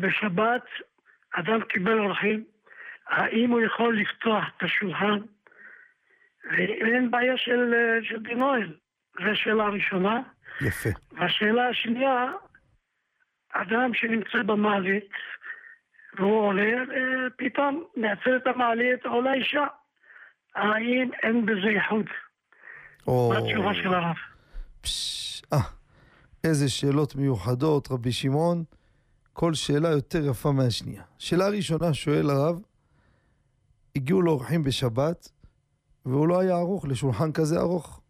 בשבת 0.00 0.64
אדם 1.34 1.60
קיבל 1.68 1.98
אורחים, 1.98 2.44
האם 3.06 3.50
הוא 3.50 3.60
יכול 3.60 4.00
לפתוח 4.00 4.44
את 4.56 4.62
השולחן? 4.62 5.18
ואין 6.44 7.10
בעיה 7.10 7.36
של, 7.36 7.74
של 8.02 8.22
דינויל. 8.22 8.76
זו 9.18 9.30
שאלה 9.34 9.68
ראשונה. 9.68 10.20
יפה. 10.60 10.88
והשאלה 11.12 11.68
השנייה, 11.68 12.26
אדם 13.52 13.94
שנמצא 13.94 14.42
במעלית 14.46 15.10
והוא 16.18 16.40
עולה, 16.40 16.62
אה, 16.62 17.30
פתאום 17.36 17.84
נעצרת 17.96 18.46
המעלית, 18.46 19.06
עולה 19.06 19.34
אישה. 19.34 19.66
האם 20.54 21.10
אין 21.22 21.46
בזה 21.46 21.70
ייחוד? 21.70 22.06
או... 23.06 23.32
מה 23.32 23.38
התשובה 23.38 23.74
של 23.74 23.94
הרב? 23.94 24.16
פש, 24.80 25.42
אה, 25.52 25.58
איזה 26.44 26.68
שאלות 26.68 27.16
מיוחדות, 27.16 27.88
רבי 27.90 28.12
שמעון. 28.12 28.64
כל 29.34 29.54
שאלה 29.54 29.88
יותר 29.88 30.26
יפה 30.26 30.52
מהשנייה. 30.52 31.02
שאלה 31.18 31.48
ראשונה, 31.48 31.94
שואל 31.94 32.30
הרב, 32.30 32.60
הגיעו 33.96 34.22
לו 34.22 34.32
אורחים 34.32 34.62
בשבת, 34.62 35.30
והוא 36.06 36.28
לא 36.28 36.40
היה 36.40 36.56
ערוך 36.56 36.84
לשולחן 36.84 37.32
כזה 37.32 37.60
ארוך. 37.60 38.00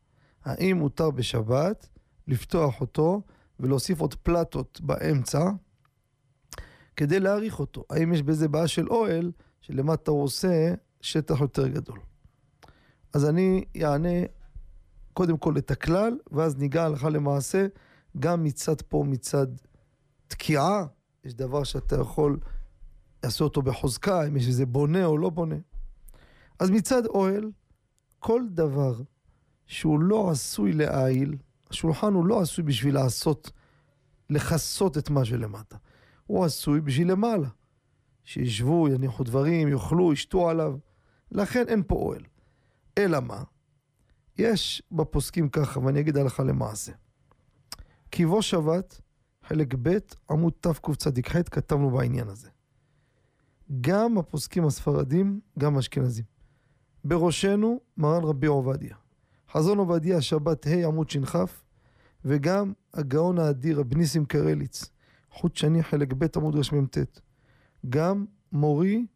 האם 0.45 0.77
מותר 0.77 1.11
בשבת 1.11 1.89
לפתוח 2.29 2.81
אותו 2.81 3.23
ולהוסיף 3.61 4.01
עוד 4.01 4.15
פלטות 4.15 4.81
באמצע 4.81 5.51
כדי 6.97 7.21
להעריך 7.21 7.61
אותו? 7.61 7.85
האם 7.91 8.13
יש 8.13 8.23
בזה 8.23 8.49
בעיה 8.49 8.69
של 8.69 8.89
אוהל, 8.89 9.33
שלמטה 9.61 10.11
הוא 10.11 10.23
עושה 10.23 10.75
שטח 11.01 11.41
יותר 11.41 11.69
גדול? 11.69 11.99
אז 13.13 13.29
אני 13.29 13.65
אענה 13.83 14.27
קודם 15.13 15.37
כל 15.37 15.59
את 15.59 15.71
הכלל, 15.71 16.19
ואז 16.33 16.57
ניגע 16.57 16.85
הלכה 16.85 17.09
למעשה, 17.09 17.67
גם 18.19 18.45
מצד 18.45 18.83
פה, 18.83 19.05
מצד 19.07 19.47
תקיעה, 20.27 20.87
יש 21.25 21.35
דבר 21.35 21.65
שאתה 21.65 21.97
יכול 21.97 22.39
לעשות 23.23 23.57
אותו 23.57 23.63
בחוזקה, 23.63 24.27
אם 24.27 24.37
יש 24.37 24.47
איזה 24.47 24.67
בונה 24.67 25.05
או 25.05 25.19
לא 25.19 25.31
בונה. 25.31 25.57
אז 26.59 26.71
מצד 26.71 27.07
אוהל, 27.07 27.51
כל 28.19 28.43
דבר 28.49 29.01
שהוא 29.67 30.01
לא 30.01 30.31
עשוי 30.31 30.73
להעיל, 30.73 31.37
השולחן 31.71 32.13
הוא 32.13 32.27
לא 32.27 32.41
עשוי 32.41 32.65
בשביל 32.65 32.95
לעשות, 32.95 33.51
לכסות 34.31 34.99
את 34.99 35.11
מה 35.11 35.25
שלמטה. 35.25 35.77
הוא 36.27 36.45
עשוי 36.45 36.81
בשביל 36.81 37.11
למעלה. 37.11 37.49
שישבו, 38.25 38.89
יניחו 38.89 39.25
דברים, 39.25 39.69
יאכלו, 39.69 40.13
ישתו 40.13 40.51
עליו. 40.51 40.77
לכן 41.33 41.65
אין 41.69 41.83
פה 41.87 41.95
אוהל. 41.95 42.23
אלא 42.99 43.21
מה? 43.21 43.43
יש 44.39 44.83
בפוסקים 44.93 45.49
ככה, 45.49 45.81
ואני 45.81 46.01
אגיד 46.01 46.17
הלכה 46.17 46.43
למעשה. 46.43 46.93
כי 48.11 48.27
בו 48.27 48.43
שבת, 48.43 49.01
חלק 49.49 49.75
ב', 49.83 49.99
עמוד 50.31 50.53
תקצ"ח, 50.61 51.43
כתבנו 51.51 51.91
בעניין 51.91 52.29
הזה. 52.29 52.49
גם 53.81 54.19
הפוסקים 54.19 54.67
הספרדים, 54.67 55.41
גם 55.59 55.77
האשכנזים. 55.77 56.25
בראשנו, 57.05 57.81
מרן 57.97 58.25
רבי 58.25 58.47
עובדיה. 58.47 58.97
חזון 59.53 59.79
עובדיה, 59.79 60.21
שבת 60.21 60.67
ה' 60.67 60.87
עמוד 60.87 61.11
ש"כ, 61.11 61.37
וגם 62.25 62.73
הגאון 62.95 63.39
האדיר, 63.39 63.81
רב 63.81 63.95
ניסים 63.95 64.25
קרליץ, 64.25 64.85
חוט 65.31 65.57
שני, 65.57 65.83
חלק 65.83 66.13
ב', 66.13 66.27
עמוד 66.37 66.55
רמ"ט. 66.73 66.99
גם 67.89 68.25
מורי, 68.53 69.07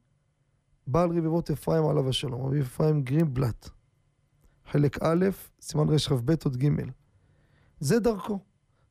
בעל 0.87 1.19
רבבות 1.19 1.51
אפרים 1.51 1.87
עליו 1.87 2.09
השלום, 2.09 2.47
רבי 2.47 2.61
אפרים 2.61 3.03
גרינבלט. 3.03 3.69
חלק 4.71 5.03
א', 5.03 5.27
סימן 5.61 5.89
רכ"ב 5.89 6.35
עוד 6.45 6.57
ג'. 6.57 6.69
זה 7.81 8.01
דרכו. 8.01 8.48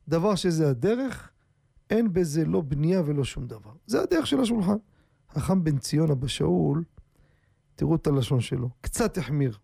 דבר 0.08 0.34
שזה 0.34 0.70
הדרך, 0.70 1.30
אין 1.90 2.12
בזה 2.12 2.44
לא 2.44 2.60
בנייה 2.60 3.02
ולא 3.06 3.24
שום 3.24 3.46
דבר. 3.46 3.72
זה 3.86 4.02
הדרך 4.02 4.26
של 4.26 4.40
השולחן. 4.40 4.76
חכם 5.32 5.64
בן 5.64 5.78
ציון 5.78 6.10
אבא 6.10 6.26
שאול, 6.26 6.84
תראו 7.74 7.96
את 7.96 8.06
הלשון 8.06 8.40
שלו, 8.40 8.70
קצת 8.80 9.18
החמיר. 9.18 9.58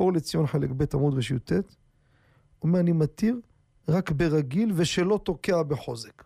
אור 0.00 0.12
לציון 0.12 0.46
חלק 0.46 0.70
ב' 0.70 0.84
עמוד 0.94 1.14
רשי"ט, 1.14 1.52
אומר 2.62 2.80
אני 2.80 2.92
מתיר 2.92 3.40
רק 3.88 4.10
ברגיל 4.10 4.72
ושלא 4.74 5.20
תוקע 5.24 5.62
בחוזק. 5.62 6.24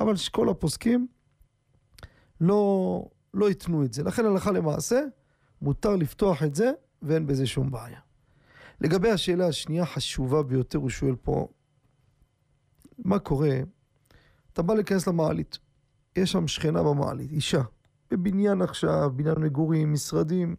אבל 0.00 0.14
כל 0.32 0.48
הפוסקים 0.48 1.06
לא, 2.40 3.04
לא 3.34 3.48
ייתנו 3.48 3.84
את 3.84 3.92
זה. 3.92 4.02
לכן 4.02 4.24
הלכה 4.24 4.52
למעשה, 4.52 5.00
מותר 5.62 5.96
לפתוח 5.96 6.42
את 6.42 6.54
זה 6.54 6.72
ואין 7.02 7.26
בזה 7.26 7.46
שום 7.46 7.70
בעיה. 7.70 8.00
לגבי 8.80 9.10
השאלה 9.10 9.46
השנייה, 9.46 9.86
חשובה 9.86 10.42
ביותר, 10.42 10.78
הוא 10.78 10.90
שואל 10.90 11.16
פה, 11.16 11.48
מה 12.98 13.18
קורה? 13.18 13.58
אתה 14.52 14.62
בא 14.62 14.74
להיכנס 14.74 15.06
למעלית, 15.06 15.58
יש 16.16 16.32
שם 16.32 16.48
שכנה 16.48 16.82
במעלית, 16.82 17.30
אישה, 17.30 17.62
בבניין 18.10 18.62
עכשיו, 18.62 19.10
בניין 19.16 19.38
מגורים, 19.38 19.92
משרדים, 19.92 20.56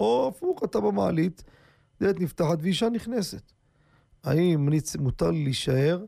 או 0.00 0.32
הפוך, 0.34 0.64
אתה 0.64 0.80
במעלית, 0.80 1.42
דלת 2.00 2.20
נפתחת 2.20 2.58
ואישה 2.62 2.88
נכנסת. 2.88 3.52
האם 4.24 4.68
מותר 4.98 5.30
לי 5.30 5.44
להישאר? 5.44 6.04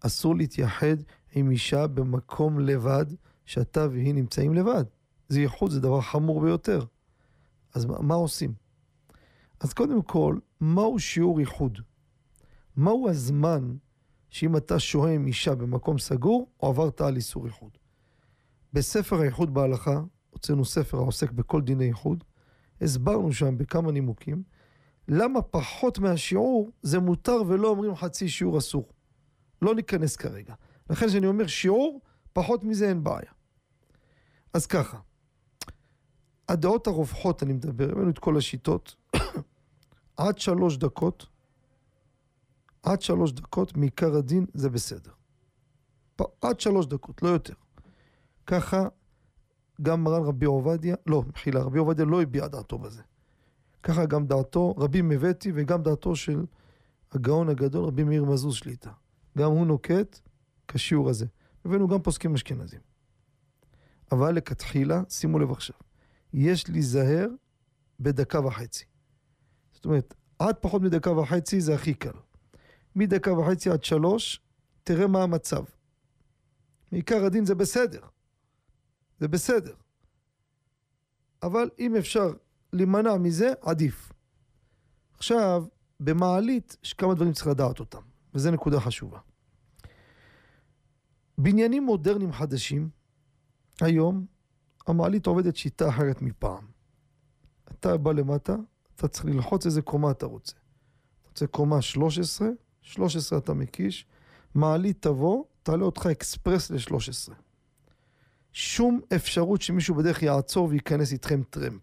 אסור 0.00 0.36
להתייחד 0.36 0.96
עם 1.34 1.50
אישה 1.50 1.86
במקום 1.86 2.60
לבד, 2.60 3.06
שאתה 3.44 3.86
והיא 3.90 4.14
נמצאים 4.14 4.54
לבד. 4.54 4.84
זה 5.28 5.40
ייחוד, 5.40 5.70
זה 5.70 5.80
דבר 5.80 6.00
חמור 6.00 6.40
ביותר. 6.40 6.84
אז 7.74 7.84
מה, 7.84 8.00
מה 8.00 8.14
עושים? 8.14 8.54
אז 9.60 9.72
קודם 9.72 10.02
כל, 10.02 10.38
מהו 10.60 10.98
שיעור 10.98 11.40
ייחוד? 11.40 11.78
מהו 12.76 13.08
הזמן 13.08 13.74
שאם 14.32 14.56
אתה 14.56 14.78
שוהה 14.78 15.14
עם 15.14 15.26
אישה 15.26 15.54
במקום 15.54 15.98
סגור, 15.98 16.50
או 16.62 16.68
עברת 16.68 17.00
על 17.00 17.16
איסור 17.16 17.46
ייחוד? 17.46 17.70
בספר 18.72 19.20
הייחוד 19.20 19.54
בהלכה, 19.54 20.00
הוצאנו 20.30 20.64
ספר 20.64 20.98
העוסק 20.98 21.30
בכל 21.30 21.62
דיני 21.62 21.84
ייחוד, 21.84 22.24
הסברנו 22.80 23.32
שם 23.32 23.58
בכמה 23.58 23.92
נימוקים, 23.92 24.42
למה 25.08 25.42
פחות 25.42 25.98
מהשיעור 25.98 26.70
זה 26.82 26.98
מותר 26.98 27.42
ולא 27.48 27.68
אומרים 27.68 27.94
חצי 27.96 28.28
שיעור 28.28 28.58
אסור. 28.58 28.88
לא 29.62 29.74
ניכנס 29.74 30.16
כרגע. 30.16 30.54
לכן 30.90 31.06
כשאני 31.08 31.26
אומר 31.26 31.46
שיעור, 31.46 32.00
פחות 32.32 32.64
מזה 32.64 32.88
אין 32.88 33.04
בעיה. 33.04 33.32
אז 34.52 34.66
ככה, 34.66 34.98
הדעות 36.48 36.86
הרווחות, 36.86 37.42
אני 37.42 37.52
מדבר, 37.52 37.90
הבאנו 37.92 38.10
את 38.10 38.18
כל 38.18 38.36
השיטות, 38.36 38.94
עד 40.16 40.38
שלוש 40.38 40.76
דקות, 40.76 41.26
עד 42.82 43.02
שלוש 43.02 43.32
דקות 43.32 43.76
מעיקר 43.76 44.16
הדין 44.16 44.46
זה 44.54 44.70
בסדר. 44.70 45.10
עד 46.40 46.60
שלוש 46.60 46.86
דקות, 46.86 47.22
לא 47.22 47.28
יותר. 47.28 47.54
ככה 48.46 48.88
גם 49.82 50.04
מרן 50.04 50.22
רבי 50.22 50.46
עובדיה, 50.46 50.96
לא, 51.06 51.22
מחילה, 51.28 51.62
רבי 51.62 51.78
עובדיה 51.78 52.04
לא 52.04 52.22
הביע 52.22 52.46
דעתו 52.46 52.78
בזה. 52.78 53.02
ככה 53.82 54.06
גם 54.06 54.26
דעתו, 54.26 54.74
רבי 54.78 55.02
מבטי 55.02 55.52
וגם 55.54 55.82
דעתו 55.82 56.16
של 56.16 56.44
הגאון 57.12 57.48
הגדול, 57.48 57.84
רבי 57.84 58.04
מאיר 58.04 58.24
מזוז 58.24 58.54
שליטה. 58.54 58.90
גם 59.38 59.50
הוא 59.50 59.66
נוקט 59.66 60.20
כשיעור 60.68 61.10
הזה. 61.10 61.26
הבאנו 61.64 61.88
גם 61.88 62.02
פוסקים 62.02 62.34
אשכנזים. 62.34 62.80
אבל 64.12 64.34
לכתחילה, 64.34 65.02
שימו 65.08 65.38
לב 65.38 65.50
עכשיו, 65.50 65.76
יש 66.32 66.70
להיזהר 66.70 67.28
בדקה 68.00 68.46
וחצי. 68.46 68.84
זאת 69.72 69.84
אומרת, 69.84 70.14
עד 70.38 70.54
פחות 70.60 70.82
מדקה 70.82 71.10
וחצי 71.10 71.60
זה 71.60 71.74
הכי 71.74 71.94
קל. 71.94 72.12
מדקה 72.96 73.32
וחצי 73.32 73.70
עד 73.70 73.84
שלוש, 73.84 74.40
תראה 74.84 75.06
מה 75.06 75.22
המצב. 75.22 75.64
מעיקר 76.92 77.24
הדין 77.24 77.44
זה 77.44 77.54
בסדר. 77.54 78.00
זה 79.20 79.28
בסדר. 79.28 79.74
אבל 81.42 81.70
אם 81.78 81.96
אפשר 81.96 82.32
להימנע 82.72 83.16
מזה, 83.16 83.52
עדיף. 83.60 84.12
עכשיו, 85.14 85.64
במעלית 86.00 86.76
יש 86.84 86.92
כמה 86.92 87.14
דברים 87.14 87.32
שצריך 87.32 87.46
לדעת 87.46 87.80
אותם, 87.80 88.00
וזו 88.34 88.50
נקודה 88.50 88.80
חשובה. 88.80 89.18
בניינים 91.38 91.84
מודרניים 91.84 92.32
חדשים, 92.32 92.88
היום 93.80 94.26
המעלית 94.86 95.26
עובדת 95.26 95.56
שיטה 95.56 95.88
אחרת 95.88 96.22
מפעם. 96.22 96.66
אתה 97.70 97.96
בא 97.96 98.12
למטה, 98.12 98.56
אתה 98.94 99.08
צריך 99.08 99.24
ללחוץ 99.24 99.66
איזה 99.66 99.82
קומה 99.82 100.10
אתה 100.10 100.26
רוצה. 100.26 100.56
אתה 101.22 101.28
רוצה 101.28 101.46
קומה 101.46 101.82
13, 101.82 102.48
13 102.82 103.38
אתה 103.38 103.54
מקיש, 103.54 104.06
מעלית 104.54 105.02
תבוא, 105.02 105.44
תעלה 105.62 105.84
אותך 105.84 106.06
אקספרס 106.06 106.70
ל-13. 106.70 107.32
שום 108.52 109.00
אפשרות 109.16 109.62
שמישהו 109.62 109.94
בדרך 109.94 110.22
יעצור 110.22 110.68
וייכנס 110.68 111.12
איתכם 111.12 111.42
טרמפ. 111.50 111.82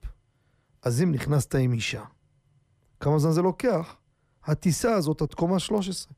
אז 0.82 1.02
אם 1.02 1.12
נכנסת 1.12 1.56
עם 1.56 1.74
אישה, 1.74 2.04
כמה 3.00 3.20
זמן 3.20 3.32
זה 3.32 3.41
לוקח? 3.41 3.95
הטיסה 4.43 4.93
הזאת 4.93 5.22
עד 5.22 5.34
קומה 5.34 5.60
13. 5.60 6.14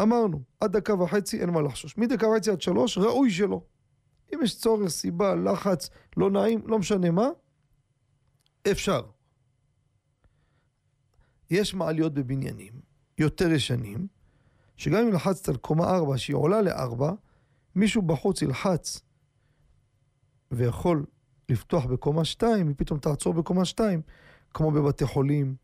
אמרנו, 0.00 0.42
עד 0.60 0.76
דקה 0.76 0.94
וחצי 0.94 1.40
אין 1.40 1.50
מה 1.50 1.62
לחשוש. 1.62 1.98
מדקה 1.98 2.28
וחצי 2.28 2.50
עד 2.50 2.60
שלוש, 2.60 2.98
ראוי 2.98 3.30
שלא. 3.30 3.60
אם 4.34 4.38
יש 4.42 4.60
צורך, 4.60 4.88
סיבה, 4.88 5.34
לחץ, 5.34 5.90
לא 6.16 6.30
נעים, 6.30 6.62
לא 6.66 6.78
משנה 6.78 7.10
מה, 7.10 7.28
אפשר. 8.70 9.02
יש 11.50 11.74
מעליות 11.74 12.14
בבניינים 12.14 12.83
יותר 13.18 13.52
ישנים, 13.52 14.06
שגם 14.76 14.98
אם 14.98 15.12
לחצת 15.12 15.48
על 15.48 15.56
קומה 15.56 15.84
4 15.84 16.18
שהיא 16.18 16.36
עולה 16.36 16.62
ל-4, 16.62 17.02
מישהו 17.74 18.02
בחוץ 18.02 18.42
ילחץ 18.42 19.00
ויכול 20.50 21.04
לפתוח 21.48 21.86
בקומה 21.86 22.24
2, 22.24 22.70
ופתאום 22.70 22.98
תעצור 22.98 23.34
בקומה 23.34 23.64
2, 23.64 24.02
כמו 24.54 24.70
בבתי 24.70 25.06
חולים, 25.06 25.56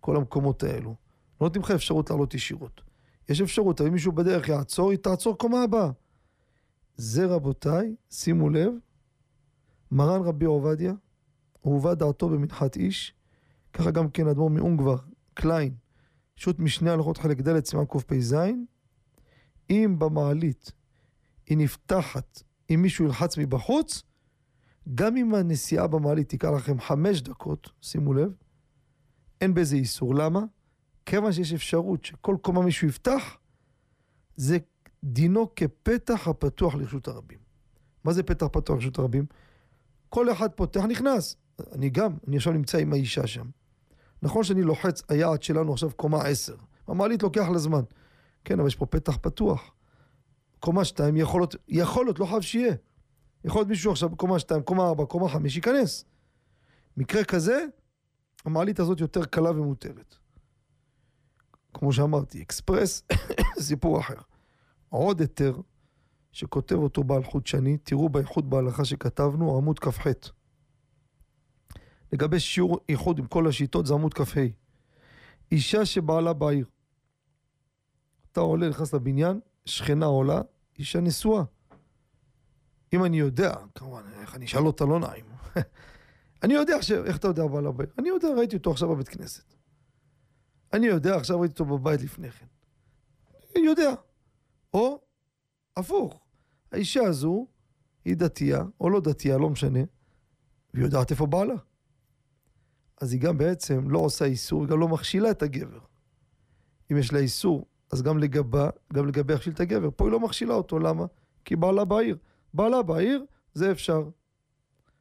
כל 0.00 0.16
המקומות 0.16 0.62
האלו. 0.62 0.94
לא 1.40 1.46
נותנים 1.46 1.62
לך 1.62 1.70
אפשרות 1.70 2.10
לעלות 2.10 2.34
ישירות. 2.34 2.80
יש 3.28 3.40
אפשרות, 3.40 3.80
אבל 3.80 3.88
אם 3.88 3.94
מישהו 3.94 4.12
בדרך 4.12 4.48
יעצור, 4.48 4.90
היא 4.90 4.98
תעצור 4.98 5.38
קומה 5.38 5.62
הבאה. 5.62 5.90
זה 6.96 7.26
רבותיי, 7.26 7.94
שימו 8.10 8.50
לב, 8.50 8.72
מרן 9.90 10.22
רבי 10.22 10.44
עובדיה, 10.44 10.92
הובא 11.60 11.94
דעתו 11.94 12.28
במנחת 12.28 12.76
איש, 12.76 13.14
ככה 13.72 13.90
גם 13.90 14.10
כן 14.10 14.28
אדמו"ר 14.28 14.50
מאונגבר, 14.50 14.96
קליין, 15.34 15.74
שו"ת 16.36 16.58
משנה 16.58 16.92
הלכות 16.92 17.18
חלק 17.18 17.40
ד' 17.40 17.64
סימן 17.64 17.84
קפ"ז, 17.84 18.36
אם 19.70 19.96
במעלית 19.98 20.72
היא 21.46 21.58
נפתחת, 21.58 22.42
אם 22.70 22.82
מישהו 22.82 23.04
ילחץ 23.04 23.38
מבחוץ, 23.38 24.02
גם 24.94 25.16
אם 25.16 25.34
הנסיעה 25.34 25.86
במעלית 25.86 26.28
תיקח 26.28 26.48
לכם 26.56 26.80
חמש 26.80 27.20
דקות, 27.20 27.70
שימו 27.82 28.14
לב, 28.14 28.32
אין 29.40 29.54
בזה 29.54 29.76
איסור. 29.76 30.14
למה? 30.14 30.40
כיוון 31.06 31.32
שיש 31.32 31.52
אפשרות 31.52 32.04
שכל 32.04 32.36
קומה 32.42 32.62
מישהו 32.62 32.88
יפתח, 32.88 33.36
זה 34.36 34.58
דינו 35.04 35.54
כפתח 35.56 36.28
הפתוח 36.28 36.74
לרשות 36.74 37.08
הרבים. 37.08 37.38
מה 38.04 38.12
זה 38.12 38.22
פתח 38.22 38.46
פתוח 38.52 38.76
לרשות 38.76 38.98
הרבים? 38.98 39.26
כל 40.08 40.32
אחד 40.32 40.52
פותח, 40.52 40.80
נכנס. 40.80 41.36
אני 41.72 41.90
גם, 41.90 42.12
אני 42.28 42.36
עכשיו 42.36 42.52
נמצא 42.52 42.78
עם 42.78 42.92
האישה 42.92 43.26
שם. 43.26 43.46
נכון 44.22 44.44
שאני 44.44 44.62
לוחץ, 44.62 45.02
היעד 45.08 45.42
שלנו 45.42 45.72
עכשיו 45.72 45.90
קומה 45.96 46.22
עשר. 46.22 46.56
המעלית 46.88 47.22
לוקח 47.22 47.46
לזמן. 47.54 47.82
כן, 48.44 48.58
אבל 48.58 48.68
יש 48.68 48.76
פה 48.76 48.86
פתח 48.86 49.16
פתוח. 49.16 49.70
קומה 50.60 50.84
שתיים 50.84 51.16
יכול 51.16 51.40
להיות, 51.40 51.56
יכול 51.68 52.06
להיות, 52.06 52.18
לא 52.18 52.26
חייב 52.26 52.40
שיהיה. 52.40 52.74
יכול 53.44 53.60
להיות 53.60 53.68
מישהו 53.68 53.92
עכשיו 53.92 54.08
בקומה 54.08 54.38
שתיים, 54.38 54.62
קומה 54.62 54.86
ארבע, 54.86 55.04
קומה 55.04 55.28
חמש, 55.28 55.56
ייכנס. 55.56 56.04
מקרה 56.96 57.24
כזה, 57.24 57.64
המעלית 58.44 58.80
הזאת 58.80 59.00
יותר 59.00 59.24
קלה 59.24 59.50
ומותרת. 59.50 60.16
כמו 61.74 61.92
שאמרתי, 61.92 62.42
אקספרס, 62.42 63.02
סיפור 63.60 64.00
אחר. 64.00 64.20
עוד 64.88 65.20
היתר 65.20 65.60
שכותב 66.32 66.76
אותו 66.76 67.04
בעל 67.04 67.24
חודשני, 67.24 67.76
תראו 67.76 68.08
באיחוד 68.08 68.50
בהלכה 68.50 68.84
שכתבנו, 68.84 69.56
עמוד 69.56 69.78
כ"ח. 69.78 70.06
לגבי 72.12 72.40
שיעור 72.40 72.80
איחוד 72.88 73.18
עם 73.18 73.26
כל 73.26 73.48
השיטות 73.48 73.86
זה 73.86 73.94
עמוד 73.94 74.14
כ"ה. 74.14 74.40
אישה 75.52 75.86
שבעלה 75.86 76.32
בעיר. 76.32 76.66
אתה 78.32 78.40
עולה, 78.40 78.68
נכנס 78.68 78.94
לבניין, 78.94 79.40
שכנה 79.64 80.06
עולה, 80.06 80.40
אישה 80.78 81.00
נשואה. 81.00 81.42
אם 82.92 83.04
אני 83.04 83.18
יודע, 83.18 83.54
כמובן, 83.74 84.02
איך 84.20 84.34
אני 84.34 84.44
אשאל 84.44 84.66
אותה 84.66 84.84
לא 84.84 85.00
נעים. 85.00 85.24
אני 86.42 86.54
יודע 86.54 86.76
עכשיו, 86.76 87.04
איך 87.04 87.16
אתה 87.16 87.28
יודע 87.28 87.46
בעל 87.46 87.66
הבית? 87.66 87.98
אני 87.98 88.08
יודע, 88.08 88.28
ראיתי 88.36 88.56
אותו 88.56 88.70
עכשיו 88.70 88.88
בבית 88.88 89.08
כנסת. 89.08 89.54
אני 90.72 90.86
יודע, 90.86 91.16
עכשיו 91.16 91.40
ראיתי 91.40 91.52
אותו 91.52 91.64
בבית 91.64 92.02
לפני 92.02 92.30
כן. 92.30 92.46
אני 93.56 93.66
יודע. 93.66 93.94
או, 94.74 95.00
הפוך, 95.76 96.24
האישה 96.72 97.02
הזו 97.02 97.46
היא 98.04 98.16
דתייה, 98.16 98.64
או 98.80 98.90
לא 98.90 99.00
דתייה, 99.00 99.38
לא 99.38 99.50
משנה, 99.50 99.80
והיא 100.74 100.84
יודעת 100.84 101.10
איפה 101.10 101.26
בעלה. 101.26 101.54
אז 103.00 103.12
היא 103.12 103.20
גם 103.20 103.38
בעצם 103.38 103.90
לא 103.90 103.98
עושה 103.98 104.24
איסור, 104.24 104.62
היא 104.62 104.70
גם 104.70 104.80
לא 104.80 104.88
מכשילה 104.88 105.30
את 105.30 105.42
הגבר. 105.42 105.78
אם 106.92 106.96
יש 106.96 107.12
לה 107.12 107.18
איסור 107.18 107.66
אז 107.90 108.02
גם 108.02 108.18
לגבה, 108.18 108.70
גם 108.92 109.06
לגבי 109.06 109.32
להכשיל 109.32 109.52
את 109.52 109.60
הגבר. 109.60 109.88
פה 109.96 110.04
היא 110.04 110.12
לא 110.12 110.20
מכשילה 110.20 110.54
אותו, 110.54 110.78
למה? 110.78 111.06
כי 111.44 111.56
בעלה 111.56 111.84
בעיר. 111.84 112.16
בעלה 112.54 112.82
בעיר, 112.82 113.24
זה 113.54 113.72
אפשר. 113.72 114.08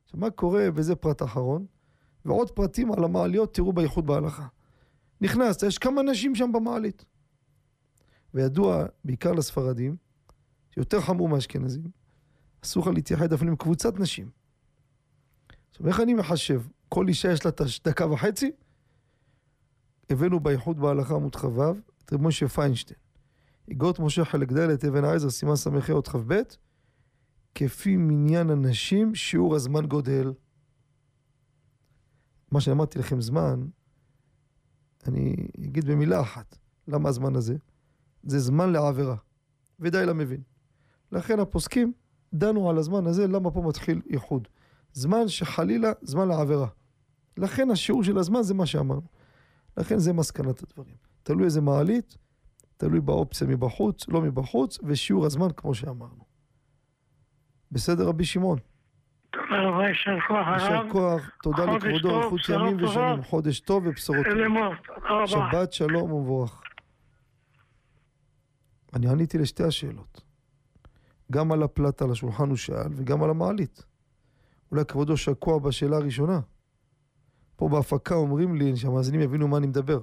עכשיו, 0.03 0.19
מה 0.19 0.29
קורה, 0.29 0.67
וזה 0.75 0.95
פרט 0.95 1.23
אחרון, 1.23 1.65
ועוד 2.25 2.51
פרטים 2.51 2.91
על 2.91 3.03
המעליות, 3.03 3.53
תראו 3.53 3.73
בייחוד 3.73 4.05
בהלכה. 4.05 4.47
נכנסת, 5.21 5.63
יש 5.63 5.77
כמה 5.77 6.01
נשים 6.01 6.35
שם 6.35 6.51
במעלית. 6.51 7.05
וידוע, 8.33 8.85
בעיקר 9.03 9.31
לספרדים, 9.31 9.95
יותר 10.77 11.01
חמור 11.01 11.29
מהאשכנזים, 11.29 11.91
אסור 12.63 12.83
לך 12.83 12.89
להתייחד 12.95 13.33
אפילו 13.33 13.49
עם 13.51 13.55
קבוצת 13.55 13.99
נשים. 13.99 14.29
עכשיו, 15.69 15.87
איך 15.87 15.99
אני 15.99 16.13
מחשב? 16.13 16.61
כל 16.95 17.07
אישה 17.07 17.31
יש 17.31 17.45
לה 17.45 17.49
את 17.49 17.61
הדקה 17.61 18.11
וחצי? 18.11 18.51
הבאנו 20.09 20.39
בייחוד 20.39 20.79
בהלכה 20.79 21.15
עמוד 21.15 21.35
כ"ו 21.35 21.71
את 22.05 22.13
רב 22.13 22.21
משה 22.21 22.47
פיינשטיין. 22.47 22.99
איגרות 23.67 23.99
משה 23.99 24.25
חלק 24.25 24.51
ד' 24.51 24.85
אבן 24.85 25.03
העזר 25.03 25.29
סימן 25.29 25.55
ס"ה 25.55 25.69
עוד 25.91 26.07
כ"ב 26.07 26.41
כפי 27.55 27.97
מניין 27.97 28.49
הנשים 28.49 29.15
שיעור 29.15 29.55
הזמן 29.55 29.85
גודל. 29.85 30.33
מה 32.51 32.61
שאמרתי 32.61 32.99
לכם 32.99 33.21
זמן, 33.21 33.67
אני 35.07 35.35
אגיד 35.65 35.85
במילה 35.85 36.21
אחת. 36.21 36.57
למה 36.87 37.09
הזמן 37.09 37.35
הזה? 37.35 37.55
זה 38.23 38.39
זמן 38.39 38.71
לעבירה, 38.71 39.15
ודי 39.79 40.05
למבין. 40.05 40.41
לכן 41.11 41.39
הפוסקים 41.39 41.93
דנו 42.33 42.69
על 42.69 42.77
הזמן 42.77 43.07
הזה, 43.07 43.27
למה 43.27 43.51
פה 43.51 43.61
מתחיל 43.61 44.01
איחוד. 44.09 44.47
זמן 44.93 45.27
שחלילה, 45.27 45.91
זמן 46.01 46.27
לעבירה. 46.27 46.67
לכן 47.37 47.71
השיעור 47.71 48.03
של 48.03 48.17
הזמן 48.17 48.41
זה 48.41 48.53
מה 48.53 48.65
שאמרנו. 48.65 49.07
לכן 49.77 49.97
זה 49.97 50.13
מסקנת 50.13 50.63
הדברים. 50.63 50.95
תלוי 51.23 51.45
איזה 51.45 51.61
מעלית, 51.61 52.17
תלוי 52.77 52.99
באופציה 53.01 53.47
מבחוץ, 53.47 54.07
לא 54.07 54.21
מבחוץ, 54.21 54.79
ושיעור 54.83 55.25
הזמן 55.25 55.47
כמו 55.57 55.73
שאמרנו. 55.75 56.25
בסדר, 57.71 58.07
רבי 58.07 58.25
שמעון? 58.25 58.59
תודה 59.31 59.61
רבה, 59.61 59.87
יישר 59.87 60.17
כוח 60.27 60.47
יישר 60.53 60.73
הרב. 60.73 60.91
כוח, 60.91 61.29
תודה 61.43 61.65
לכבודו, 61.65 62.21
אריכות 62.21 62.39
ימים. 62.49 62.83
ושנים, 62.83 63.23
חודש 63.23 63.59
טוב 63.59 63.85
ובשורות 63.85 64.25
טובות. 64.25 65.29
שבת 65.29 65.73
שלום 65.73 66.11
ומבורך. 66.11 66.61
אני 68.93 69.07
עניתי 69.09 69.37
לשתי 69.37 69.63
השאלות. 69.63 70.21
גם 71.31 71.51
על 71.51 71.63
הפלטה 71.63 72.05
על 72.05 72.11
השולחן 72.11 72.49
הוא 72.49 72.57
שאל, 72.57 72.91
וגם 72.95 73.23
על 73.23 73.29
המעלית. 73.29 73.83
אולי 74.71 74.85
כבודו 74.85 75.17
שקוע 75.17 75.59
בשאלה 75.59 75.97
הראשונה. 75.97 76.39
פה 77.55 77.69
בהפקה 77.69 78.15
אומרים 78.15 78.55
לי, 78.55 78.75
שהמאזינים 78.75 79.21
יבינו 79.21 79.47
מה 79.47 79.57
אני 79.57 79.67
מדבר. 79.67 79.99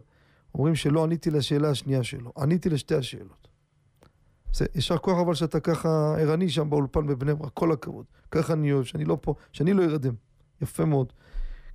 אומרים 0.54 0.74
שלא 0.74 1.04
עניתי 1.04 1.30
לשאלה 1.30 1.70
השנייה 1.70 2.02
שלו. 2.02 2.32
עניתי 2.38 2.70
לשתי 2.70 2.94
השאלות. 2.94 3.48
זה 4.52 4.66
יישר 4.74 4.98
כוח 4.98 5.18
אבל 5.18 5.34
שאתה 5.34 5.60
ככה 5.60 5.88
ערני 6.18 6.48
שם 6.48 6.70
באולפן 6.70 7.06
בבני 7.06 7.34
ברק, 7.34 7.50
כל 7.54 7.72
הכבוד. 7.72 8.06
ככה 8.30 8.52
אני 8.52 8.72
אוהב, 8.72 8.84
שאני 8.84 9.04
לא 9.04 9.18
פה, 9.20 9.34
שאני 9.52 9.72
לא 9.72 9.84
ארדם. 9.84 10.14
יפה 10.62 10.84
מאוד. 10.84 11.12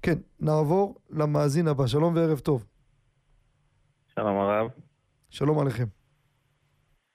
כן, 0.02 0.18
נעבור 0.40 0.96
למאזין 1.10 1.68
הבא. 1.68 1.88
שלום 1.88 2.16
וערב 2.16 2.40
טוב. 2.40 2.66
שלום 4.16 4.38
הרב. 4.38 4.68
שלום 5.30 5.60
עליכם. 5.60 5.97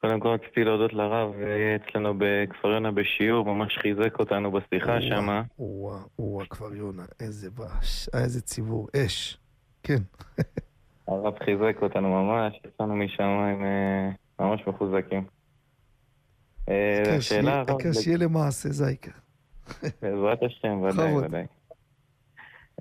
קודם 0.07 0.21
כל 0.21 0.29
רציתי 0.29 0.65
להודות 0.65 0.93
לרב, 0.93 1.33
אצלנו 1.77 2.15
בכפר 2.19 2.69
יונה 2.69 2.91
בשיעור, 2.91 3.55
ממש 3.55 3.79
חיזק 3.79 4.19
אותנו 4.19 4.51
בשיחה 4.53 5.01
שמה. 5.01 5.43
וואה, 5.59 5.99
וואה, 6.19 6.47
כפר 6.47 6.75
יונה, 6.75 7.03
איזה 7.21 7.51
באש, 7.51 8.09
איזה 8.15 8.41
ציבור, 8.43 8.89
אש. 8.97 9.39
כן. 9.83 9.99
הרב 11.09 11.35
חיזק 11.39 11.83
אותנו 11.83 12.09
ממש, 12.09 12.61
יצאנו 12.67 12.97
משם 12.97 13.23
עם 13.23 13.65
אה, 13.65 14.11
ממש 14.41 14.61
מחוזקים. 14.67 15.25
אה, 16.69 17.17
השאלה, 17.17 17.63
העיקר 17.69 17.93
שיהיה 17.93 18.19
למעשה, 18.19 18.69
זה 18.69 18.87
העיקר. 18.87 19.11
בעזרת 20.03 20.43
השם, 20.43 20.81
ודאי. 20.83 21.17
ודאי. 21.17 21.47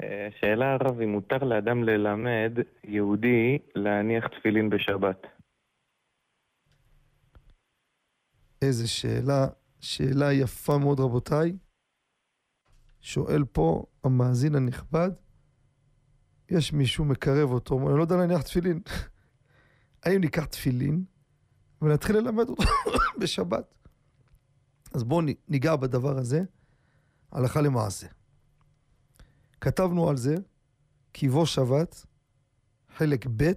אה, 0.03 0.27
השאלה 0.27 0.73
הרב, 0.73 1.01
אם 1.01 1.11
מותר 1.11 1.37
לאדם 1.37 1.83
ללמד 1.83 2.51
יהודי 2.83 3.57
להניח 3.75 4.27
תפילין 4.27 4.69
בשבת. 4.69 5.27
איזה 8.61 8.87
שאלה, 8.87 9.47
שאלה 9.79 10.33
יפה 10.33 10.77
מאוד 10.77 10.99
רבותיי. 10.99 11.57
שואל 13.01 13.43
פה 13.51 13.85
המאזין 14.03 14.55
הנכבד, 14.55 15.11
יש 16.49 16.73
מישהו 16.73 17.05
מקרב 17.05 17.51
אותו, 17.51 17.89
אני 17.89 17.97
לא 17.97 18.01
יודע 18.01 18.15
להניח 18.15 18.41
תפילין. 18.41 18.81
האם 20.03 20.21
ניקח 20.21 20.45
תפילין 20.45 21.03
ונתחיל 21.81 22.17
ללמד 22.17 22.49
אותו 22.49 22.63
בשבת? 23.21 23.73
אז 24.93 25.03
בואו 25.03 25.21
ניגע 25.47 25.75
בדבר 25.75 26.17
הזה 26.17 26.43
הלכה 27.31 27.61
למעשה. 27.61 28.07
כתבנו 29.61 30.09
על 30.09 30.17
זה, 30.17 30.35
קיבו 31.11 31.45
שבת, 31.45 32.05
חלק 32.95 33.25
ב', 33.35 33.51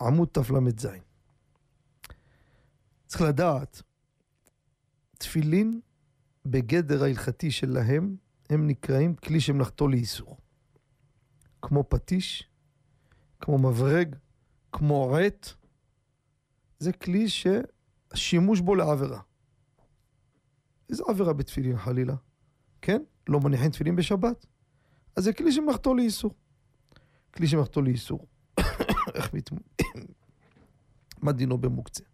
עמוד 0.00 0.28
תל"ז. 0.32 0.88
צריך 3.06 3.22
לדעת, 3.22 3.82
תפילין 5.24 5.80
בגדר 6.46 7.02
ההלכתי 7.02 7.50
שלהם, 7.50 8.16
הם 8.50 8.66
נקראים 8.66 9.14
כלי 9.14 9.40
שמלאכתו 9.40 9.88
לאיסור. 9.88 10.36
כמו 11.62 11.84
פטיש, 11.88 12.50
כמו 13.40 13.58
מברג, 13.58 14.16
כמו 14.72 15.16
עט, 15.16 15.48
זה 16.78 16.92
כלי 16.92 17.26
שהשימוש 17.28 18.60
בו 18.60 18.74
לעבירה. 18.74 19.20
איזה 20.90 21.02
עבירה 21.08 21.32
בתפילין 21.32 21.76
חלילה? 21.76 22.14
כן? 22.82 23.02
לא 23.28 23.40
מניחים 23.40 23.70
תפילין 23.70 23.96
בשבת? 23.96 24.46
אז 25.16 25.24
זה 25.24 25.32
כלי 25.32 25.52
שמלאכתו 25.52 25.94
לאיסור. 25.94 26.34
כלי 27.34 27.46
שמלאכתו 27.46 27.82
לאיסור. 27.82 28.26
איך 29.14 29.34
מת... 29.34 29.50
מה 31.22 31.32
דינו 31.32 31.58
במוקצה? 31.58 32.04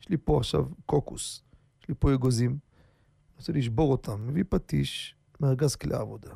יש 0.00 0.08
לי 0.08 0.16
פה 0.24 0.38
עכשיו 0.38 0.66
קוקוס, 0.86 1.42
יש 1.88 1.90
לי 1.90 1.94
פה 1.98 2.14
אגוזים, 2.14 2.50
אני 2.50 3.36
רוצה 3.36 3.52
לשבור 3.52 3.92
אותם, 3.92 4.26
מביא 4.26 4.44
פטיש 4.48 5.16
מארגז 5.40 5.76
כלי 5.76 5.94
העבודה, 5.94 6.34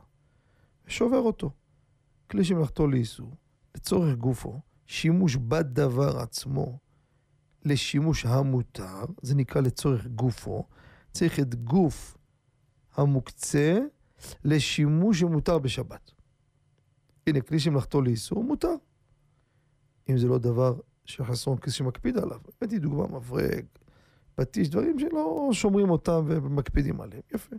ושובר 0.87 1.19
אותו. 1.19 1.51
כלי 2.31 2.45
שמלאכתו 2.45 2.87
לאיסור, 2.87 3.37
לצורך 3.75 4.17
גופו, 4.17 4.61
שימוש 4.87 5.37
בדבר 5.37 6.19
עצמו 6.19 6.79
לשימוש 7.65 8.27
המותר, 8.27 9.05
זה 9.23 9.35
נקרא 9.35 9.61
לצורך 9.61 10.07
גופו, 10.07 10.67
צריך 11.13 11.41
את 11.41 11.55
גוף 11.55 12.17
המוקצה 12.95 13.79
לשימוש 14.45 15.21
שמותר 15.21 15.59
בשבת. 15.59 16.11
הנה, 17.27 17.41
כלי 17.41 17.59
שמלאכתו 17.61 18.03
לאיסור 18.03 18.45
מותר. 18.45 18.75
אם 20.11 20.19
זה 20.19 20.29
לא 20.29 20.39
דבר 20.39 20.81
שחסרון 21.05 21.59
כיס 21.59 21.73
שמקפיד 21.73 22.17
עליו. 22.17 22.41
הבאתי 22.57 22.79
דוגמה, 22.79 23.07
מברג, 23.07 23.65
פטיש, 24.35 24.69
דברים 24.69 24.99
שלא 24.99 25.49
שומרים 25.53 25.91
אותם 25.91 26.25
ומקפידים 26.27 27.01
עליהם. 27.01 27.23
יפה. 27.35 27.57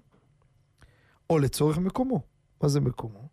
או 1.29 1.39
לצורך 1.39 1.77
מקומו. 1.77 2.21
מה 2.63 2.69
זה 2.69 2.79
מקומו? 2.79 3.27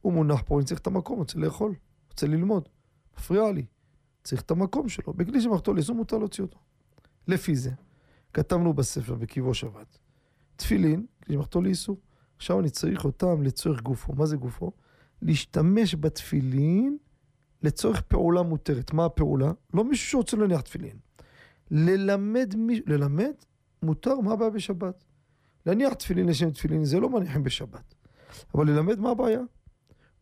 הוא 0.00 0.12
מונח 0.12 0.42
פה, 0.46 0.58
אני 0.58 0.66
צריך 0.66 0.80
את 0.80 0.86
המקום, 0.86 1.18
רוצה 1.18 1.38
לאכול, 1.38 1.74
רוצה 2.10 2.26
ללמוד. 2.26 2.68
מפריע 3.18 3.52
לי. 3.52 3.66
צריך 4.24 4.42
את 4.42 4.50
המקום 4.50 4.88
שלו. 4.88 5.12
בכלי 5.12 5.40
שמחתו 5.40 5.74
לאיסור 5.74 5.96
מותר 5.96 6.18
להוציא 6.18 6.44
אותו. 6.44 6.58
לפי 7.28 7.56
זה, 7.56 7.70
כתבנו 8.34 8.72
בספר 8.72 9.14
בקיבו 9.14 9.54
שבת, 9.54 9.98
תפילין, 10.56 11.06
כלי 11.24 11.34
שמחתו 11.34 11.62
לאיסור. 11.62 11.96
עכשיו 12.36 12.60
אני 12.60 12.70
צריך 12.70 13.04
אותם 13.04 13.42
לצורך 13.42 13.82
גופו. 13.82 14.12
מה 14.12 14.26
זה 14.26 14.36
גופו? 14.36 14.72
להשתמש 15.22 15.94
בתפילין 15.94 16.98
לצורך 17.62 18.00
פעולה 18.00 18.42
מותרת. 18.42 18.92
מה 18.92 19.04
הפעולה? 19.04 19.52
לא 19.74 19.84
מישהו 19.84 20.10
שרוצה 20.10 20.36
להניח 20.36 20.60
תפילין. 20.60 20.98
ללמד 21.70 22.54
מישהו, 22.56 22.84
ללמד 22.86 23.32
מותר, 23.82 24.20
מה 24.20 24.32
הבעיה 24.32 24.50
בשבת? 24.50 25.04
להניח 25.66 25.92
תפילין 25.92 26.28
לשם 26.28 26.50
תפילין, 26.50 26.84
זה 26.84 27.00
לא 27.00 27.10
מניחים 27.10 27.42
בשבת. 27.42 27.94
אבל 28.54 28.70
ללמד, 28.70 28.98
מה 28.98 29.10
הבעיה? 29.10 29.40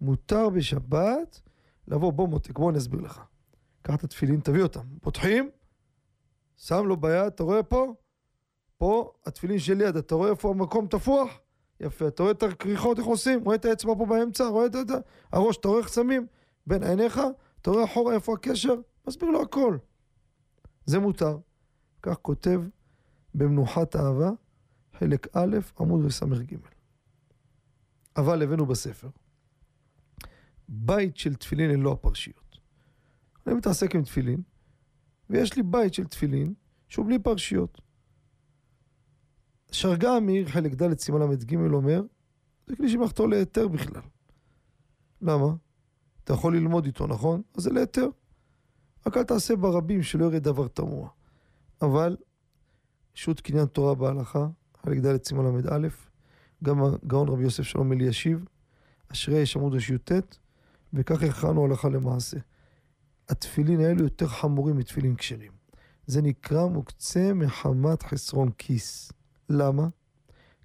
מותר 0.01 0.49
בשבת 0.49 1.41
לבוא, 1.89 2.13
בוא 2.13 2.29
מותק, 2.29 2.59
בוא 2.59 2.71
אני 2.71 2.79
אסביר 2.79 3.01
לך. 3.01 3.21
קח 3.83 3.95
את 3.95 4.05
התפילין, 4.05 4.41
תביא 4.41 4.63
אותם. 4.63 4.81
פותחים, 5.01 5.51
שם 6.57 6.87
לו 6.87 6.97
ביד, 6.97 7.27
אתה 7.27 7.43
רואה 7.43 7.63
פה? 7.63 7.95
פה 8.79 9.13
התפילין 9.27 9.59
שליד, 9.59 9.97
אתה 9.97 10.15
רואה 10.15 10.31
איפה 10.31 10.51
המקום 10.51 10.87
תפוח? 10.87 11.41
יפה, 11.81 12.09
אתה 12.09 12.23
רואה 12.23 12.33
את 12.33 12.43
הכריכות, 12.43 12.99
איך 12.99 13.07
עושים? 13.07 13.45
רואה 13.45 13.57
את 13.57 13.65
האצבע 13.65 13.95
פה 13.99 14.07
באמצע? 14.07 14.47
רואה 14.47 14.67
את 14.67 14.75
הראש, 15.33 15.57
אתה 15.57 15.69
רואה 15.69 15.81
איך 15.81 15.89
שמים? 15.89 16.27
בין 16.67 16.83
עיניך, 16.83 17.21
אתה 17.63 17.71
רואה 17.71 17.85
אחורה 17.85 18.15
איפה 18.15 18.35
הקשר? 18.35 18.75
מסביר 19.07 19.31
לו 19.31 19.43
הכל. 19.43 19.77
זה 20.87 20.99
מותר. 20.99 21.39
כך 22.03 22.17
כותב 22.23 22.61
במנוחת 23.35 23.97
אהבה, 23.97 24.31
חלק 24.99 25.27
א', 25.37 25.57
עמוד 25.81 26.05
רס"ג. 26.05 26.57
אבל 28.17 28.43
הבאנו 28.43 28.67
בספר, 28.67 29.09
בית 30.69 31.17
של 31.17 31.35
תפילין 31.35 31.71
ללא 31.71 31.93
הפרשיות. 31.93 32.59
אני 33.47 33.55
מתעסק 33.55 33.95
עם 33.95 34.03
תפילין, 34.03 34.43
ויש 35.31 35.57
לי 35.57 35.63
בית 35.63 35.95
של 35.95 36.07
תפילין 36.07 36.55
שהוא 36.89 37.07
בלי 37.07 37.19
פרשיות. 37.19 37.81
שרגא 39.73 40.17
אמיר, 40.17 40.49
חלק 40.49 40.73
ד' 40.83 40.99
סימן 40.99 41.21
ל"ג 41.21 41.57
אומר, 41.57 42.03
זה 42.67 42.77
כלי 42.77 42.89
שמלאכתו 42.89 43.27
להיתר 43.27 43.69
בכלל. 43.69 44.03
למה? 45.23 45.47
אתה 46.25 46.33
יכול 46.33 46.57
ללמוד 46.57 46.87
איתו, 46.87 47.07
נכון? 47.07 47.43
אז 47.55 47.63
זה 47.63 47.71
להיתר. 47.71 48.09
רק 49.07 49.17
אל 49.17 49.23
תעשה 49.23 49.57
ברבים 49.57 50.03
שלא 50.03 50.25
יראה 50.25 50.39
דבר 50.39 50.69
תמוה. 50.69 51.09
אבל, 51.83 52.17
שו"ת 53.15 53.41
קניין 53.41 53.67
תורה 53.67 53.95
בהלכה, 53.95 54.47
חלק 54.83 54.99
ד' 54.99 55.25
סימן 55.25 55.45
ל"א, 55.45 55.89
גם 56.65 56.83
הגאון 56.83 57.29
רבי 57.29 57.43
יוסף 57.43 57.63
שלום 57.63 57.93
אלישיב, 57.93 58.45
אשרי 59.13 59.39
יש 59.39 59.57
עמוד 59.57 59.75
י"ט, 59.75 60.13
וכך 60.93 61.23
הכרענו 61.23 61.65
הלכה 61.65 61.89
למעשה. 61.89 62.37
התפילין 63.29 63.81
האלו 63.81 64.05
יותר 64.05 64.27
חמורים 64.27 64.77
מתפילין 64.77 65.17
כשרים. 65.17 65.53
זה 66.07 66.23
נקרא 66.23 66.67
מוקצה 66.67 67.35
מחמת 67.35 68.03
חסרון 68.03 68.51
כיס. 68.59 69.13
למה? 69.49 69.89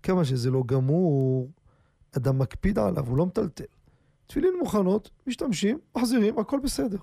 כמה 0.04 0.26
שזה 0.26 0.52
לא 0.52 0.64
גמור, 0.66 1.50
אדם 2.18 2.40
מקפיד 2.40 2.80
עליו, 2.80 3.08
הוא 3.08 3.18
לא 3.18 3.26
מטלטל. 3.26 3.64
תפילין 4.28 4.54
מוכנות, 4.60 5.10
משתמשים, 5.28 5.80
מחזירים, 5.98 6.40
הכל 6.40 6.60
בסדר. 6.64 6.98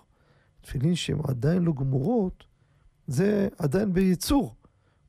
תפילין 0.61 0.95
שהן 0.95 1.19
עדיין 1.29 1.63
לא 1.63 1.73
גמורות, 1.73 2.45
זה 3.07 3.49
עדיין 3.59 3.93
בייצור. 3.93 4.55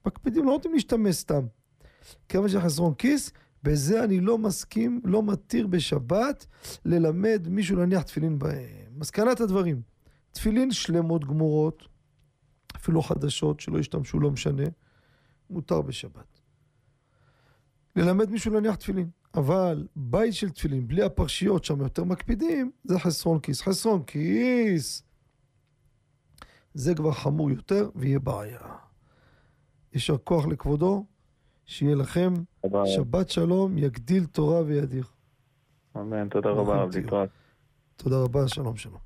מקפידים, 0.06 0.46
לא 0.46 0.52
נותנים 0.52 0.74
להשתמש 0.74 1.16
סתם. 1.16 1.46
כמה 2.30 2.50
שחסרון 2.50 2.94
כיס, 2.94 3.32
בזה 3.64 4.04
אני 4.04 4.20
לא 4.20 4.38
מסכים, 4.38 5.02
לא 5.04 5.24
מתיר 5.24 5.68
בשבת 5.68 6.46
ללמד 6.86 7.48
מישהו 7.50 7.76
להניח 7.78 8.02
תפילין 8.02 8.40
בהם. 8.40 8.90
מסקנת 8.96 9.42
הדברים, 9.42 9.82
תפילין 10.32 10.72
שלמות 10.72 11.26
גמורות, 11.26 11.84
אפילו 12.76 13.02
חדשות 13.02 13.60
שלא 13.60 13.80
ישתמשו, 13.80 14.20
לא 14.20 14.32
משנה, 14.32 14.64
מותר 15.50 15.82
בשבת. 15.82 16.40
ללמד 17.96 18.30
מישהו 18.30 18.54
להניח 18.54 18.76
תפילין. 18.76 19.10
אבל 19.34 19.88
בית 19.96 20.34
של 20.34 20.50
תפילין, 20.50 20.88
בלי 20.88 21.04
הפרשיות 21.04 21.64
שם 21.64 21.82
יותר 21.82 22.04
מקפידים, 22.04 22.72
זה 22.84 23.00
חסרון 23.00 23.40
כיס. 23.40 23.62
חסרון 23.62 24.04
כיס, 24.04 25.04
זה 26.74 26.96
כבר 26.96 27.12
חמור 27.12 27.52
יותר 27.52 27.90
ויהיה 27.96 28.20
בעיה. 28.20 28.60
יישר 29.94 30.18
כוח 30.18 30.46
לכבודו, 30.46 31.06
שיהיה 31.66 31.96
לכם 31.96 32.34
תודה. 32.62 32.86
שבת 32.86 33.30
שלום, 33.30 33.78
יגדיל 33.78 34.26
תורה 34.26 34.62
וידיר. 34.62 35.04
אמן, 35.98 36.30
תודה 36.30 36.50
רבה, 36.50 36.76
רב. 36.76 36.96
להתראות. 36.96 37.30
תודה 37.96 38.18
רבה, 38.24 38.48
שלום 38.48 38.78
שלום. 38.78 38.98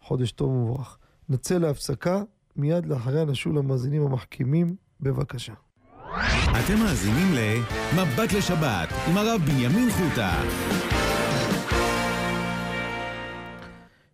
חודש 0.00 0.32
טוב 0.32 0.50
ומבורך. 0.50 0.98
נצא 1.28 1.58
להפסקה, 1.58 2.22
מיד 2.56 2.86
לאחריה 2.86 3.24
נשוב 3.24 3.54
למאזינים 3.54 4.02
המחכימים, 4.02 4.76
בבקשה. 5.00 5.52
אתם 6.64 6.78
מאזינים 6.78 7.34
ל"מבט 7.34 8.32
לשבת" 8.32 8.88
עם 9.08 9.16
הרב 9.16 9.40
בנימין 9.46 9.90
חוטה. 9.90 10.42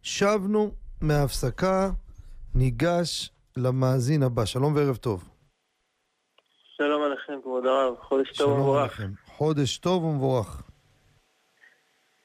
שבנו 0.02 0.70
מההפסקה, 1.00 1.90
ניגש 2.58 3.30
למאזין 3.56 4.22
הבא. 4.22 4.44
שלום 4.44 4.76
וערב 4.76 4.96
טוב. 4.96 5.28
שלום 6.76 7.02
עליכם, 7.02 7.42
כבוד 7.42 7.66
הרב, 7.66 7.94
חודש 8.00 8.28
טוב 8.28 8.36
שלום 8.36 8.52
ומבורך. 8.52 9.00
עליכם. 9.00 9.14
חודש 9.26 9.78
טוב 9.78 10.04
ומבורך. 10.04 10.62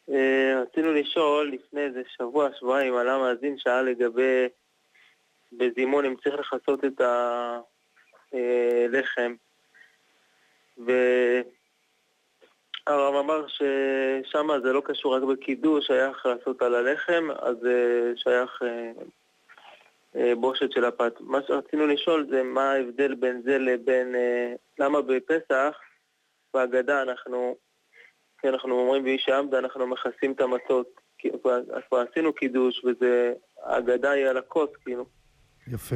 אה, 0.10 0.62
רצינו 0.62 0.94
לשאול 0.94 1.52
לפני 1.54 1.82
איזה 1.82 2.02
שבוע, 2.18 2.50
שבועיים, 2.60 2.96
עלה 2.96 3.18
מאזין 3.18 3.58
שאל 3.58 3.82
לגבי 3.82 4.48
בזימון 5.52 6.06
אם 6.06 6.16
צריך 6.24 6.54
לכסות 6.54 6.86
את 6.86 7.02
הלחם. 8.32 9.36
והרב 12.88 13.16
אמר 13.16 13.48
ששם 13.48 14.48
זה 14.64 14.74
לא 14.74 14.82
קשור 14.86 15.16
רק 15.16 15.24
בקידוש, 15.24 15.88
שייך 15.88 16.26
לעשות 16.26 16.62
על 16.62 16.76
הלחם, 16.76 17.28
אז 17.42 17.58
שייך 18.16 18.60
אה, 18.62 18.68
אה, 18.68 18.92
בושת 20.39 20.72
של 20.72 20.86
הפת. 20.86 21.14
מה 21.20 21.39
שרצינו 21.47 21.88
לשאול 21.88 22.28
זה 22.30 22.43
מה 22.43 22.72
ההבדל 22.72 23.16
בין 23.16 23.41
זה 23.45 23.57
לבין... 23.57 24.16
אה, 24.16 24.53
למה 24.80 25.01
בפסח, 25.01 25.78
בהגדה 26.53 27.01
אנחנו, 27.01 27.55
כשאנחנו 28.38 28.80
אומרים 28.80 29.03
באיש 29.03 29.30
העמדה, 29.30 29.59
אנחנו 29.59 29.88
מכסים 29.88 30.32
את 30.32 30.41
המצות. 30.41 30.88
כי 31.18 31.30
כבר 31.88 32.05
עשינו 32.11 32.34
קידוש, 32.34 32.86
וזה... 32.86 33.34
ההגדה 33.64 34.11
היא 34.11 34.26
על 34.26 34.38
הכוס, 34.38 34.70
כאילו. 34.86 35.05
יפה. 35.68 35.95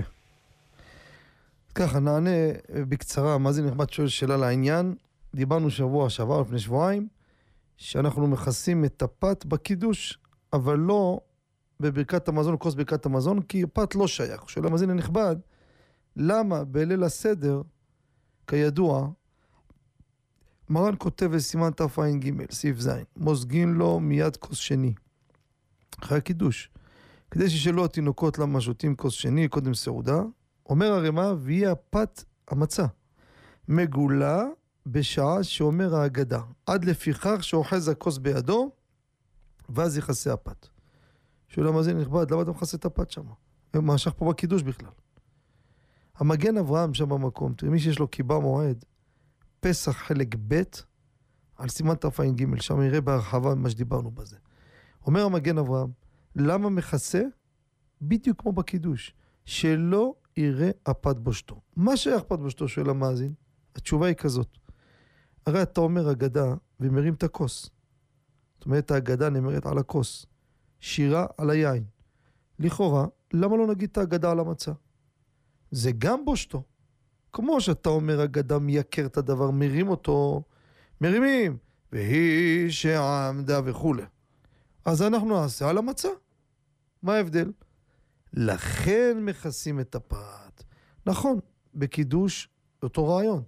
ככה, 1.75 1.99
נענה 1.99 2.29
בקצרה, 2.89 3.33
המאזין 3.33 3.65
נכבד 3.65 3.89
שואל 3.89 4.07
שאלה 4.07 4.37
לעניין. 4.37 4.95
דיברנו 5.35 5.69
שבוע 5.69 6.09
שעבר, 6.09 6.41
לפני 6.41 6.59
שבועיים, 6.59 7.07
שאנחנו 7.77 8.27
מכסים 8.27 8.85
את 8.85 9.01
הפת 9.01 9.45
בקידוש, 9.45 10.19
אבל 10.53 10.77
לא 10.77 11.19
בברכת 11.79 12.27
המזון, 12.27 12.55
כוס 12.59 12.73
ברכת 12.73 13.05
המזון, 13.05 13.41
כי 13.41 13.63
פת 13.73 13.95
לא 13.95 14.07
שייך. 14.07 14.49
שואל 14.49 14.65
המאזין 14.65 14.89
הנכבד, 14.89 15.35
למה 16.15 16.63
בליל 16.63 17.03
הסדר, 17.03 17.61
כידוע, 18.47 19.09
מרן 20.69 20.93
כותב 20.97 21.25
בסימן 21.25 21.71
תע"ג, 21.71 22.51
סעיף 22.51 22.79
ז', 22.79 22.89
מוזגין 23.17 23.73
לו 23.73 23.99
מיד 23.99 24.35
כוס 24.35 24.57
שני, 24.57 24.93
אחרי 26.03 26.17
הקידוש. 26.17 26.69
כדי 27.31 27.49
שישאלו 27.49 27.85
התינוקות 27.85 28.39
למה 28.39 28.61
שותים 28.61 28.95
כוס 28.95 29.13
שני, 29.13 29.47
קודם 29.47 29.73
סעודה, 29.73 30.21
אומר 30.69 30.91
הרמ"א, 30.93 31.33
ויהי 31.39 31.67
הפת 31.67 32.23
המצה, 32.47 32.85
מגולה 33.67 34.43
בשעה 34.85 35.43
שאומר 35.43 35.95
ההגדה, 35.95 36.41
עד 36.65 36.85
לפיכך 36.85 37.43
שאוחז 37.43 37.87
הכוס 37.87 38.17
בידו, 38.17 38.71
ואז 39.69 39.97
יכסה 39.97 40.33
הפת. 40.33 40.67
שואל 41.47 41.67
המאזין 41.67 41.97
הנכבד, 41.97 42.31
למה 42.31 42.41
אתה 42.41 42.51
מכסה 42.51 42.77
את 42.77 42.85
הפת 42.85 43.11
שם? 43.11 43.23
מה 43.75 43.97
שייך 43.97 44.15
פה 44.17 44.29
בקידוש 44.29 44.63
בכלל? 44.63 44.91
המגן 46.15 46.57
אברהם 46.57 46.93
שם 46.93 47.09
במקום, 47.09 47.53
תראה, 47.53 47.71
מי 47.71 47.79
שיש 47.79 47.99
לו 47.99 48.07
קיבה 48.07 48.39
מועד, 48.39 48.85
פסח 49.59 49.91
חלק 49.91 50.35
ב', 50.47 50.61
על 51.55 51.69
סימן 51.69 51.95
תע"ג, 51.95 52.59
שם 52.59 52.81
יראה 52.81 53.01
בהרחבה 53.01 53.55
מה 53.55 53.69
שדיברנו 53.69 54.11
בזה. 54.11 54.37
אומר 55.05 55.25
המגן 55.25 55.57
אברהם, 55.57 55.89
למה 56.35 56.69
מכסה? 56.69 57.21
בדיוק 58.01 58.41
כמו 58.41 58.51
בקידוש, 58.51 59.13
שלא 59.45 60.13
יראה 60.37 60.69
הפת 60.85 61.15
בושתו. 61.17 61.61
מה 61.75 61.97
שייך 61.97 62.23
פת 62.23 62.39
בושתו? 62.39 62.67
שואל 62.67 62.89
המאזין. 62.89 63.33
התשובה 63.75 64.07
היא 64.07 64.15
כזאת, 64.15 64.57
הרי 65.45 65.61
אתה 65.61 65.81
אומר 65.81 66.11
אגדה 66.11 66.53
ומרים 66.79 67.13
את 67.13 67.23
הכוס. 67.23 67.69
זאת 68.57 68.65
אומרת, 68.65 68.91
ההגדה 68.91 69.29
נאמרת 69.29 69.65
על 69.65 69.77
הכוס, 69.77 70.25
שירה 70.79 71.25
על 71.37 71.49
היין. 71.49 71.83
לכאורה, 72.59 73.05
למה 73.33 73.57
לא 73.57 73.67
נגיד 73.67 73.89
את 73.91 73.97
ההגדה 73.97 74.31
על 74.31 74.39
המצה? 74.39 74.71
זה 75.71 75.91
גם 75.97 76.25
בושתו. 76.25 76.63
כמו 77.33 77.61
שאתה 77.61 77.89
אומר, 77.89 78.23
אגדה 78.23 78.59
מייקר 78.59 79.05
את 79.05 79.17
הדבר, 79.17 79.51
מרים 79.51 79.87
אותו, 79.87 80.43
מרימים, 81.01 81.57
והיא 81.91 82.69
שעמדה 82.69 83.59
וכולי. 83.65 84.03
אז 84.85 85.01
אנחנו 85.01 85.41
נעשה 85.41 85.69
על 85.69 85.77
המצה. 85.77 86.09
מה 87.03 87.15
ההבדל? 87.15 87.51
לכן 88.33 89.17
מכסים 89.21 89.79
את 89.79 89.95
הפת. 89.95 90.63
נכון, 91.05 91.39
בקידוש 91.75 92.49
אותו 92.83 93.07
רעיון. 93.07 93.43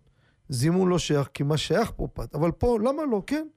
זימון 0.50 0.90
לא 0.90 1.00
שייך, 1.00 1.30
כי 1.34 1.44
מה 1.44 1.58
שייך 1.58 1.92
פה 1.96 2.08
פת, 2.14 2.36
אבל 2.36 2.52
פה, 2.52 2.78
למה 2.80 3.06
לא? 3.12 3.24
כן. 3.28 3.48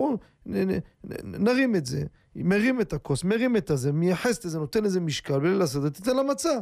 אנחנו 0.00 0.18
נ, 0.46 0.70
נ, 0.70 0.78
נ, 1.04 1.44
נרים 1.44 1.76
את 1.76 1.86
זה, 1.86 2.04
מרים 2.36 2.80
את 2.80 2.92
הכוס, 2.92 3.24
מרים 3.24 3.56
את 3.56 3.70
הזה, 3.70 3.92
מייחס 3.92 4.38
את 4.38 4.50
זה, 4.50 4.58
נותן 4.58 4.84
לזה 4.84 5.00
משקל, 5.00 5.38
בלי 5.38 5.62
את 5.62 5.66
זה, 5.66 5.90
תיתן 5.90 6.16
למצה. 6.16 6.58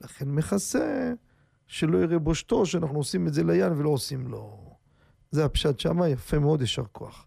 לכן 0.00 0.28
מכסה, 0.28 1.12
שלא 1.66 1.98
יראה 1.98 2.18
בושתו, 2.18 2.66
שאנחנו 2.66 2.98
עושים 2.98 3.26
את 3.26 3.34
זה 3.34 3.42
ליין 3.42 3.72
ולא 3.72 3.88
עושים 3.88 4.28
לו. 4.28 4.74
זה 5.30 5.44
הפשט 5.44 5.78
שמה, 5.78 6.08
יפה 6.08 6.38
מאוד, 6.38 6.60
יישר 6.60 6.84
כוח. 6.92 7.26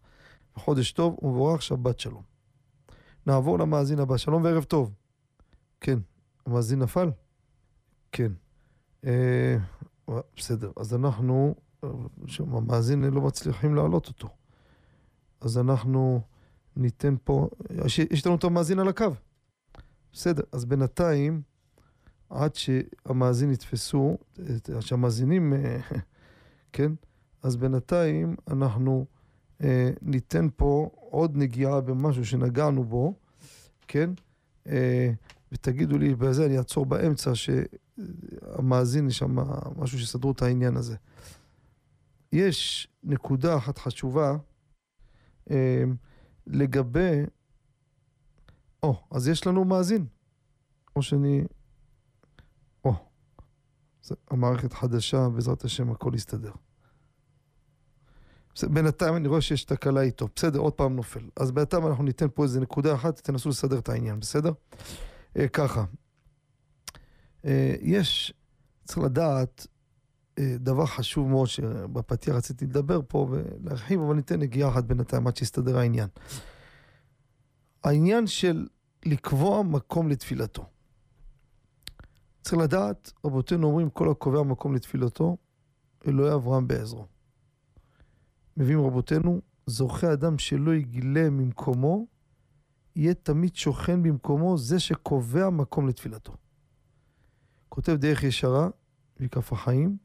חודש 0.56 0.92
טוב 0.92 1.18
ומבורך, 1.22 1.62
שבת 1.62 2.00
שלום. 2.00 2.24
נעבור 3.26 3.60
למאזין 3.60 4.00
הבא. 4.00 4.18
שלום 4.18 4.44
וערב 4.44 4.64
טוב. 4.64 4.94
כן, 5.82 6.00
המאזין 6.46 6.80
נפל? 6.80 7.12
כן. 8.12 8.32
אה, 9.06 9.58
בסדר, 10.38 10.72
אז 10.78 10.96
אנחנו, 10.96 11.56
שם 12.28 12.56
המאזין 12.56 13.04
לא 13.04 13.22
מצליחים 13.22 13.76
להעלות 13.76 14.08
אותו. 14.08 14.30
אז 15.44 15.58
אנחנו 15.58 16.22
ניתן 16.76 17.16
פה, 17.24 17.50
יש, 17.86 18.26
לנו 18.26 18.36
את 18.36 18.44
המאזין 18.44 18.80
על 18.80 18.88
הקו. 18.88 19.06
בסדר, 20.14 20.44
אז 20.52 20.66
בינתיים, 20.66 21.42
עד 22.30 22.56
שהמאזין 22.56 23.52
יתפסו, 23.52 24.18
עד 24.76 24.82
שהמאזינים, 24.82 25.54
אה, 25.54 25.80
כן? 26.74 26.92
אז 27.44 27.56
בינתיים 27.56 28.36
אנחנו 28.48 29.06
אה, 29.64 29.92
ניתן 30.02 30.48
פה 30.56 30.90
עוד 30.96 31.38
נגיעה 31.38 31.82
במשהו 31.82 32.26
שנגענו 32.26 32.84
בו, 32.84 33.14
כן? 33.88 34.10
אה, 34.68 35.12
ותגידו 35.52 35.98
לי, 35.98 36.16
בזה 36.16 36.46
אני 36.46 36.58
אעצור 36.58 36.86
באמצע, 36.86 37.32
שהמאזין, 37.36 39.08
יש 39.08 39.18
שם 39.18 39.36
משהו 39.78 40.00
שסדרו 40.00 40.32
את 40.32 40.42
העניין 40.42 40.78
הזה. 40.78 40.96
יש 42.32 42.88
נקודה 43.04 43.58
אחת 43.58 43.78
חשובה 43.78 44.36
לגבי... 46.48 47.24
או, 48.84 48.96
אז 49.12 49.28
יש 49.28 49.48
לנו 49.48 49.66
מאזין. 49.66 50.06
או 50.96 51.02
שאני... 51.02 51.44
או, 52.86 52.94
המערכת 54.32 54.74
חדשה, 54.74 55.30
בעזרת 55.30 55.64
השם 55.64 55.92
הכל 55.92 56.12
יסתדר. 56.16 56.52
בינתיים 58.64 59.16
אני 59.16 59.28
רואה 59.28 59.42
שיש 59.42 59.64
תקלה 59.64 60.02
איתו. 60.02 60.28
בסדר, 60.36 60.60
עוד 60.60 60.74
פעם 60.74 60.96
נופל. 60.96 61.30
אז 61.36 61.52
בינתיים 61.52 61.88
אנחנו 61.88 62.04
ניתן 62.04 62.28
פה 62.34 62.44
איזה 62.44 62.60
נקודה 62.60 62.96
אחת, 62.96 63.20
תנסו 63.20 63.50
לסדר 63.50 63.80
את 63.80 63.90
העניין, 63.90 64.20
בסדר? 64.20 64.52
אה, 65.38 65.48
ככה. 65.48 65.86
אה, 67.46 67.76
יש, 67.82 68.34
צריך 68.84 68.98
לדעת, 68.98 69.68
דבר 70.40 70.86
חשוב 70.86 71.30
מאוד 71.30 71.48
שבפתיח 71.48 72.36
רציתי 72.36 72.66
לדבר 72.66 73.00
פה 73.08 73.28
ולהרחיב, 73.30 74.02
אבל 74.02 74.16
ניתן 74.16 74.40
נגיעה 74.40 74.70
אחת 74.70 74.84
בינתיים 74.84 75.28
עד 75.28 75.36
שיסתדר 75.36 75.78
העניין. 75.78 76.08
העניין 77.84 78.28
של 78.28 78.68
לקבוע 79.06 79.64
מקום 79.64 80.10
לתפילתו. 80.10 80.66
צריך 82.42 82.58
לדעת, 82.58 83.14
רבותינו 83.26 83.68
אומרים, 83.68 83.90
כל 83.90 84.12
הקובע 84.12 84.44
מקום 84.44 84.76
לתפילתו, 84.76 85.38
אלוהי 86.08 86.34
אברהם 86.34 86.68
בעזרו. 86.68 87.06
מביאים 88.58 88.82
רבותינו, 88.82 89.42
זוכה 89.66 90.14
אדם 90.14 90.38
שלא 90.38 90.76
יגלה 90.76 91.30
ממקומו, 91.30 92.06
יהיה 92.96 93.14
תמיד 93.14 93.56
שוכן 93.56 94.04
במקומו 94.04 94.58
זה 94.58 94.80
שקובע 94.80 95.50
מקום 95.50 95.88
לתפילתו. 95.88 96.36
כותב 97.70 97.94
דרך 97.94 98.24
ישרה, 98.24 98.70
מכף 99.20 99.54
החיים, 99.54 99.98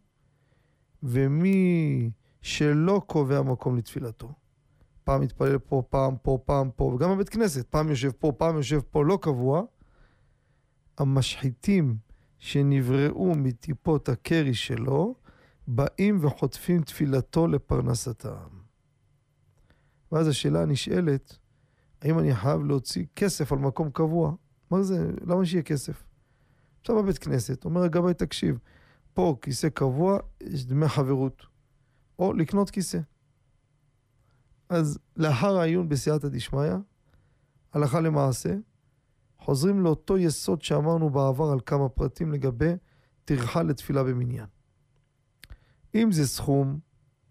ומי 1.03 2.11
שלא 2.43 3.03
קובע 3.07 3.43
מקום 3.43 3.77
לתפילתו, 3.77 4.33
פעם 5.05 5.21
מתפלל 5.21 5.59
פה, 5.59 5.83
פעם 5.91 6.17
פה, 6.23 6.39
פעם 6.45 6.71
פה, 6.77 6.85
וגם 6.85 7.11
בבית 7.11 7.29
כנסת, 7.29 7.67
פעם 7.67 7.89
יושב 7.89 8.11
פה, 8.11 8.33
פעם 8.39 8.57
יושב 8.57 8.81
פה, 8.91 9.05
לא 9.05 9.19
קבוע, 9.23 9.63
המשחיתים 10.99 11.97
שנבראו 12.39 13.35
מטיפות 13.35 14.09
הקרי 14.09 14.55
שלו, 14.55 15.15
באים 15.67 16.19
וחוטפים 16.25 16.83
תפילתו 16.83 17.47
לפרנסתם. 17.47 18.49
ואז 20.13 20.29
השאלה 20.29 20.63
הנשאלת, 20.63 21.39
האם 22.03 22.19
אני 22.19 22.35
חייב 22.35 22.65
להוציא 22.65 23.07
כסף 23.17 23.53
על 23.53 23.59
מקום 23.59 23.91
קבוע? 23.91 24.33
מה 24.71 24.83
זה, 24.83 25.11
למה 25.27 25.47
שיהיה 25.47 25.63
כסף? 25.63 26.03
עכשיו 26.81 27.03
בבית 27.03 27.19
כנסת, 27.19 27.65
אומר 27.65 27.83
הגבאי, 27.83 28.15
תקשיב, 28.15 28.59
פה 29.19 29.37
כיסא 29.43 29.69
קבוע, 29.69 30.19
יש 30.41 30.67
דמי 30.67 30.89
חברות. 30.89 31.43
או 32.19 32.33
לקנות 32.33 32.71
כיסא. 32.71 32.99
אז 34.69 34.99
לאחר 35.17 35.57
העיון 35.57 35.89
בסייעתא 35.89 36.29
דשמיא, 36.29 36.73
הלכה 37.73 38.01
למעשה, 38.01 38.55
חוזרים 39.39 39.81
לאותו 39.81 40.19
יסוד 40.19 40.63
שאמרנו 40.63 41.11
בעבר 41.11 41.45
על 41.53 41.61
כמה 41.67 41.89
פרטים 41.89 42.33
לגבי 42.33 42.73
טרחה 43.25 43.63
לתפילה 43.63 44.05
במניין. 44.05 44.47
אם 45.95 46.13
זה 46.13 46.27
סכום 46.27 46.79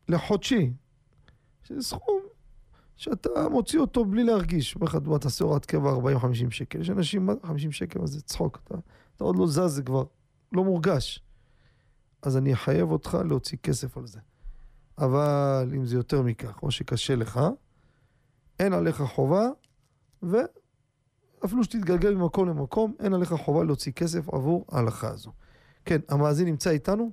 לחודשי, 0.10 0.74
שזה 1.64 1.82
סכום 1.82 2.22
שאתה 2.96 3.30
מוציא 3.52 3.80
אותו 3.80 4.06
בלי 4.06 4.24
להרגיש. 4.24 4.76
אומר 4.76 4.86
לך, 4.86 4.96
דוגמא, 4.96 5.18
תעשה 5.18 5.46
הוראת 5.46 5.66
קבע 5.66 5.92
40-50 5.92 6.52
שקל. 6.52 6.82
יש 6.82 6.90
אנשים, 6.90 7.30
50 7.44 7.72
שקל, 7.72 8.02
אז 8.02 8.10
זה 8.10 8.22
צחוק. 8.22 8.60
אתה, 8.64 8.76
אתה 9.16 9.24
עוד 9.24 9.36
לא 9.36 9.48
זז, 9.48 9.66
זה 9.66 9.84
כבר 9.84 10.04
לא 10.52 10.64
מורגש. 10.64 11.27
אז 12.28 12.38
אני 12.38 12.54
אחייב 12.54 12.92
אותך 12.92 13.18
להוציא 13.30 13.58
כסף 13.64 13.98
על 13.98 14.08
זה. 14.08 14.20
אבל 14.98 15.68
אם 15.76 15.86
זה 15.86 15.96
יותר 15.96 16.22
מכך, 16.22 16.64
או 16.64 16.72
שקשה 16.72 17.16
לך, 17.16 17.40
אין 18.60 18.74
עליך 18.74 19.02
חובה, 19.02 19.46
ואפילו 20.24 21.64
שתתגלגל 21.64 22.16
ממקום 22.16 22.50
למקום, 22.50 22.96
אין 23.00 23.14
עליך 23.14 23.34
חובה 23.34 23.64
להוציא 23.64 23.92
כסף 23.92 24.30
עבור 24.30 24.66
ההלכה 24.72 25.08
הזו. 25.08 25.32
כן, 25.86 25.98
המאזין 26.10 26.48
נמצא 26.48 26.70
איתנו? 26.70 27.12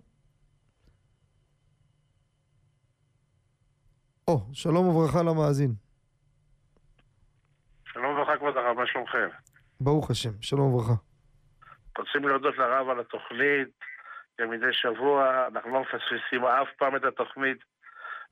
או, 4.29 4.41
שלום 4.53 4.89
וברכה 4.89 5.23
למאזין. 5.23 5.75
שלום 7.93 8.15
וברכה 8.15 8.37
כבוד 8.37 8.57
הרב, 8.57 8.77
מה 8.77 8.87
שלומכם? 8.87 9.29
ברוך 9.81 10.11
השם, 10.11 10.43
שלום 10.43 10.75
וברכה. 10.75 10.95
רוצים 11.99 12.29
להודות 12.29 12.55
לרב 12.59 12.89
על 12.89 13.01
התוכנית, 13.01 13.94
כמדי 14.39 14.73
שבוע, 14.73 15.47
אנחנו 15.55 15.71
לא 15.71 15.81
מפספסים 15.81 16.45
אף 16.45 16.69
פעם 16.79 16.97
את 16.97 17.05
התוכנית, 17.05 17.59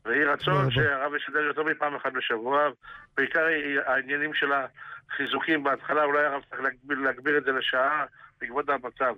ויהי 0.05 0.25
רצון 0.25 0.71
שהרב 0.71 1.15
ישתדל 1.15 1.47
יותר 1.47 1.63
מפעם 1.63 1.95
אחת 1.95 2.13
בשבוע, 2.13 2.69
בעיקר 3.17 3.47
העניינים 3.87 4.35
של 4.35 4.53
החיזוקים 4.53 5.65
בהתחלה, 5.65 6.05
אולי 6.05 6.25
הרב 6.25 6.43
צריך 6.51 6.63
להגביר, 6.63 6.99
להגביר 6.99 7.39
את 7.39 7.45
זה 7.45 7.53
לשעה, 7.53 8.05
בעקבות 8.41 8.69
המצב. 8.69 9.15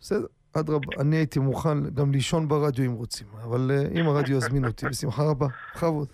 בסדר. 0.00 0.26
אדרבה, 0.60 1.00
אני 1.00 1.16
הייתי 1.16 1.38
מוכן 1.38 1.94
גם 1.94 2.12
לישון 2.12 2.48
ברדיו 2.48 2.84
אם 2.84 2.92
רוצים, 2.92 3.26
אבל 3.44 3.70
uh, 3.70 4.00
אם 4.00 4.08
הרדיו 4.08 4.36
יזמין 4.36 4.64
אותי, 4.64 4.86
בשמחה 4.90 5.22
רבה, 5.30 5.46
בכבוד. 5.74 6.08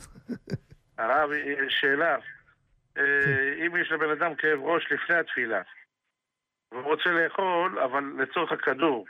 הרב, 0.98 1.30
שאלה, 1.68 2.16
כן. 2.94 3.02
אם 3.66 3.76
יש 3.76 3.92
לבן 3.92 4.10
אדם 4.10 4.34
כאב 4.34 4.60
ראש 4.60 4.92
לפני 4.92 5.16
התפילה, 5.16 5.62
והוא 6.72 6.82
רוצה 6.82 7.10
לאכול, 7.10 7.78
אבל 7.78 8.04
לצורך 8.18 8.52
הכדור, 8.52 9.06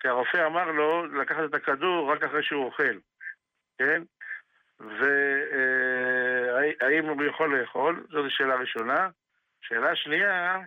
כי 0.00 0.08
הרופא 0.08 0.46
אמר 0.46 0.70
לו 0.70 1.06
לקחת 1.06 1.44
את 1.44 1.54
הכדור 1.54 2.12
רק 2.12 2.22
אחרי 2.22 2.42
שהוא 2.42 2.64
אוכל, 2.64 2.98
כן? 3.78 4.02
והאם 4.80 5.08
הוא 7.08 7.24
יכול 7.24 7.60
לאכול? 7.60 8.06
זאת 8.10 8.24
שאלה 8.28 8.54
ראשונה. 8.54 9.08
שאלה 9.60 9.96
שנייה, 9.96 10.58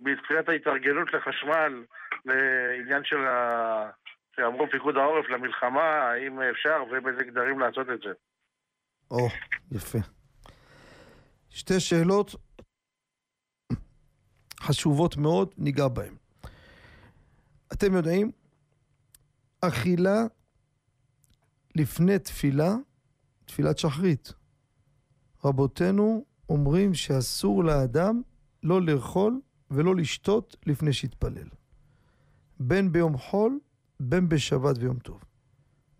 בתחילת 0.00 0.48
ההתארגנות 0.48 1.12
לחשמל, 1.12 1.84
לעניין 2.24 3.04
של 3.04 3.26
ה... 3.26 3.90
שאמרו 4.36 4.70
פיקוד 4.70 4.96
העורף 4.96 5.28
למלחמה, 5.28 5.82
האם 5.82 6.42
אפשר 6.42 6.84
ובאיזה 6.90 7.24
גדרים 7.24 7.60
לעשות 7.60 7.90
את 7.90 8.00
זה. 8.00 8.12
או, 9.10 9.28
יפה. 9.72 9.98
שתי 11.50 11.80
שאלות 11.80 12.30
חשובות 14.60 15.16
מאוד, 15.16 15.54
ניגע 15.58 15.88
בהן. 15.88 16.23
אתם 17.74 17.94
יודעים, 17.94 18.30
אכילה 19.60 20.26
לפני 21.74 22.18
תפילה, 22.18 22.76
תפילת 23.44 23.78
שחרית. 23.78 24.32
רבותינו 25.44 26.24
אומרים 26.48 26.94
שאסור 26.94 27.64
לאדם 27.64 28.22
לא 28.62 28.82
לאכול 28.82 29.40
ולא 29.70 29.96
לשתות 29.96 30.56
לפני 30.66 30.92
שיתפלל. 30.92 31.48
בין 32.60 32.92
ביום 32.92 33.18
חול, 33.18 33.58
בין 34.00 34.28
בשבת 34.28 34.76
ויום 34.78 34.98
טוב. 34.98 35.24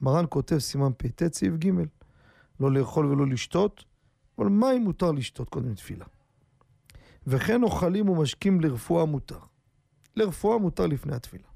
מרן 0.00 0.24
כותב 0.28 0.58
סימן 0.58 0.90
פט 0.96 1.34
סעיף 1.34 1.54
ג' 1.54 1.70
לא 2.60 2.72
לאכול 2.72 3.06
ולא 3.06 3.26
לשתות, 3.26 3.84
אבל 4.38 4.46
מים 4.46 4.82
מותר 4.84 5.12
לשתות 5.12 5.48
קודם 5.48 5.74
תפילה. 5.74 6.04
וכן 7.26 7.62
אוכלים 7.62 8.08
ומשקים 8.08 8.60
לרפואה 8.60 9.04
מותר. 9.04 9.38
לרפואה 10.16 10.58
מותר 10.58 10.86
לפני 10.86 11.14
התפילה. 11.14 11.53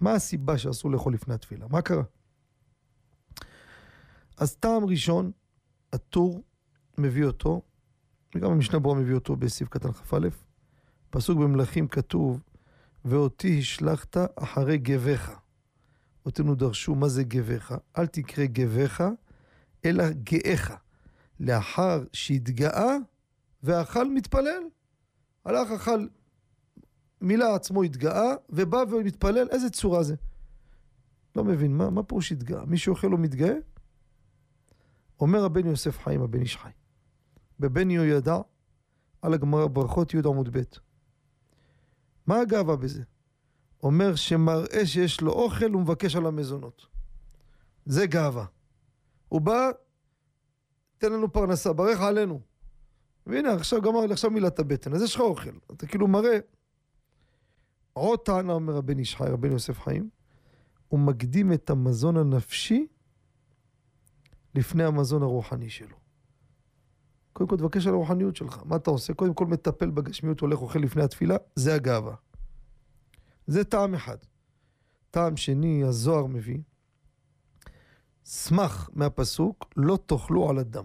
מה 0.00 0.12
הסיבה 0.12 0.58
שאסור 0.58 0.90
לאכול 0.90 1.14
לפני 1.14 1.34
התפילה? 1.34 1.66
מה 1.70 1.82
קרה? 1.82 2.02
אז 4.36 4.56
טעם 4.56 4.84
ראשון, 4.84 5.30
הטור 5.92 6.42
מביא 6.98 7.24
אותו, 7.24 7.62
וגם 8.34 8.50
המשנה 8.50 8.78
ברורה 8.78 9.00
מביא 9.00 9.14
אותו 9.14 9.36
בסעיף 9.36 9.68
קטן 9.68 9.92
כ"א, 9.92 10.28
פסוק 11.10 11.38
במלכים 11.38 11.88
כתוב, 11.88 12.42
ואותי 13.04 13.58
השלכת 13.58 14.16
אחרי 14.36 14.78
גביך. 14.78 15.32
אותנו 16.26 16.54
דרשו 16.54 16.94
מה 16.94 17.08
זה 17.08 17.24
גביך, 17.24 17.74
אל 17.98 18.06
תקרא 18.06 18.44
גביך, 18.44 19.02
אלא 19.84 20.04
גאיך. 20.10 20.72
לאחר 21.40 22.04
שהתגאה 22.12 22.96
ואכל 23.62 24.10
מתפלל. 24.10 24.62
הלך, 25.44 25.70
אכל, 25.70 26.06
מילא 27.24 27.54
עצמו 27.54 27.82
התגאה, 27.82 28.34
ובא 28.50 28.84
ומתפלל, 28.90 29.48
איזה 29.50 29.70
צורה 29.70 30.02
זה? 30.02 30.14
לא 31.36 31.44
מבין, 31.44 31.76
מה, 31.76 31.90
מה 31.90 32.02
פירוש 32.02 32.32
התגאה? 32.32 32.64
מי 32.64 32.78
שאוכל 32.78 33.06
לא 33.06 33.18
מתגאה? 33.18 33.54
אומר 35.20 35.44
הבן 35.44 35.66
יוסף 35.66 35.98
חיים, 35.98 36.22
הבן 36.22 36.40
איש 36.40 36.56
חי. 36.56 36.70
בבן 37.60 37.90
יהוידע, 37.90 38.36
על 39.22 39.34
הגמרא 39.34 39.66
ברכות 39.66 40.14
י' 40.14 40.18
עמוד 40.18 40.56
ב'. 40.56 40.62
מה 42.26 42.40
הגאווה 42.40 42.76
בזה? 42.76 43.02
אומר 43.82 44.14
שמראה 44.14 44.86
שיש 44.86 45.20
לו 45.20 45.32
אוכל, 45.32 45.70
הוא 45.70 45.82
מבקש 45.82 46.16
על 46.16 46.26
המזונות. 46.26 46.86
זה 47.86 48.06
גאווה. 48.06 48.44
הוא 49.28 49.40
בא, 49.40 49.70
תן 50.98 51.12
לנו 51.12 51.32
פרנסה, 51.32 51.72
ברך 51.72 52.00
עלינו. 52.00 52.40
והנה, 53.26 53.52
עכשיו 53.52 53.82
גמר 53.82 54.06
לי 54.06 54.12
עכשיו 54.12 54.30
מילת 54.30 54.58
הבטן, 54.58 54.94
אז 54.94 55.02
יש 55.02 55.14
לך 55.14 55.20
אוכל. 55.20 55.50
אתה 55.72 55.86
כאילו 55.86 56.08
מראה... 56.08 56.38
עוד 57.94 58.18
טענה, 58.18 58.52
אומר 58.52 58.76
הבן 58.76 58.98
איש 58.98 59.16
חי, 59.16 59.24
רבן 59.24 59.52
יוסף 59.52 59.80
חיים, 59.80 60.10
הוא 60.88 61.00
מקדים 61.00 61.52
את 61.52 61.70
המזון 61.70 62.16
הנפשי 62.16 62.86
לפני 64.54 64.84
המזון 64.84 65.22
הרוחני 65.22 65.70
שלו. 65.70 65.96
קודם 67.32 67.48
כל 67.48 67.56
תבקש 67.56 67.86
על 67.86 67.94
הרוחניות 67.94 68.36
שלך. 68.36 68.62
מה 68.64 68.76
אתה 68.76 68.90
עושה? 68.90 69.14
קודם 69.14 69.34
כל 69.34 69.46
מטפל 69.46 69.90
בגשמיות, 69.90 70.40
הולך 70.40 70.62
אוכל 70.62 70.78
לפני 70.78 71.02
התפילה, 71.02 71.36
זה 71.54 71.74
הגאווה. 71.74 72.14
זה 73.46 73.64
טעם 73.64 73.94
אחד. 73.94 74.16
טעם 75.10 75.36
שני, 75.36 75.84
הזוהר 75.84 76.26
מביא, 76.26 76.58
סמך 78.24 78.90
מהפסוק, 78.92 79.64
לא 79.76 79.98
תאכלו 80.06 80.50
על 80.50 80.58
הדם. 80.58 80.84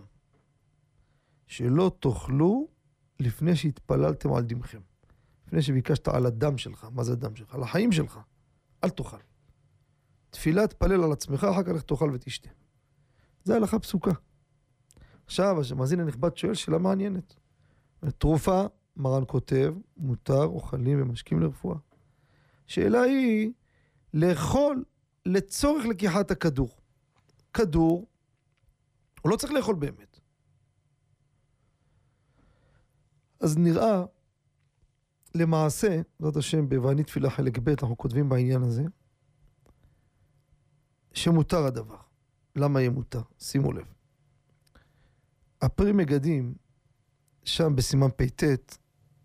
שלא 1.47 1.91
תאכלו 1.99 2.67
לפני 3.19 3.55
שהתפללתם 3.55 4.33
על 4.33 4.43
דמכם. 4.43 4.79
לפני 5.49 5.61
שביקשת 5.61 6.07
על 6.07 6.25
הדם 6.25 6.57
שלך, 6.57 6.87
מה 6.91 7.03
זה 7.03 7.11
הדם 7.11 7.35
שלך? 7.35 7.55
על 7.55 7.63
החיים 7.63 7.91
שלך. 7.91 8.19
אל 8.83 8.89
תאכל. 8.89 9.17
תפילה 10.29 10.67
תפלל 10.67 11.03
על 11.03 11.11
עצמך, 11.11 11.43
אחר 11.43 11.63
כך 11.63 11.81
תאכל 11.81 12.11
ותשתה. 12.13 12.49
זה 13.43 13.55
הלכה 13.55 13.79
פסוקה. 13.79 14.11
עכשיו, 15.25 15.57
המאזין 15.71 15.99
הנכבד 15.99 16.37
שואל 16.37 16.53
שאלה 16.53 16.77
מעניינת. 16.77 17.35
תרופה, 18.17 18.65
מרן 18.97 19.23
כותב, 19.27 19.73
מותר 19.97 20.43
אוכלים 20.43 21.01
ומשקים 21.01 21.39
לרפואה. 21.39 21.77
שאלה 22.67 23.01
היא, 23.01 23.51
לאכול 24.13 24.83
לצורך 25.25 25.85
לקיחת 25.85 26.31
הכדור. 26.31 26.69
כדור, 27.53 28.07
הוא 29.21 29.31
לא 29.31 29.35
צריך 29.35 29.53
לאכול 29.53 29.75
באמת. 29.75 30.19
אז 33.39 33.57
נראה, 33.57 34.03
למעשה, 35.35 36.01
בעזרת 36.19 36.35
השם, 36.35 36.69
ב"ואני 36.69 37.03
תפילה" 37.03 37.29
חלק 37.29 37.57
ב', 37.57 37.69
אנחנו 37.69 37.97
כותבים 37.97 38.29
בעניין 38.29 38.61
הזה, 38.63 38.83
שמותר 41.13 41.65
הדבר. 41.65 41.97
למה 42.55 42.79
יהיה 42.79 42.89
מותר? 42.89 43.21
שימו 43.39 43.73
לב. 43.73 43.85
הפרי 45.61 45.91
מגדים, 45.91 46.55
שם 47.43 47.75
בסימן 47.75 48.09
פט, 48.15 48.77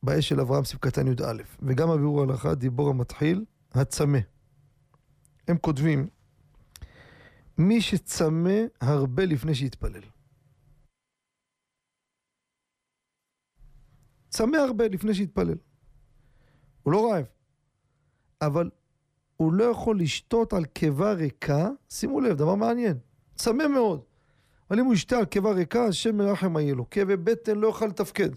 באש 0.02 0.28
של 0.28 0.40
אברהם 0.40 0.64
סביב 0.64 0.80
קטן 0.80 1.06
י"א, 1.06 1.42
וגם 1.62 1.90
הביאור 1.90 2.20
ההלכה, 2.20 2.54
דיבור 2.54 2.90
המתחיל, 2.90 3.44
הצמא. 3.72 4.18
הם 5.48 5.58
כותבים, 5.58 6.08
מי 7.58 7.80
שצמא 7.80 8.60
הרבה 8.80 9.24
לפני 9.24 9.54
שיתפלל. 9.54 10.02
צמא 14.28 14.56
הרבה 14.56 14.88
לפני 14.88 15.14
שיתפלל. 15.14 15.58
הוא 16.84 16.92
לא 16.92 17.10
רעב, 17.10 17.24
אבל 18.40 18.70
הוא 19.36 19.52
לא 19.52 19.64
יכול 19.64 20.00
לשתות 20.00 20.52
על 20.52 20.64
קיבה 20.64 21.12
ריקה, 21.12 21.68
שימו 21.88 22.20
לב, 22.20 22.36
דבר 22.36 22.54
מעניין, 22.54 22.98
צמא 23.34 23.68
מאוד. 23.68 24.00
אבל 24.70 24.78
אם 24.78 24.84
הוא 24.84 24.94
ישתה 24.94 25.18
על 25.18 25.24
קיבה 25.24 25.52
ריקה, 25.52 25.84
השם 25.84 26.16
מרחם 26.16 26.56
יהיה 26.56 26.74
לו. 26.74 26.90
כאבי 26.90 27.16
בטן 27.16 27.58
לא 27.58 27.66
יוכל 27.66 27.86
לתפקד. 27.86 28.30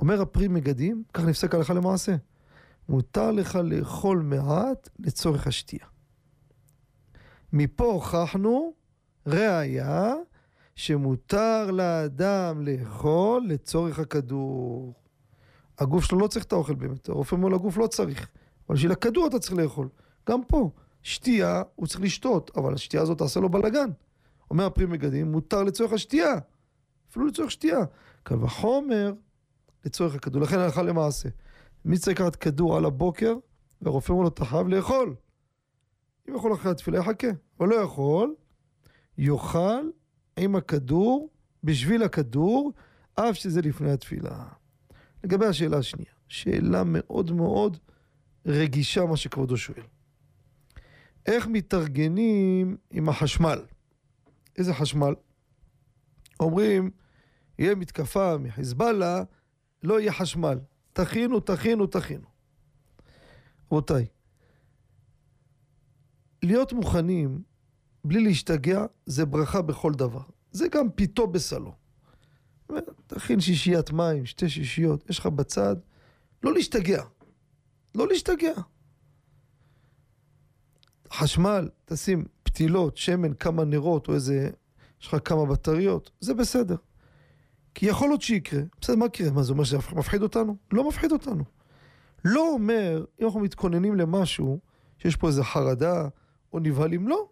אומר 0.00 0.22
הפרי 0.22 0.48
מגדים, 0.48 1.02
כך 1.14 1.24
נפסק 1.24 1.54
הלכה 1.54 1.74
למעשה. 1.74 2.16
מותר 2.88 3.30
לך 3.30 3.56
לאכול 3.56 4.18
מעט 4.18 4.88
לצורך 4.98 5.46
השתייה. 5.46 5.86
מפה 7.52 7.84
הוכחנו 7.84 8.72
ראיה 9.26 10.14
שמותר 10.74 11.70
לאדם 11.70 12.62
לאכול 12.66 13.46
לצורך 13.48 13.98
הכדור. 13.98 14.94
הגוף 15.78 16.04
שלו 16.04 16.18
לא 16.18 16.26
צריך 16.26 16.44
את 16.44 16.52
האוכל 16.52 16.74
באמת, 16.74 17.08
הרופא 17.08 17.34
אומר 17.34 17.48
לגוף 17.48 17.76
לא 17.76 17.86
צריך, 17.86 18.28
אבל 18.68 18.76
בשביל 18.76 18.92
הכדור 18.92 19.26
אתה 19.26 19.38
צריך 19.38 19.52
לאכול. 19.52 19.88
גם 20.28 20.44
פה, 20.44 20.70
שתייה 21.02 21.62
הוא 21.74 21.86
צריך 21.86 22.00
לשתות, 22.00 22.50
אבל 22.56 22.74
השתייה 22.74 23.02
הזאת 23.02 23.18
תעשה 23.18 23.40
לו 23.40 23.48
בלאגן. 23.48 23.90
אומר 24.50 24.66
הפרי 24.66 24.86
מגדים, 24.86 25.32
מותר 25.32 25.62
לצורך 25.62 25.92
השתייה, 25.92 26.34
אפילו 27.10 27.26
לצורך 27.26 27.50
שתייה. 27.50 27.78
קל 28.22 28.44
וחומר 28.44 29.12
לצורך 29.84 30.14
הכדור, 30.14 30.42
לכן 30.42 30.58
הלכה 30.58 30.82
למעשה. 30.82 31.28
מי 31.84 31.98
צריך 31.98 32.20
לקחת 32.20 32.36
כדור 32.36 32.76
על 32.76 32.84
הבוקר, 32.84 33.34
והרופא 33.82 34.12
אומר 34.12 34.22
לו, 34.22 34.28
אתה 34.28 34.44
חייב 34.44 34.68
לאכול. 34.68 35.14
אם 36.28 36.34
יכול 36.34 36.54
אחרי 36.54 36.70
התפילה, 36.70 36.98
יחכה. 36.98 37.26
אבל 37.60 37.68
לא 37.68 37.74
יכול, 37.74 38.34
יאכל 39.18 39.88
עם 40.36 40.56
הכדור, 40.56 41.28
בשביל 41.64 42.02
הכדור, 42.02 42.72
אף 43.14 43.36
שזה 43.36 43.60
לפני 43.60 43.90
התפילה. 43.92 44.44
לגבי 45.24 45.46
השאלה 45.46 45.78
השנייה, 45.78 46.12
שאלה 46.28 46.82
מאוד 46.86 47.32
מאוד 47.32 47.78
רגישה, 48.46 49.04
מה 49.04 49.16
שכבודו 49.16 49.56
שואל. 49.56 49.82
איך 51.26 51.46
מתארגנים 51.46 52.76
עם 52.90 53.08
החשמל? 53.08 53.58
איזה 54.58 54.74
חשמל? 54.74 55.14
אומרים, 56.40 56.90
יהיה 57.58 57.74
מתקפה 57.74 58.38
מחיזבאללה, 58.38 59.22
לא 59.82 60.00
יהיה 60.00 60.12
חשמל. 60.12 60.58
תכינו, 60.92 61.40
תכינו, 61.40 61.86
תכינו. 61.86 62.26
רבותיי, 63.72 64.06
להיות 66.42 66.72
מוכנים 66.72 67.42
בלי 68.04 68.20
להשתגע 68.24 68.86
זה 69.06 69.26
ברכה 69.26 69.62
בכל 69.62 69.92
דבר. 69.92 70.22
זה 70.50 70.68
גם 70.68 70.90
פיתו 70.90 71.26
בסלו. 71.26 71.83
תכין 73.06 73.40
שישיית 73.40 73.90
מים, 73.90 74.26
שתי 74.26 74.48
שישיות, 74.48 75.10
יש 75.10 75.18
לך 75.18 75.26
בצד, 75.26 75.76
לא 76.42 76.54
להשתגע. 76.54 77.02
לא 77.94 78.08
להשתגע. 78.08 78.54
חשמל, 81.12 81.68
תשים 81.84 82.24
פתילות, 82.42 82.96
שמן, 82.96 83.34
כמה 83.34 83.64
נרות, 83.64 84.08
או 84.08 84.14
איזה... 84.14 84.50
יש 85.00 85.06
לך 85.06 85.16
כמה 85.24 85.46
בטריות, 85.46 86.10
זה 86.20 86.34
בסדר. 86.34 86.76
כי 87.74 87.86
יכול 87.86 88.08
להיות 88.08 88.22
שיקרה. 88.22 88.60
בסדר, 88.80 88.96
מה 88.96 89.06
יקרה? 89.06 89.30
מה 89.30 89.42
זה 89.42 89.52
אומר 89.52 89.64
שזה 89.64 89.76
מפחיד 89.92 90.22
אותנו? 90.22 90.56
לא 90.72 90.88
מפחיד 90.88 91.12
אותנו. 91.12 91.44
לא 92.24 92.52
אומר, 92.52 93.04
אם 93.20 93.26
אנחנו 93.26 93.40
מתכוננים 93.40 93.94
למשהו, 93.94 94.58
שיש 94.98 95.16
פה 95.16 95.28
איזה 95.28 95.44
חרדה 95.44 96.08
או 96.52 96.58
נבהלים, 96.58 97.08
לא, 97.08 97.28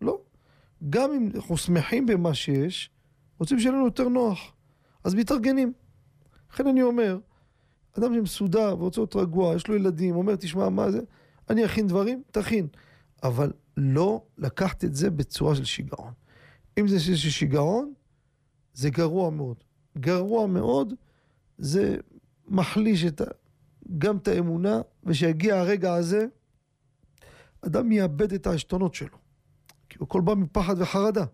לא. 0.00 0.20
גם 0.90 1.12
אם 1.12 1.30
אנחנו 1.34 1.56
שמחים 1.56 2.06
במה 2.06 2.34
שיש, 2.34 2.90
רוצים 3.38 3.58
שיהיה 3.58 3.72
לנו 3.72 3.84
יותר 3.84 4.08
נוח. 4.08 4.53
אז 5.04 5.14
מתארגנים. 5.14 5.72
לכן 6.52 6.66
אני 6.66 6.82
אומר, 6.82 7.18
אדם 7.98 8.14
שמסודר 8.14 8.76
ורוצה 8.78 9.00
להיות 9.00 9.16
רגוע, 9.16 9.54
יש 9.54 9.68
לו 9.68 9.74
ילדים, 9.74 10.16
אומר, 10.16 10.36
תשמע, 10.36 10.68
מה 10.68 10.90
זה? 10.90 11.00
אני 11.50 11.64
אכין 11.64 11.86
דברים? 11.86 12.22
תכין. 12.30 12.68
אבל 13.22 13.52
לא 13.76 14.22
לקחת 14.38 14.84
את 14.84 14.94
זה 14.94 15.10
בצורה 15.10 15.54
של 15.54 15.64
שיגעון. 15.64 16.12
אם 16.78 16.88
זה 16.88 17.00
של 17.00 17.30
שיגעון, 17.30 17.92
זה 18.74 18.90
גרוע 18.90 19.30
מאוד. 19.30 19.56
גרוע 19.98 20.46
מאוד, 20.46 20.94
זה 21.58 21.96
מחליש 22.48 23.04
את 23.04 23.20
ה... 23.20 23.24
גם 23.98 24.16
את 24.16 24.28
האמונה, 24.28 24.80
ושיגיע 25.04 25.60
הרגע 25.60 25.94
הזה, 25.94 26.26
אדם 27.60 27.92
יאבד 27.92 28.32
את 28.32 28.46
העשתונות 28.46 28.94
שלו. 28.94 29.18
כי 29.88 29.98
הוא 29.98 30.06
הכל 30.06 30.20
בא 30.20 30.34
מפחד 30.34 30.74
וחרדה. 30.78 31.24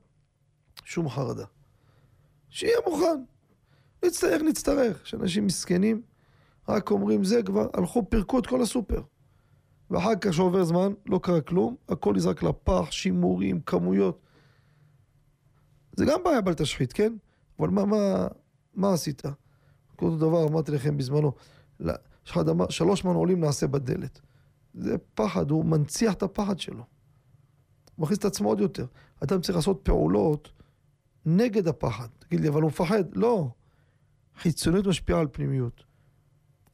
שום 0.85 1.09
חרדה. 1.09 1.45
שיהיה 2.49 2.77
מוכן. 2.87 3.25
נצטרך, 4.05 4.43
נצטרך. 4.43 5.07
שאנשים 5.07 5.47
מסכנים, 5.47 6.03
רק 6.69 6.91
אומרים 6.91 7.25
זה 7.25 7.43
כבר, 7.43 7.69
הלכו, 7.75 8.11
פירקו 8.11 8.39
את 8.39 8.47
כל 8.47 8.63
הסופר. 8.63 9.03
ואחר 9.91 10.17
כך 10.21 10.35
שעובר 10.35 10.65
זמן, 10.65 10.93
לא 11.07 11.21
קרה 11.23 11.41
כלום, 11.41 11.77
הכל 11.89 12.15
נזרק 12.15 12.43
לפח, 12.43 12.91
שימורים, 12.91 13.61
כמויות. 13.61 14.21
זה 15.97 16.05
גם 16.05 16.21
בעיה 16.25 16.41
בל 16.41 16.55
תשחית, 16.55 16.93
כן? 16.93 17.13
אבל 17.59 17.69
מה, 17.69 17.85
מה, 17.85 18.27
מה 18.75 18.93
עשית? 18.93 19.23
אותו 19.93 20.17
דבר 20.17 20.47
אמרתי 20.49 20.73
לכם 20.73 20.97
בזמנו, 20.97 21.33
יש 21.81 22.39
שלוש 22.69 23.05
מנעולים 23.05 23.41
נעשה 23.41 23.67
בדלת. 23.67 24.21
זה 24.75 24.97
פחד, 25.15 25.51
הוא 25.51 25.65
מנציח 25.65 26.15
את 26.15 26.23
הפחד 26.23 26.59
שלו. 26.59 26.85
הוא 27.97 28.03
מכניס 28.03 28.19
את 28.19 28.25
עצמו 28.25 28.49
עוד 28.49 28.61
יותר. 28.61 28.87
אדם 29.25 29.41
צריך 29.41 29.57
לעשות 29.57 29.81
פעולות 29.83 30.53
נגד 31.27 31.69
הפחד. 31.69 32.07
תגיד 32.19 32.41
לי, 32.41 32.49
אבל 32.49 32.63
הוא 32.63 32.69
מפחד? 32.69 33.05
לא. 33.17 33.51
חיצוניות 34.41 34.87
משפיעה 34.87 35.21
על 35.21 35.27
פנימיות. 35.33 35.85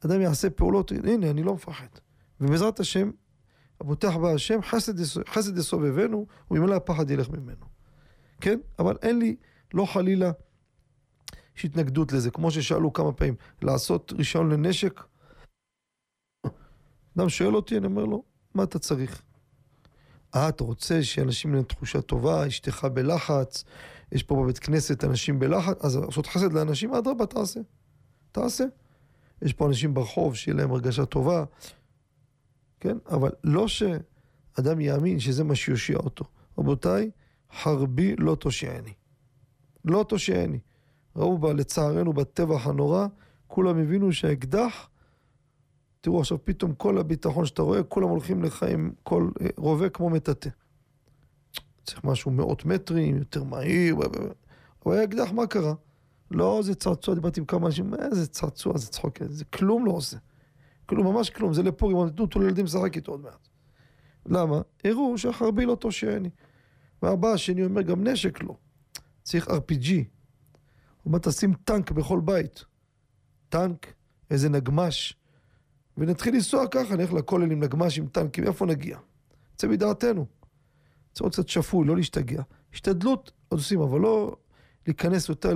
אדם 0.05 0.21
יעשה 0.21 0.49
פעולות, 0.49 0.91
הנה, 0.91 1.29
אני 1.29 1.43
לא 1.43 1.53
מפחד. 1.53 1.87
ובעזרת 2.41 2.79
השם, 2.79 3.11
הבוטח 3.81 4.15
בהשם, 4.15 4.59
חסד 5.27 5.57
יסובבנו, 5.57 6.27
וממילא 6.51 6.75
הפחד 6.75 7.11
ילך 7.11 7.29
ממנו. 7.29 7.65
כן? 8.41 8.59
אבל 8.79 8.97
אין 9.01 9.19
לי, 9.19 9.35
לא 9.73 9.85
חלילה, 9.85 10.31
יש 11.57 11.65
התנגדות 11.65 12.13
לזה. 12.13 12.31
כמו 12.31 12.51
ששאלו 12.51 12.93
כמה 12.93 13.11
פעמים, 13.11 13.35
לעשות 13.61 14.13
רישיון 14.17 14.49
לנשק. 14.49 15.03
אדם 17.17 17.29
שואל 17.29 17.55
אותי, 17.55 17.77
אני 17.77 17.85
אומר 17.85 18.05
לו, 18.05 18.23
מה 18.53 18.63
אתה 18.63 18.79
צריך? 18.79 19.21
אה, 20.35 20.49
אתה 20.49 20.63
רוצה 20.63 21.03
שאנשים 21.03 21.53
יהיו 21.53 21.63
תחושה 21.63 22.01
טובה, 22.01 22.47
אשתך 22.47 22.87
בלחץ, 22.93 23.63
יש 24.11 24.23
פה 24.23 24.35
בבית 24.35 24.59
כנסת 24.59 25.03
אנשים 25.03 25.39
בלחץ, 25.39 25.85
אז 25.85 25.95
לעשות 25.95 26.27
חסד 26.27 26.53
לאנשים, 26.53 26.93
אדרבה, 26.93 27.25
תעשה. 27.25 27.59
תעשה. 28.31 28.63
יש 29.41 29.53
פה 29.53 29.67
אנשים 29.67 29.93
ברחוב, 29.93 30.35
שיהיה 30.35 30.57
להם 30.57 30.71
הרגשה 30.71 31.05
טובה, 31.05 31.43
כן? 32.79 32.97
אבל 33.09 33.31
לא 33.43 33.67
שאדם 33.67 34.79
יאמין 34.79 35.19
שזה 35.19 35.43
מה 35.43 35.55
שיושיע 35.55 35.97
אותו. 35.97 36.25
רבותיי, 36.57 37.11
חרבי 37.61 38.15
לא 38.15 38.35
תושיעני. 38.35 38.93
לא 39.85 40.05
תושיעני. 40.09 40.59
ראו 41.15 41.37
בה, 41.37 41.53
לצערנו, 41.53 42.13
בטבח 42.13 42.67
הנורא, 42.67 43.07
כולם 43.47 43.77
הבינו 43.77 44.13
שהאקדח, 44.13 44.89
תראו 46.01 46.19
עכשיו 46.19 46.45
פתאום 46.45 46.73
כל 46.73 46.97
הביטחון 46.97 47.45
שאתה 47.45 47.61
רואה, 47.61 47.83
כולם 47.83 48.09
הולכים 48.09 48.43
לך 48.43 48.63
עם 48.63 48.91
כל 49.03 49.29
אה, 49.41 49.47
רובה 49.57 49.89
כמו 49.89 50.09
מטאטא. 50.09 50.49
צריך 51.87 52.03
משהו 52.03 52.31
מאות 52.31 52.65
מטרים, 52.65 53.17
יותר 53.17 53.43
מהיר, 53.43 53.95
הוא 54.79 54.93
היה 54.93 55.03
אקדח, 55.03 55.31
מה 55.31 55.47
קרה? 55.47 55.73
לא, 56.31 56.59
זה 56.63 56.75
צעצוע, 56.75 57.15
דיברתי 57.15 57.39
עם 57.39 57.45
כמה 57.45 57.67
אנשים, 57.67 57.93
איזה 57.93 58.27
צעצוע, 58.27 58.77
זה 58.77 58.87
צחוק, 58.87 59.17
זה 59.29 59.45
כלום 59.45 59.85
לא 59.85 59.91
עושה. 59.91 60.17
כלום, 60.85 61.07
ממש 61.07 61.29
כלום, 61.29 61.53
זה 61.53 61.63
לפורים, 61.63 62.09
תנו 62.09 62.25
אותו 62.25 62.39
לילדים 62.39 62.65
לשחק 62.65 62.95
איתו 62.95 63.11
עוד 63.11 63.21
מעט. 63.21 63.47
למה? 64.25 64.61
הראו 64.83 65.17
שהחרבי 65.17 65.65
לא 65.65 65.75
תושעני. 65.75 66.29
והבא 67.01 67.27
השני 67.27 67.65
אומר, 67.65 67.81
גם 67.81 68.07
נשק 68.07 68.43
לא. 68.43 68.55
צריך 69.23 69.47
RPG. 69.47 69.93
הוא 69.93 70.03
אומר, 71.05 71.19
תשים 71.19 71.53
טנק 71.53 71.91
בכל 71.91 72.19
בית. 72.19 72.65
טנק, 73.49 73.93
איזה 74.31 74.49
נגמש. 74.49 75.15
ונתחיל 75.97 76.33
לנסוע 76.33 76.67
ככה, 76.67 76.95
נלך 76.95 77.13
לכולל 77.13 77.51
עם 77.51 77.63
נגמש, 77.63 77.99
עם 77.99 78.07
טנקים, 78.07 78.43
איפה 78.43 78.65
נגיע? 78.65 78.97
זה 79.57 79.67
מדעתנו. 79.67 80.25
צריך 81.17 81.25
להיות 81.25 81.33
קצת 81.33 81.47
שפוי, 81.49 81.87
לא 81.87 81.95
להשתגע. 81.95 82.41
השתדלות 82.73 83.31
עוד 83.49 83.59
עושים, 83.59 83.81
אבל 83.81 83.99
לא 83.99 84.35
להיכנס 84.87 85.29
יותר 85.29 85.53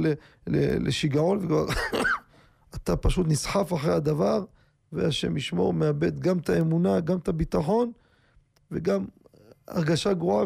לשיגעון, 0.79 1.37
וכבר 1.37 1.65
אתה 2.75 2.97
פשוט 2.97 3.27
נסחף 3.27 3.73
אחרי 3.73 3.93
הדבר, 3.93 4.45
והשם 4.91 5.37
ישמור, 5.37 5.73
מאבד 5.73 6.19
גם 6.19 6.37
את 6.37 6.49
האמונה, 6.49 6.99
גם 6.99 7.17
את 7.17 7.27
הביטחון, 7.27 7.91
וגם 8.71 9.05
הרגשה 9.67 10.13
גרועה, 10.13 10.45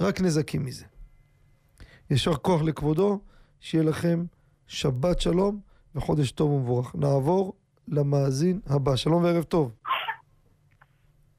ורק 0.00 0.20
נזקים 0.20 0.64
מזה. 0.64 0.84
יישר 2.10 2.34
כוח 2.34 2.62
לכבודו, 2.62 3.20
שיהיה 3.60 3.84
לכם 3.84 4.24
שבת 4.66 5.20
שלום 5.20 5.60
וחודש 5.94 6.30
טוב 6.30 6.50
ומבורך. 6.50 6.94
נעבור 6.94 7.54
למאזין 7.88 8.60
הבא. 8.66 8.96
שלום 8.96 9.24
וערב 9.24 9.42
טוב. 9.42 9.74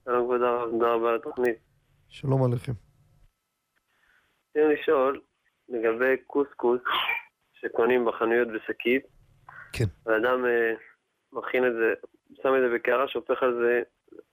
שלום 0.06 0.24
כבוד 0.26 0.42
הרב, 0.42 0.72
תודה 0.72 0.94
רבה 0.94 1.10
על 1.10 1.16
התוכנית. 1.16 1.71
שלום 2.12 2.44
עליכם. 2.44 2.72
רציתי 4.50 4.74
לשאול 4.74 5.22
לגבי 5.70 6.18
קוסקוס 6.28 6.82
שקונים 7.54 8.06
בחנויות 8.06 8.48
בשקית. 8.48 9.04
כן. 9.74 9.86
ואדם 10.06 10.46
אה, 10.46 10.74
מכין 11.34 11.68
את 11.68 11.74
זה, 11.74 11.94
שם 12.42 12.50
את 12.56 12.62
זה 12.62 12.76
בקערה, 12.76 13.08
שופך 13.08 13.44
על 13.44 13.54
זה 13.54 13.82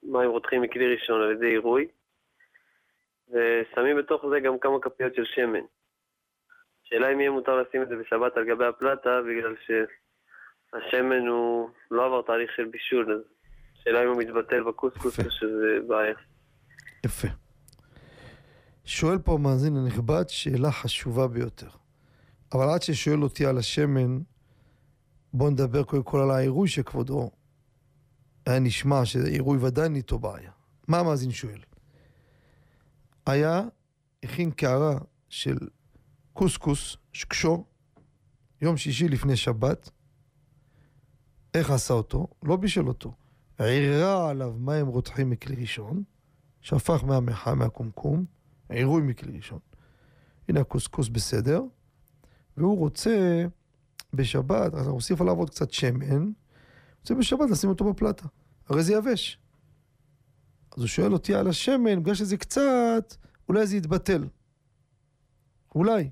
מים 0.03 0.29
רותחים 0.29 0.61
מכלי 0.61 0.95
ראשון 0.95 1.21
על 1.21 1.31
ידי 1.31 1.45
עירוי, 1.45 1.87
ושמים 3.27 3.97
בתוך 3.97 4.25
זה 4.29 4.39
גם 4.39 4.59
כמה 4.59 4.79
כפיות 4.81 5.15
של 5.15 5.25
שמן. 5.25 5.65
השאלה 6.85 7.13
אם 7.13 7.19
יהיה 7.19 7.31
מותר 7.31 7.61
לשים 7.61 7.81
את 7.81 7.87
זה 7.87 7.95
בשבת 7.95 8.37
על 8.37 8.45
גבי 8.45 8.65
הפלטה, 8.65 9.21
בגלל 9.21 9.55
שהשמן 9.65 11.27
הוא 11.27 11.69
לא 11.91 12.05
עבר 12.05 12.21
תהליך 12.21 12.51
של 12.55 12.65
בישול, 12.65 13.13
אז 13.13 13.21
השאלה 13.73 14.03
אם 14.03 14.07
הוא 14.07 14.17
מתבטל 14.17 14.63
בקוסקוס 14.63 15.19
או 15.19 15.31
שזה 15.31 15.79
בעיה. 15.87 16.15
יפה. 17.05 17.48
שואל 18.89 19.17
פה 19.17 19.33
המאזין 19.33 19.77
הנכבד 19.77 20.29
שאלה 20.29 20.71
חשובה 20.71 21.27
ביותר. 21.27 21.69
אבל 22.53 22.69
עד 22.69 22.81
ששואל 22.81 23.23
אותי 23.23 23.45
על 23.45 23.57
השמן, 23.57 24.19
בואו 25.33 25.49
נדבר 25.49 25.83
קודם 25.83 26.03
כל 26.03 26.19
על 26.19 26.31
העירוי 26.31 26.67
שכבודו 26.67 27.31
היה 28.45 28.59
נשמע 28.59 29.05
שעירוי 29.05 29.57
ודאי 29.57 29.83
אין 29.83 29.95
איתו 29.95 30.19
בעיה. 30.19 30.51
מה 30.87 30.99
המאזין 30.99 31.31
שואל? 31.31 31.59
היה, 33.25 33.61
הכין 34.23 34.51
קערה 34.51 34.97
של 35.29 35.57
קוסקוס, 36.33 36.97
שקשו, 37.13 37.65
יום 38.61 38.77
שישי 38.77 39.07
לפני 39.07 39.35
שבת. 39.35 39.89
איך 41.53 41.71
עשה 41.71 41.93
אותו? 41.93 42.27
לא 42.43 42.55
בישל 42.55 42.87
אותו. 42.87 43.13
עירה 43.59 44.29
עליו 44.29 44.53
מים 44.59 44.87
רותחים 44.87 45.29
מכלי 45.29 45.55
ראשון, 45.55 46.03
שפך 46.61 47.03
מהמחה 47.03 47.55
מהקומקום, 47.55 48.38
עירוי 48.69 49.01
מכלי 49.01 49.37
ראשון. 49.37 49.59
הנה 50.49 50.59
הקוסקוס 50.59 51.07
בסדר, 51.07 51.61
והוא 52.57 52.77
רוצה 52.77 53.45
בשבת, 54.13 54.73
אז 54.73 54.87
נוסיף 54.87 55.21
עליו 55.21 55.35
עוד 55.35 55.49
קצת 55.49 55.71
שמן, 55.71 56.31
רוצה 56.99 57.15
בשבת 57.15 57.49
לשים 57.49 57.69
אותו 57.69 57.93
בפלטה, 57.93 58.25
הרי 58.69 58.83
זה 58.83 58.93
יבש. 58.93 59.39
אז 60.71 60.81
הוא 60.81 60.87
שואל 60.87 61.13
אותי 61.13 61.35
על 61.35 61.47
השמן, 61.47 61.99
בגלל 62.03 62.15
שזה 62.15 62.37
קצת, 62.37 63.15
אולי 63.49 63.67
זה 63.67 63.77
יתבטל. 63.77 64.27
אולי. 65.75 66.09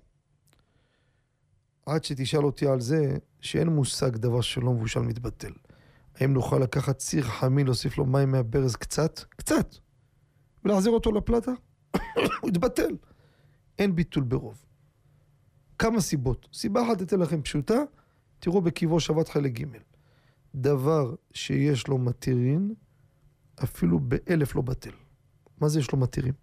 עד 1.85 2.03
שתשאל 2.03 2.43
אותי 2.43 2.67
על 2.67 2.81
זה, 2.81 3.17
שאין 3.41 3.67
מושג 3.67 4.17
דבר 4.17 4.41
שלא 4.41 4.73
מבושל 4.73 4.99
מתבטל. 4.99 5.53
האם 6.15 6.33
נוכל 6.33 6.59
לקחת 6.59 6.97
ציר 6.97 7.23
חמין, 7.23 7.65
להוסיף 7.65 7.97
לו 7.97 8.05
מים 8.05 8.31
מהברז 8.31 8.75
קצת? 8.75 9.19
קצת. 9.29 9.75
ולהחזיר 10.65 10.91
אותו 10.91 11.11
לפלטה? 11.11 11.51
הוא 12.41 12.49
יתבטל. 12.49 12.97
אין 13.79 13.95
ביטול 13.95 14.23
ברוב. 14.23 14.65
כמה 15.79 16.01
סיבות. 16.01 16.47
סיבה 16.53 16.81
אחת 16.87 17.01
אתן 17.01 17.19
לכם 17.19 17.41
פשוטה, 17.41 17.77
תראו 18.39 18.61
בקיבו 18.61 18.99
שבת 18.99 19.29
חלק 19.29 19.51
ג'. 19.59 19.65
דבר 20.55 21.15
שיש 21.31 21.87
לו 21.87 21.97
מתירין, 21.97 22.73
אפילו 23.63 23.99
באלף 23.99 24.55
לא 24.55 24.61
בטל. 24.61 24.91
מה 25.61 25.69
זה 25.69 25.79
יש 25.79 25.91
לו 25.91 25.97
מתירים? 25.97 26.33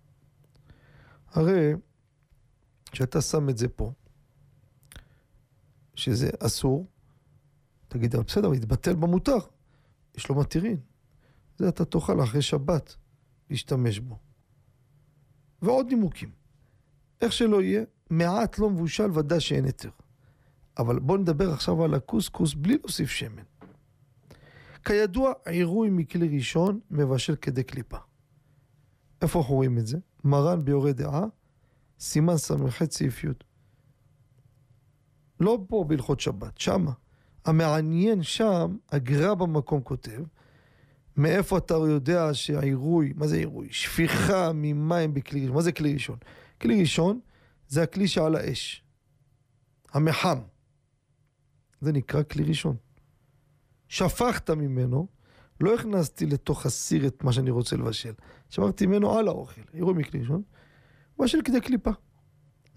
הרי 1.31 1.73
כשאתה 2.91 3.21
שם 3.21 3.49
את 3.49 3.59
זה 3.59 3.69
פה, 3.69 3.93
שזה 5.95 6.31
אסור, 6.39 6.87
תגיד, 7.89 8.15
אבל 8.15 8.25
בסדר, 8.25 8.55
יתבטל 8.55 8.95
במותר, 8.95 9.39
יש 10.17 10.29
לו 10.29 10.35
מתירין. 10.35 10.77
זה 11.59 11.69
אתה 11.69 11.85
תאכל 11.85 12.23
אחרי 12.23 12.43
שבת 12.43 12.97
להשתמש 13.51 13.99
בו. 13.99 14.19
ועוד 15.63 15.87
נימוקים. 15.89 16.31
איך 17.21 17.33
שלא 17.33 17.63
יהיה, 17.63 17.85
מעט 18.11 18.59
לא 18.59 18.71
מבושל 18.71 19.11
ודאי 19.11 19.41
שאין 19.41 19.65
היתר. 19.65 19.91
אבל 20.79 20.99
בואו 20.99 21.19
נדבר 21.19 21.53
עכשיו 21.53 21.85
על 21.85 21.95
הקוסקוס 21.95 22.55
בלי 22.55 22.77
להוסיף 22.79 23.11
שמן. 23.11 23.43
כידוע, 24.85 25.33
עירוי 25.47 25.91
מכלי 25.91 26.37
ראשון 26.37 26.81
מבשל 26.91 27.37
כדי 27.37 27.65
קליפה. 27.65 27.99
איפה 29.23 29.39
אנחנו 29.39 29.55
רואים 29.55 29.79
את 29.79 29.87
זה? 29.87 29.99
מרן 30.25 30.65
ביורה 30.65 30.93
דעה, 30.93 31.25
סימן 32.01 32.37
ס"ח 32.37 32.85
סעיף 32.91 33.25
י'. 33.25 33.29
לא 35.41 35.59
פה 35.69 35.85
בהלכות 35.89 36.21
שבת, 36.21 36.59
שמה. 36.59 36.93
המעניין 37.45 38.23
שם, 38.23 38.77
הגר"א 38.93 39.35
במקום 39.35 39.81
כותב, 39.81 40.23
מאיפה 41.17 41.59
אתה 41.59 41.75
יודע 41.75 42.35
שהעירוי, 42.35 43.13
מה 43.17 43.27
זה 43.27 43.37
עירוי? 43.37 43.69
שפיכה 43.71 44.51
ממים 44.55 45.15
בכלי 45.15 45.41
ראשון. 45.41 45.55
מה 45.55 45.63
זה 45.63 45.73
כלי 45.73 45.93
ראשון? 45.93 46.19
כלי 46.61 46.81
ראשון 46.81 47.21
זה 47.69 47.83
הכלי 47.83 48.09
שעל 48.09 48.37
האש. 48.37 48.85
המחם. 49.93 50.39
זה 51.81 51.93
נקרא 51.93 52.23
כלי 52.23 52.45
ראשון. 52.45 52.77
שפכת 53.89 54.51
ממנו, 54.51 55.07
לא 55.61 55.75
הכנסתי 55.75 56.27
לתוך 56.27 56.67
הסיר 56.67 57.07
את 57.07 57.25
מה 57.25 57.33
שאני 57.33 57.51
רוצה 57.51 57.77
לבשל. 57.77 58.13
שפכתי 58.51 58.87
ממנו 58.87 59.19
על 59.19 59.29
האוכל. 59.29 59.61
עירוי 59.73 59.95
מכלי 59.95 60.21
ראשון. 60.21 60.43
מבשל 61.19 61.39
כדי 61.45 61.61
קליפה. 61.61 61.91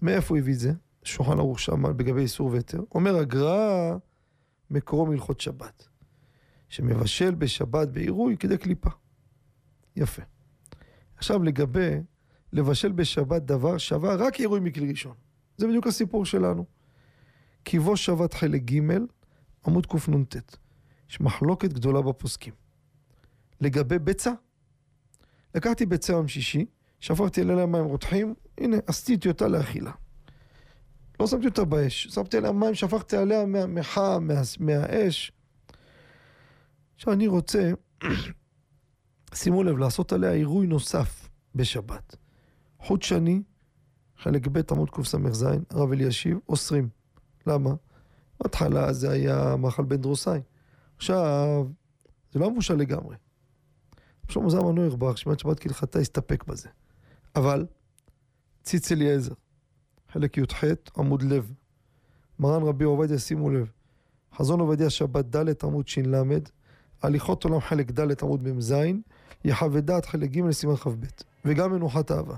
מאיפה 0.02 0.34
הוא 0.34 0.38
הביא 0.38 0.54
את 0.54 0.58
זה? 0.58 0.72
שולחן 1.02 1.38
ערוך 1.38 1.60
שם 1.60 1.82
בגבי 1.96 2.20
איסור 2.20 2.50
והיתר. 2.50 2.80
אומר 2.94 3.16
הגר"א, 3.16 3.96
מקורו 4.70 5.06
מהלכות 5.06 5.40
שבת. 5.40 5.88
שמבשל 6.68 7.34
בשבת 7.34 7.88
בעירוי 7.88 8.36
כדי 8.36 8.58
קליפה. 8.58 8.90
יפה. 9.96 10.22
עכשיו 11.16 11.42
לגבי 11.42 12.00
לבשל 12.52 12.92
בשבת 12.92 13.42
דבר 13.42 13.78
שווה 13.78 14.14
רק 14.14 14.40
עירוי 14.40 14.60
מכלי 14.60 14.90
ראשון. 14.90 15.14
זה 15.56 15.66
בדיוק 15.66 15.86
הסיפור 15.86 16.24
שלנו. 16.24 16.64
קיבו 17.62 17.96
שבת 17.96 18.34
חלק 18.34 18.62
ג' 18.62 18.80
עמוד 19.66 19.86
קנ"ט. 19.86 20.36
יש 21.10 21.20
מחלוקת 21.20 21.72
גדולה 21.72 22.02
בפוסקים. 22.02 22.54
לגבי 23.60 23.98
ביצה, 23.98 24.32
לקחתי 25.54 25.86
ביצה 25.86 26.12
יום 26.12 26.28
שישי, 26.28 26.66
שפכתי 27.00 27.40
עליה 27.40 27.66
מים 27.66 27.84
רותחים, 27.84 28.34
הנה, 28.58 28.76
עשיתי 28.86 29.28
אותה 29.28 29.48
לאכילה. 29.48 29.92
לא 31.20 31.26
שמתי 31.26 31.46
אותה 31.46 31.64
באש, 31.64 32.06
שמתי 32.06 32.36
עליה 32.36 32.52
מים, 32.52 32.74
שפכתי 32.74 33.16
עליה 33.16 33.46
מהמחה, 33.46 34.18
מה, 34.18 34.34
מהאש. 34.60 35.32
עכשיו 36.98 37.12
אני 37.12 37.26
רוצה, 37.26 37.72
שימו 39.34 39.62
לב, 39.62 39.78
לעשות 39.78 40.12
עליה 40.12 40.32
עירוי 40.32 40.66
נוסף 40.66 41.28
בשבת. 41.54 42.16
חוט 42.80 43.02
שני, 43.02 43.42
חלק 44.16 44.46
ב' 44.46 44.60
עמוד 44.70 44.90
קס"ז, 44.90 45.46
הרב 45.70 45.92
אלישיב, 45.92 46.38
אוסרים. 46.48 46.88
למה? 47.46 47.70
בהתחלה 48.40 48.92
זה 48.92 49.10
היה 49.10 49.56
מאכל 49.56 49.84
בן 49.84 49.96
דרוסאי. 49.96 50.40
עכשיו, 50.96 51.66
זה 52.32 52.38
לא 52.38 52.50
מבושל 52.50 52.74
לגמרי. 52.74 53.16
שלמה 54.28 54.50
זלמן 54.50 54.74
נוירבך, 54.74 55.18
שמיעת 55.18 55.38
שבת 55.38 55.60
כהלכתה, 55.60 55.98
הסתפק 55.98 56.44
בזה. 56.44 56.68
אבל, 57.36 57.66
ציץ 58.62 58.92
אליעזר, 58.92 59.34
חלק 60.12 60.36
י"ח, 60.36 60.64
עמוד 60.96 61.22
לב. 61.22 61.52
מרן 62.38 62.62
רבי 62.62 62.84
עובדיה, 62.84 63.18
שימו 63.18 63.50
לב, 63.50 63.70
חזון 64.34 64.60
עובדיה 64.60 64.90
שבת 64.90 65.24
ד' 65.24 65.64
עמוד 65.64 65.88
ש"ל, 65.88 66.14
הליכות 67.02 67.44
עולם 67.44 67.60
חלק 67.60 67.90
ד' 67.90 68.22
עמוד 68.22 68.48
מ"ז, 68.48 68.74
יחווה 69.44 69.80
דעת 69.80 70.06
חלק 70.06 70.30
ג' 70.30 70.40
לסימן 70.40 70.76
כ"ב, 70.76 71.04
וגם 71.44 71.72
מנוחת 71.72 72.10
אהבה. 72.10 72.36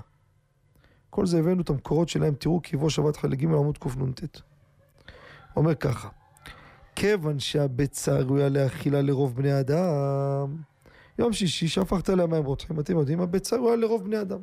כל 1.09 1.25
זה 1.25 1.39
הבאנו 1.39 1.61
את 1.61 1.69
המקורות 1.69 2.09
שלהם, 2.09 2.33
תראו 2.33 2.61
כי 2.61 2.75
יבוא 2.75 2.89
שבת 2.89 3.17
חלק 3.17 3.39
ג' 3.39 3.45
עמוד 3.45 3.77
קנ"ט. 3.77 4.39
אומר 5.55 5.75
ככה, 5.75 6.09
כיוון 6.95 7.39
שהביצה 7.39 8.17
ראויה 8.17 8.49
לאכילה 8.49 9.01
לרוב 9.01 9.35
בני 9.35 9.59
אדם, 9.59 10.55
יום 11.19 11.33
שישי 11.33 11.67
שהפכת 11.67 12.09
עליה 12.09 12.27
מים 12.27 12.43
רותחים, 12.43 12.79
אתם 12.79 12.97
יודעים, 12.97 13.21
הביצה 13.21 13.55
ראויה 13.55 13.75
לרוב 13.75 14.03
בני 14.03 14.21
אדם. 14.21 14.39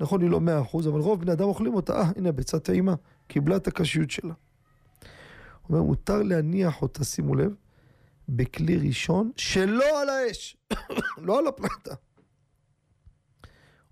נכון, 0.00 0.22
היא 0.22 0.30
לא 0.30 0.40
מאה 0.40 0.60
אחוז, 0.60 0.88
אבל 0.88 1.00
רוב 1.00 1.20
בני 1.20 1.32
אדם 1.32 1.44
אוכלים 1.44 1.74
אותה, 1.74 2.00
אה, 2.00 2.10
הנה 2.16 2.28
הביצה 2.28 2.58
טעימה, 2.58 2.94
קיבלה 3.26 3.56
את 3.56 3.66
הקשיות 3.66 4.10
שלה. 4.10 4.32
הוא 4.32 5.76
אומר, 5.76 5.82
מותר 5.82 6.22
להניח 6.22 6.82
אותה, 6.82 7.04
שימו 7.04 7.34
לב, 7.34 7.54
בכלי 8.28 8.76
ראשון 8.88 9.30
שלא 9.36 10.02
על 10.02 10.08
האש, 10.08 10.56
לא 11.26 11.38
על 11.38 11.46
הפלטה. 11.46 11.94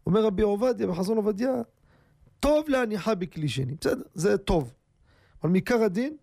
אומר 0.06 0.24
רבי 0.24 0.42
עובדיה 0.42 0.86
בחזון 0.86 1.16
עובדיה, 1.16 1.52
טוב 2.40 2.68
להניחה 2.68 3.14
בכלי 3.14 3.48
שני, 3.48 3.74
בסדר, 3.80 4.02
זה 4.14 4.38
טוב. 4.38 4.74
אבל 5.42 5.50
מעיקר 5.50 5.82
הדין, 5.82 6.16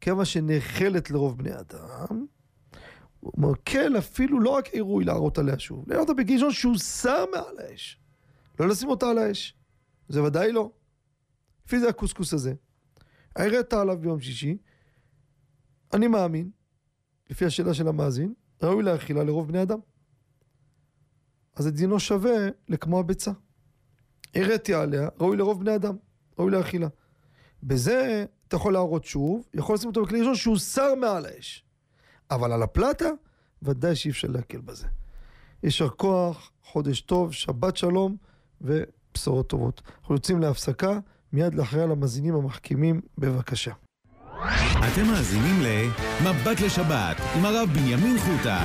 כיוון 0.00 0.24
שנאכלת 0.24 1.10
לרוב 1.10 1.38
בני 1.38 1.58
אדם, 1.58 2.26
הוא 3.20 3.32
אומר, 3.36 3.52
כן, 3.64 3.96
אפילו 3.96 4.40
לא 4.40 4.50
רק 4.50 4.68
עירוי 4.68 5.04
להראות 5.04 5.38
עליה 5.38 5.58
שוב, 5.58 5.84
להראות 5.88 6.08
אותה 6.08 6.22
בכלי 6.22 6.34
ראשון 6.34 6.52
שהוא 6.52 6.78
שם 6.78 7.24
מעל 7.32 7.58
האש. 7.58 7.98
לא 8.60 8.68
לשים 8.68 8.88
אותה 8.88 9.10
על 9.10 9.18
האש. 9.18 9.54
זה 10.08 10.22
ודאי 10.22 10.52
לא. 10.52 10.70
לפי 11.66 11.80
זה 11.80 11.88
הקוסקוס 11.88 12.34
הזה. 12.34 12.54
הערת 13.36 13.72
עליו 13.72 13.98
ביום 13.98 14.20
שישי, 14.20 14.56
אני 15.92 16.06
מאמין, 16.06 16.50
לפי 17.32 17.44
השאלה 17.44 17.74
של 17.74 17.88
המאזין, 17.88 18.34
ראוי 18.62 18.82
לאכילה 18.82 19.24
לרוב 19.24 19.48
בני 19.48 19.62
אדם. 19.62 19.78
אז 21.56 21.66
את 21.66 21.74
דינו 21.74 22.00
שווה 22.00 22.48
לכמו 22.68 23.00
הביצה. 23.00 23.30
הראתי 24.34 24.74
עליה, 24.74 25.08
ראוי 25.20 25.36
לרוב 25.36 25.60
בני 25.60 25.74
אדם, 25.74 25.96
ראוי 26.38 26.50
לאכילה. 26.50 26.88
בזה 27.62 28.24
אתה 28.48 28.56
יכול 28.56 28.72
להראות 28.72 29.04
שוב, 29.04 29.48
יכול 29.54 29.74
לשים 29.74 29.88
אותו 29.88 30.02
בכלי 30.02 30.20
ראשון 30.20 30.34
שהוא 30.34 30.56
שר 30.58 30.94
מעל 30.94 31.26
האש. 31.26 31.64
אבל 32.30 32.52
על 32.52 32.62
הפלטה, 32.62 33.08
ודאי 33.62 33.96
שאי 33.96 34.10
אפשר 34.10 34.28
להקל 34.28 34.60
בזה. 34.60 34.86
יישר 35.62 35.88
כוח, 35.88 36.50
חודש 36.62 37.00
טוב, 37.00 37.32
שבת 37.32 37.76
שלום 37.76 38.16
ובשורות 38.60 39.48
טובות. 39.48 39.82
אנחנו 40.00 40.14
יוצאים 40.14 40.40
להפסקה, 40.40 40.98
מיד 41.32 41.54
לאחרי 41.54 41.82
המאזינים 41.82 42.34
המחכימים, 42.34 43.00
בבקשה. 43.18 43.72
אתם 44.42 45.06
מאזינים 45.10 45.56
ל"מבט 45.62 46.60
לשבת" 46.64 47.16
עם 47.38 47.44
הרב 47.44 47.68
בנימין 47.68 48.18
חוטה. 48.18 48.60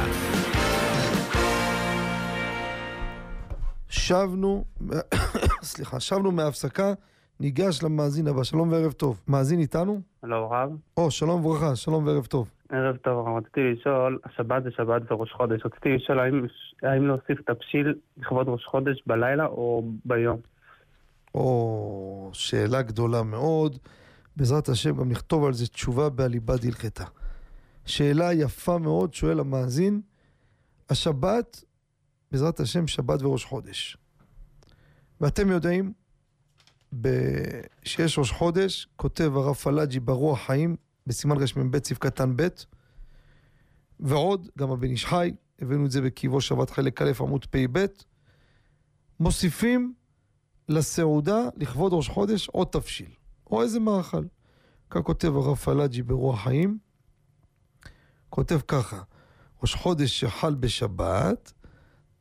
שבנו, 3.89 4.65
סליחה, 5.71 5.99
שבנו 5.99 6.31
מההפסקה, 6.31 6.93
ניגש 7.39 7.83
למאזין 7.83 8.27
הבא. 8.27 8.43
שלום 8.43 8.71
וערב 8.71 8.91
טוב. 8.91 9.21
מאזין 9.27 9.59
איתנו? 9.59 10.01
הלו, 10.23 10.49
רב. 10.49 10.69
או, 10.97 11.11
שלום 11.11 11.45
וברכה, 11.45 11.75
שלום 11.75 12.07
וערב 12.07 12.25
טוב. 12.25 12.51
ערב 12.69 12.95
טוב, 12.97 13.27
רציתי 13.37 13.61
לשאול, 13.73 14.19
השבת 14.25 14.63
זה 14.63 14.69
שבת 14.77 15.11
וראש 15.11 15.31
חודש. 15.31 15.61
רציתי 15.65 15.89
לשאול 15.89 16.19
האם, 16.19 16.45
האם 16.83 17.07
להוסיף 17.07 17.41
תבשיל 17.41 17.93
לכבוד 18.17 18.47
ראש 18.49 18.65
חודש 18.65 19.03
בלילה 19.07 19.45
או 19.45 19.83
ביום? 20.05 20.37
או, 21.35 22.29
שאלה 22.33 22.81
גדולה 22.81 23.23
מאוד. 23.23 23.77
בעזרת 24.37 24.69
השם 24.69 24.97
גם 24.97 25.09
נכתוב 25.09 25.45
על 25.45 25.53
זה 25.53 25.67
תשובה 25.67 26.09
בעליבא 26.09 26.55
דהלכתה. 26.57 27.05
שאלה 27.85 28.33
יפה 28.33 28.77
מאוד, 28.77 29.13
שואל 29.13 29.39
המאזין, 29.39 30.01
השבת, 30.89 31.63
בעזרת 32.31 32.59
השם, 32.59 32.87
שבת 32.87 33.21
וראש 33.21 33.45
חודש. 33.45 33.97
ואתם 35.21 35.49
יודעים, 35.49 35.93
שיש 37.83 38.19
ראש 38.19 38.31
חודש, 38.31 38.87
כותב 38.95 39.31
הרב 39.35 39.55
פלאג'י 39.55 39.99
ברוח 39.99 40.45
חיים, 40.45 40.75
בסימן 41.07 41.35
רמ"ב 41.37 41.83
סעיף 41.83 41.97
קטן 41.97 42.33
ב', 42.35 42.47
ועוד, 43.99 44.49
גם 44.57 44.71
הבן 44.71 44.89
איש 44.89 45.05
חי, 45.05 45.31
הבאנו 45.59 45.85
את 45.85 45.91
זה 45.91 46.01
בקיבו 46.01 46.41
שבת 46.41 46.69
חלק 46.69 47.01
א' 47.01 47.11
עמוד 47.19 47.45
פ"ב, 47.45 47.85
מוסיפים 49.19 49.93
לסעודה, 50.69 51.49
לכבוד 51.55 51.93
ראש 51.93 52.09
חודש, 52.09 52.47
עוד 52.47 52.67
תבשיל. 52.71 53.11
או 53.51 53.61
איזה 53.61 53.79
מאכל. 53.79 54.23
כך 54.89 55.01
כותב 55.01 55.35
הרב 55.35 55.55
פלאג'י 55.55 56.03
ברוח 56.03 56.43
חיים, 56.43 56.77
כותב 58.29 58.59
ככה, 58.67 59.01
ראש 59.61 59.75
חודש 59.75 60.19
שחל 60.19 60.55
בשבת, 60.55 61.53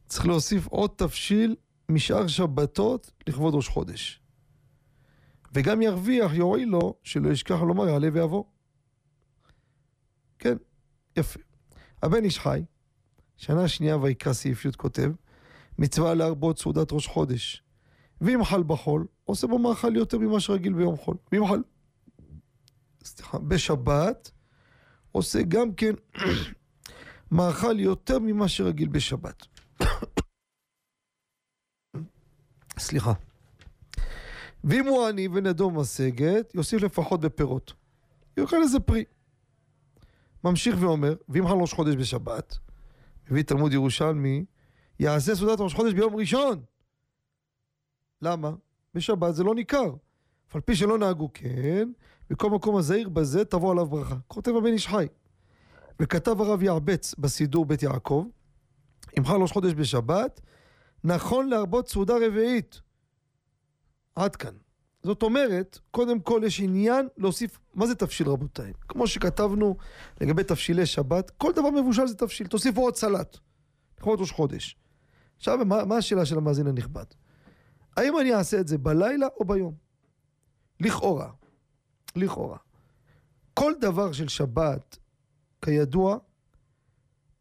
צריך 0.07 0.27
להוסיף 0.27 0.67
עוד 0.67 0.91
תבשיל 0.97 1.57
משאר 1.89 2.27
שבתות 2.27 3.13
לכבוד 3.27 3.55
ראש 3.55 3.69
חודש. 3.69 4.21
וגם 5.55 5.83
ירוויח, 5.83 6.35
יועיל 6.35 6.69
לו, 6.69 6.95
שלא 7.03 7.29
ישכח 7.31 7.61
לומר 7.61 7.89
יעלה 7.89 8.09
ויבוא. 8.13 8.45
כן, 10.39 10.57
יפה. 11.17 11.41
הבן 12.03 12.25
איש 12.25 12.39
חי, 12.39 12.65
שנה 13.37 13.69
שנייה 13.69 13.97
ויקרא 13.97 14.33
סעיף 14.33 14.65
י' 14.65 14.73
כותב, 14.77 15.11
מצווה 15.79 16.15
להרבות 16.15 16.59
סעודת 16.59 16.93
ראש 16.93 17.07
חודש. 17.07 17.63
ואם 18.21 18.45
חל 18.45 18.63
בחול, 18.63 19.07
עושה 19.25 19.47
בו 19.47 19.59
מאכל 19.59 19.97
יותר 19.97 20.19
ממה 20.19 20.41
שרגיל 20.41 20.73
ביום 20.73 20.97
חול. 20.97 21.17
ואם 21.33 21.47
חל, 21.47 21.63
סליחה, 23.05 23.39
בשבת, 23.39 24.31
עושה 25.13 25.43
גם 25.43 25.75
כן 25.75 25.93
מאכל 27.37 27.81
יותר 27.81 28.19
ממה 28.19 28.49
שרגיל 28.49 28.89
בשבת. 28.89 29.47
סליחה. 32.79 33.13
ואם 34.65 34.87
הוא 34.87 35.07
עני 35.07 35.29
ונדו 35.29 35.71
משגת, 35.71 36.55
יוסיף 36.55 36.83
לפחות 36.83 37.21
בפירות. 37.21 37.73
יאכל 38.37 38.63
איזה 38.63 38.81
פרי. 38.81 39.05
ממשיך 40.45 40.77
ואומר, 40.81 41.15
ואם 41.29 41.49
חל 41.49 41.55
ראש 41.55 41.73
חודש 41.73 41.95
בשבת, 41.95 42.59
מביא 43.31 43.43
תלמוד 43.43 43.73
ירושלמי, 43.73 44.45
יעשה 45.01 45.35
סעודת 45.35 45.61
ראש 45.61 45.75
חודש 45.75 45.93
ביום 45.93 46.17
ראשון. 46.17 46.63
למה? 48.23 48.51
בשבת 48.95 49.35
זה 49.35 49.45
לא 49.45 49.55
ניכר. 49.55 49.95
אף 50.51 50.57
על 50.57 50.61
פי 50.61 50.77
שלא 50.77 50.99
נהגו 50.99 51.31
כן, 51.35 51.89
בכל 52.31 52.51
מקום 52.51 52.77
הזהיר 52.77 53.09
בזה 53.09 53.45
תבוא 53.45 53.73
עליו 53.73 53.87
ברכה. 53.87 54.17
כותב 54.29 54.53
הבן 54.57 54.73
איש 54.73 54.89
חי. 54.89 55.07
וכתב 56.01 56.41
הרב 56.41 56.63
יעבץ 56.63 57.15
בסידור 57.19 57.65
בית 57.67 57.83
יעקב, 57.83 58.27
אם 59.19 59.25
חל 59.25 59.37
ראש 59.37 59.53
חודש 59.53 59.73
בשבת, 59.75 60.41
נכון 61.05 61.49
להרבות 61.49 61.89
סעודה 61.89 62.15
רביעית. 62.27 62.81
עד 64.15 64.37
כאן. 64.37 64.55
זאת 65.03 65.23
אומרת, 65.23 65.79
קודם 65.91 66.21
כל 66.21 66.41
יש 66.45 66.61
עניין 66.61 67.09
להוסיף, 67.17 67.59
מה 67.75 67.87
זה 67.87 67.95
תבשיל 67.95 68.29
רבותיי? 68.29 68.73
כמו 68.89 69.07
שכתבנו 69.07 69.77
לגבי 70.21 70.45
תבשילי 70.45 70.87
שבת, 70.87 71.31
כל 71.31 71.53
דבר 71.53 71.71
מבושל 71.71 72.07
זה 72.07 72.15
תבשיל, 72.15 72.47
תוסיפו 72.47 72.81
עוד 72.81 72.97
סלט, 72.97 73.39
לכבוד 73.99 74.21
ראש 74.21 74.31
חודש. 74.31 74.77
עכשיו, 75.37 75.59
מה, 75.65 75.85
מה 75.85 75.97
השאלה 75.97 76.27
של 76.27 76.39
המאזין 76.39 76.67
הנכבד? 76.67 77.05
האם 77.97 78.19
אני 78.21 78.35
אעשה 78.35 78.61
את 78.61 78.69
זה 78.69 78.79
בלילה 78.79 79.27
או 79.41 79.45
ביום? 79.45 79.75
לכאורה, 80.81 81.31
לכאורה. 82.17 82.59
כל 83.55 83.73
דבר 83.81 84.13
של 84.13 84.29
שבת, 84.29 84.99
כידוע, 85.63 86.19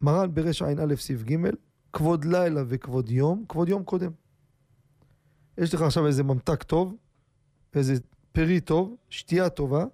מרן 0.01 0.33
ברע"א 0.33 0.95
סעיף 0.95 1.23
ג', 1.23 1.35
כבוד 1.93 2.25
לילה 2.25 2.61
וכבוד 2.67 3.09
יום, 3.09 3.45
כבוד 3.49 3.69
יום 3.69 3.83
קודם. 3.83 4.11
יש 5.57 5.73
לך 5.73 5.81
עכשיו 5.81 6.07
איזה 6.07 6.23
ממתק 6.23 6.63
טוב, 6.63 6.95
איזה 7.75 7.93
פרי 8.31 8.59
טוב, 8.59 8.95
שתייה 9.09 9.49
טובה, 9.49 9.85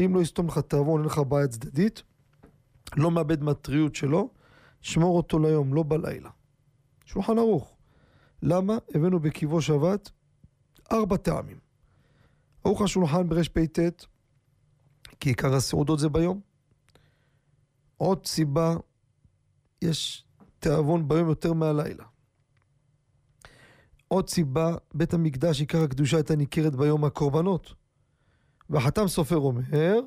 אם 0.00 0.14
לא 0.14 0.20
יסתום 0.20 0.46
לך 0.46 0.58
תיאבון, 0.58 1.00
אין 1.00 1.06
לך 1.06 1.18
בעיה 1.18 1.48
צדדית, 1.48 2.02
לא 2.96 3.10
מאבד 3.10 3.42
מהטריות 3.42 3.94
שלו, 3.94 4.30
שמור 4.80 5.16
אותו 5.16 5.38
ליום, 5.38 5.74
לא 5.74 5.84
בלילה. 5.88 6.30
שולחן 7.04 7.38
ערוך. 7.38 7.76
למה? 8.42 8.78
הבאנו 8.94 9.20
בקיבו 9.20 9.62
שבת 9.62 10.10
ארבע 10.92 11.16
טעמים. 11.16 11.58
ערוך 12.64 12.82
השולחן 12.82 13.28
ברפ"ט, 13.28 13.78
כי 15.20 15.28
עיקר 15.28 15.54
הסעודות 15.54 15.98
זה 15.98 16.08
ביום. 16.08 16.40
עוד 17.96 18.26
סיבה, 18.26 18.74
יש 19.82 20.24
תיאבון 20.58 21.08
ביום 21.08 21.28
יותר 21.28 21.52
מהלילה. 21.52 22.04
עוד 24.08 24.28
סיבה, 24.28 24.76
בית 24.94 25.14
המקדש 25.14 25.60
עיקר 25.60 25.82
הקדושה 25.82 26.16
הייתה 26.16 26.36
ניכרת 26.36 26.76
ביום 26.76 27.04
הקורבנות. 27.04 27.74
והחתם 28.70 29.08
סופר 29.08 29.36
אומר, 29.36 30.00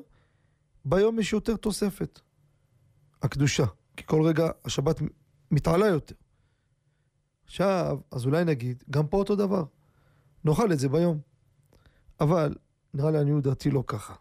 ביום 0.84 1.18
יש 1.18 1.32
יותר 1.32 1.56
תוספת. 1.56 2.20
הקדושה. 3.22 3.64
כי 3.96 4.04
כל 4.06 4.22
רגע 4.22 4.50
השבת 4.64 5.00
מתעלה 5.50 5.86
יותר. 5.86 6.14
עכשיו, 7.46 7.98
אז 8.10 8.26
אולי 8.26 8.44
נגיד, 8.44 8.84
גם 8.90 9.06
פה 9.06 9.16
אותו 9.16 9.36
דבר. 9.36 9.64
נאכל 10.44 10.72
את 10.72 10.78
זה 10.78 10.88
ביום. 10.88 11.20
אבל, 12.20 12.54
נראה 12.94 13.10
לי 13.10 13.16
לעניות 13.16 13.44
דעתי 13.44 13.70
לא 13.70 13.84
ככה. 13.86 14.14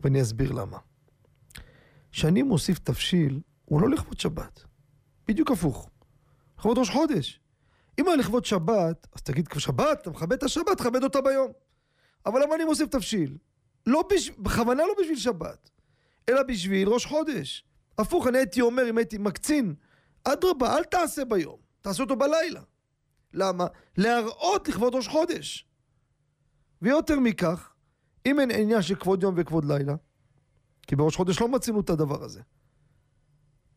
ואני 0.00 0.22
אסביר 0.22 0.52
למה. 0.52 0.78
כשאני 2.12 2.42
מוסיף 2.42 2.78
תבשיל, 2.78 3.40
הוא 3.64 3.80
לא 3.80 3.90
לכבוד 3.90 4.20
שבת. 4.20 4.64
בדיוק 5.28 5.50
הפוך. 5.50 5.90
לכבוד 6.58 6.78
ראש 6.78 6.90
חודש. 6.90 7.40
אם 7.98 8.08
היה 8.08 8.16
לכבוד 8.16 8.44
שבת, 8.44 9.06
אז 9.12 9.22
תגיד, 9.22 9.48
שבת, 9.58 9.98
אתה 10.02 10.10
מכבד 10.10 10.32
את 10.32 10.42
השבת, 10.42 10.78
תכבד 10.78 11.04
אותה 11.04 11.20
ביום. 11.20 11.52
אבל 12.26 12.42
למה 12.42 12.54
אני 12.54 12.64
מוסיף 12.64 12.88
תבשיל? 12.88 13.36
לא 13.86 14.04
בש... 14.12 14.30
בכוונה 14.30 14.82
לא 14.82 14.94
בשביל 15.00 15.18
שבת, 15.18 15.70
אלא 16.28 16.42
בשביל 16.42 16.88
ראש 16.88 17.06
חודש. 17.06 17.64
הפוך, 17.98 18.26
אני 18.26 18.38
הייתי 18.38 18.60
אומר, 18.60 18.90
אם 18.90 18.98
הייתי 18.98 19.18
מקצין, 19.18 19.74
אדרבה, 20.24 20.76
אל 20.76 20.84
תעשה 20.84 21.24
ביום, 21.24 21.58
תעשה 21.82 22.02
אותו 22.02 22.16
בלילה. 22.16 22.60
למה? 23.32 23.66
להראות 23.96 24.68
לכבוד 24.68 24.94
ראש 24.94 25.08
חודש. 25.08 25.68
ויותר 26.82 27.20
מכך, 27.20 27.72
אם 28.26 28.40
אין 28.40 28.50
עניין 28.50 28.82
של 28.82 28.94
כבוד 28.94 29.22
יום 29.22 29.34
וכבוד 29.36 29.64
לילה, 29.64 29.94
כי 30.82 30.96
בראש 30.96 31.16
חודש 31.16 31.40
לא 31.40 31.48
מצינו 31.48 31.80
את 31.80 31.90
הדבר 31.90 32.24
הזה. 32.24 32.40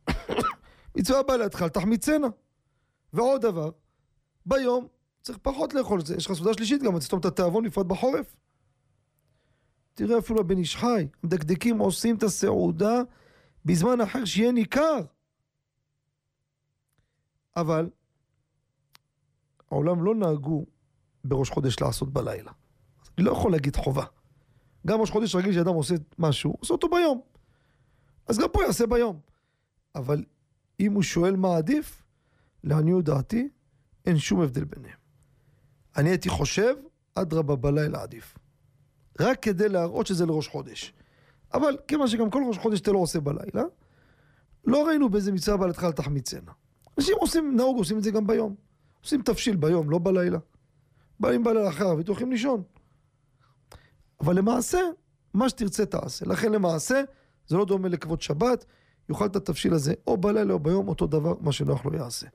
מצווה 0.98 1.24
באה 1.24 1.38
לידך, 1.38 1.64
תחמיצנה. 1.64 2.28
ועוד 3.14 3.42
דבר, 3.42 3.70
ביום 4.46 4.88
צריך 5.22 5.38
פחות 5.42 5.74
לאכול 5.74 6.00
את 6.00 6.06
זה. 6.06 6.16
יש 6.16 6.26
לך 6.26 6.34
סעודה 6.34 6.54
שלישית 6.54 6.84
גם, 6.84 7.00
תסתום 7.00 7.20
את 7.20 7.26
התיאבון 7.26 7.66
בפרט 7.66 7.86
בחורף. 7.86 8.36
תראה 9.94 10.18
אפילו 10.18 10.40
הבן 10.40 10.58
איש 10.58 10.76
חי, 10.76 11.08
המדקדקים 11.24 11.78
עושים 11.78 12.16
את 12.16 12.24
הסעודה 12.24 13.02
בזמן 13.66 14.02
אחר 14.02 14.26
שיהיה 14.26 14.52
ניכר. 14.52 15.00
אבל 17.56 17.90
העולם 19.72 20.04
לא 20.04 20.16
נהגו 20.16 20.66
בראש 21.24 21.50
חודש 21.50 21.80
לעשות 21.82 22.14
בלילה. 22.14 22.52
אני 23.18 23.26
לא 23.26 23.32
יכול 23.32 23.52
להגיד 23.52 23.76
חובה. 23.76 24.06
גם 24.88 25.02
ראש 25.02 25.12
חודש 25.12 25.36
רגיל 25.36 25.54
שאדם 25.54 25.74
עושה 25.74 25.96
משהו, 26.20 26.56
עושה 26.60 26.74
אותו 26.74 26.90
ביום. 26.90 27.22
אז 28.28 28.38
גם 28.38 28.48
פה 28.54 28.64
יעשה 28.64 28.88
ביום. 28.88 29.20
אבל 29.96 30.24
אם 30.80 30.94
הוא 30.94 31.04
שואל 31.04 31.36
מה 31.36 31.58
עדיף, 31.58 32.04
לעניות 32.64 33.06
דעתי, 33.06 33.50
אין 34.06 34.18
שום 34.18 34.42
הבדל 34.42 34.64
ביניהם. 34.64 34.98
אני 35.98 36.10
הייתי 36.10 36.30
חושב, 36.30 36.76
אדרבה 37.16 37.56
בלילה 37.56 38.02
עדיף. 38.02 38.38
רק 39.20 39.42
כדי 39.42 39.70
להראות 39.70 40.08
שזה 40.08 40.26
לראש 40.26 40.48
חודש. 40.48 40.94
אבל 41.54 41.78
כיוון 41.88 42.08
שגם 42.08 42.30
כל 42.30 42.44
ראש 42.48 42.58
חודש 42.58 42.80
אתה 42.80 42.92
לא 42.92 42.98
עושה 42.98 43.20
בלילה, 43.20 43.64
לא 44.66 44.88
ראינו 44.88 45.10
באיזה 45.10 45.32
מצווה 45.32 45.58
בעלתך 45.58 45.84
על 45.84 45.92
תחמיצנה. 45.92 46.52
אנשים 46.98 47.16
עושים, 47.20 47.56
נהוג 47.56 47.78
עושים 47.78 47.98
את 47.98 48.04
זה 48.04 48.12
גם 48.12 48.28
ביום. 48.28 48.56
עושים 49.04 49.22
תבשיל 49.22 49.56
ביום, 49.56 49.90
לא 49.90 50.00
בלילה. 50.00 50.40
באים 51.20 51.44
בלילה 51.44 51.70
אחר 51.70 51.86
הולכים 52.08 52.32
לישון. 52.32 52.64
אבל 54.22 54.38
למעשה, 54.38 54.80
מה 55.34 55.50
שתרצה 55.50 55.86
תעשה. 55.86 56.26
לכן 56.26 56.52
למעשה, 56.52 57.02
זה 57.48 57.58
לא 57.58 57.66
דומה 57.66 57.90
לכבוד 57.90 58.22
שבת, 58.22 58.66
יאכל 59.10 59.26
את 59.26 59.36
התבשיל 59.36 59.74
הזה 59.74 59.94
או 60.08 60.18
בלילה 60.18 60.54
או 60.54 60.60
ביום, 60.60 60.88
אותו 60.88 61.08
דבר, 61.08 61.34
מה 61.42 61.52
שנוח 61.52 61.86
לו 61.86 61.98
יעשה. 61.98 62.28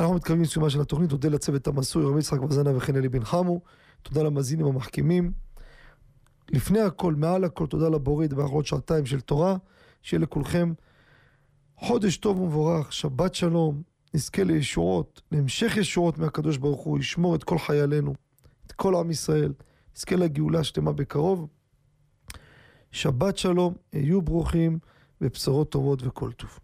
אנחנו 0.00 0.14
מתקרבים 0.14 0.42
לסיומה 0.42 0.70
של 0.70 0.80
התוכנית, 0.80 1.10
תודה 1.10 1.28
לצוות 1.28 1.66
המסוי, 1.66 2.04
רבי 2.04 2.18
יצחק 2.18 2.42
וזנה 2.42 2.76
וכן 2.76 2.96
אלי 2.96 3.08
בן 3.08 3.24
חמו, 3.24 3.60
תודה 4.02 4.22
למאזינים 4.22 4.66
המחכימים. 4.66 5.32
לפני 6.50 6.80
הכל, 6.80 7.14
מעל 7.14 7.44
הכל, 7.44 7.66
תודה 7.66 7.88
לבורית 7.88 8.32
באחרות 8.32 8.66
שעתיים 8.66 9.06
של 9.06 9.20
תורה, 9.20 9.56
שיהיה 10.02 10.20
לכולכם 10.20 10.72
חודש 11.76 12.16
טוב 12.16 12.40
ומבורך, 12.40 12.92
שבת 12.92 13.34
שלום, 13.34 13.82
נזכה 14.14 14.44
לישועות, 14.44 15.22
להמשך 15.32 15.76
ישועות 15.76 16.18
מהקדוש 16.18 16.56
ברוך 16.56 16.80
הוא, 16.80 16.98
ישמור 16.98 17.34
את 17.34 17.44
כל 17.44 17.58
חיילינו, 17.58 18.14
את 18.66 18.72
כל 18.72 18.94
עם 18.94 19.10
ישראל, 19.10 19.52
נזכה 19.96 20.16
לגאולה 20.16 20.64
שלמה 20.64 20.92
בקרוב. 20.92 21.46
שבת 22.92 23.38
שלום, 23.38 23.74
היו 23.92 24.22
ברוכים, 24.22 24.78
ובשורות 25.20 25.70
טובות 25.70 26.02
וכל 26.02 26.32
טוב. 26.32 26.58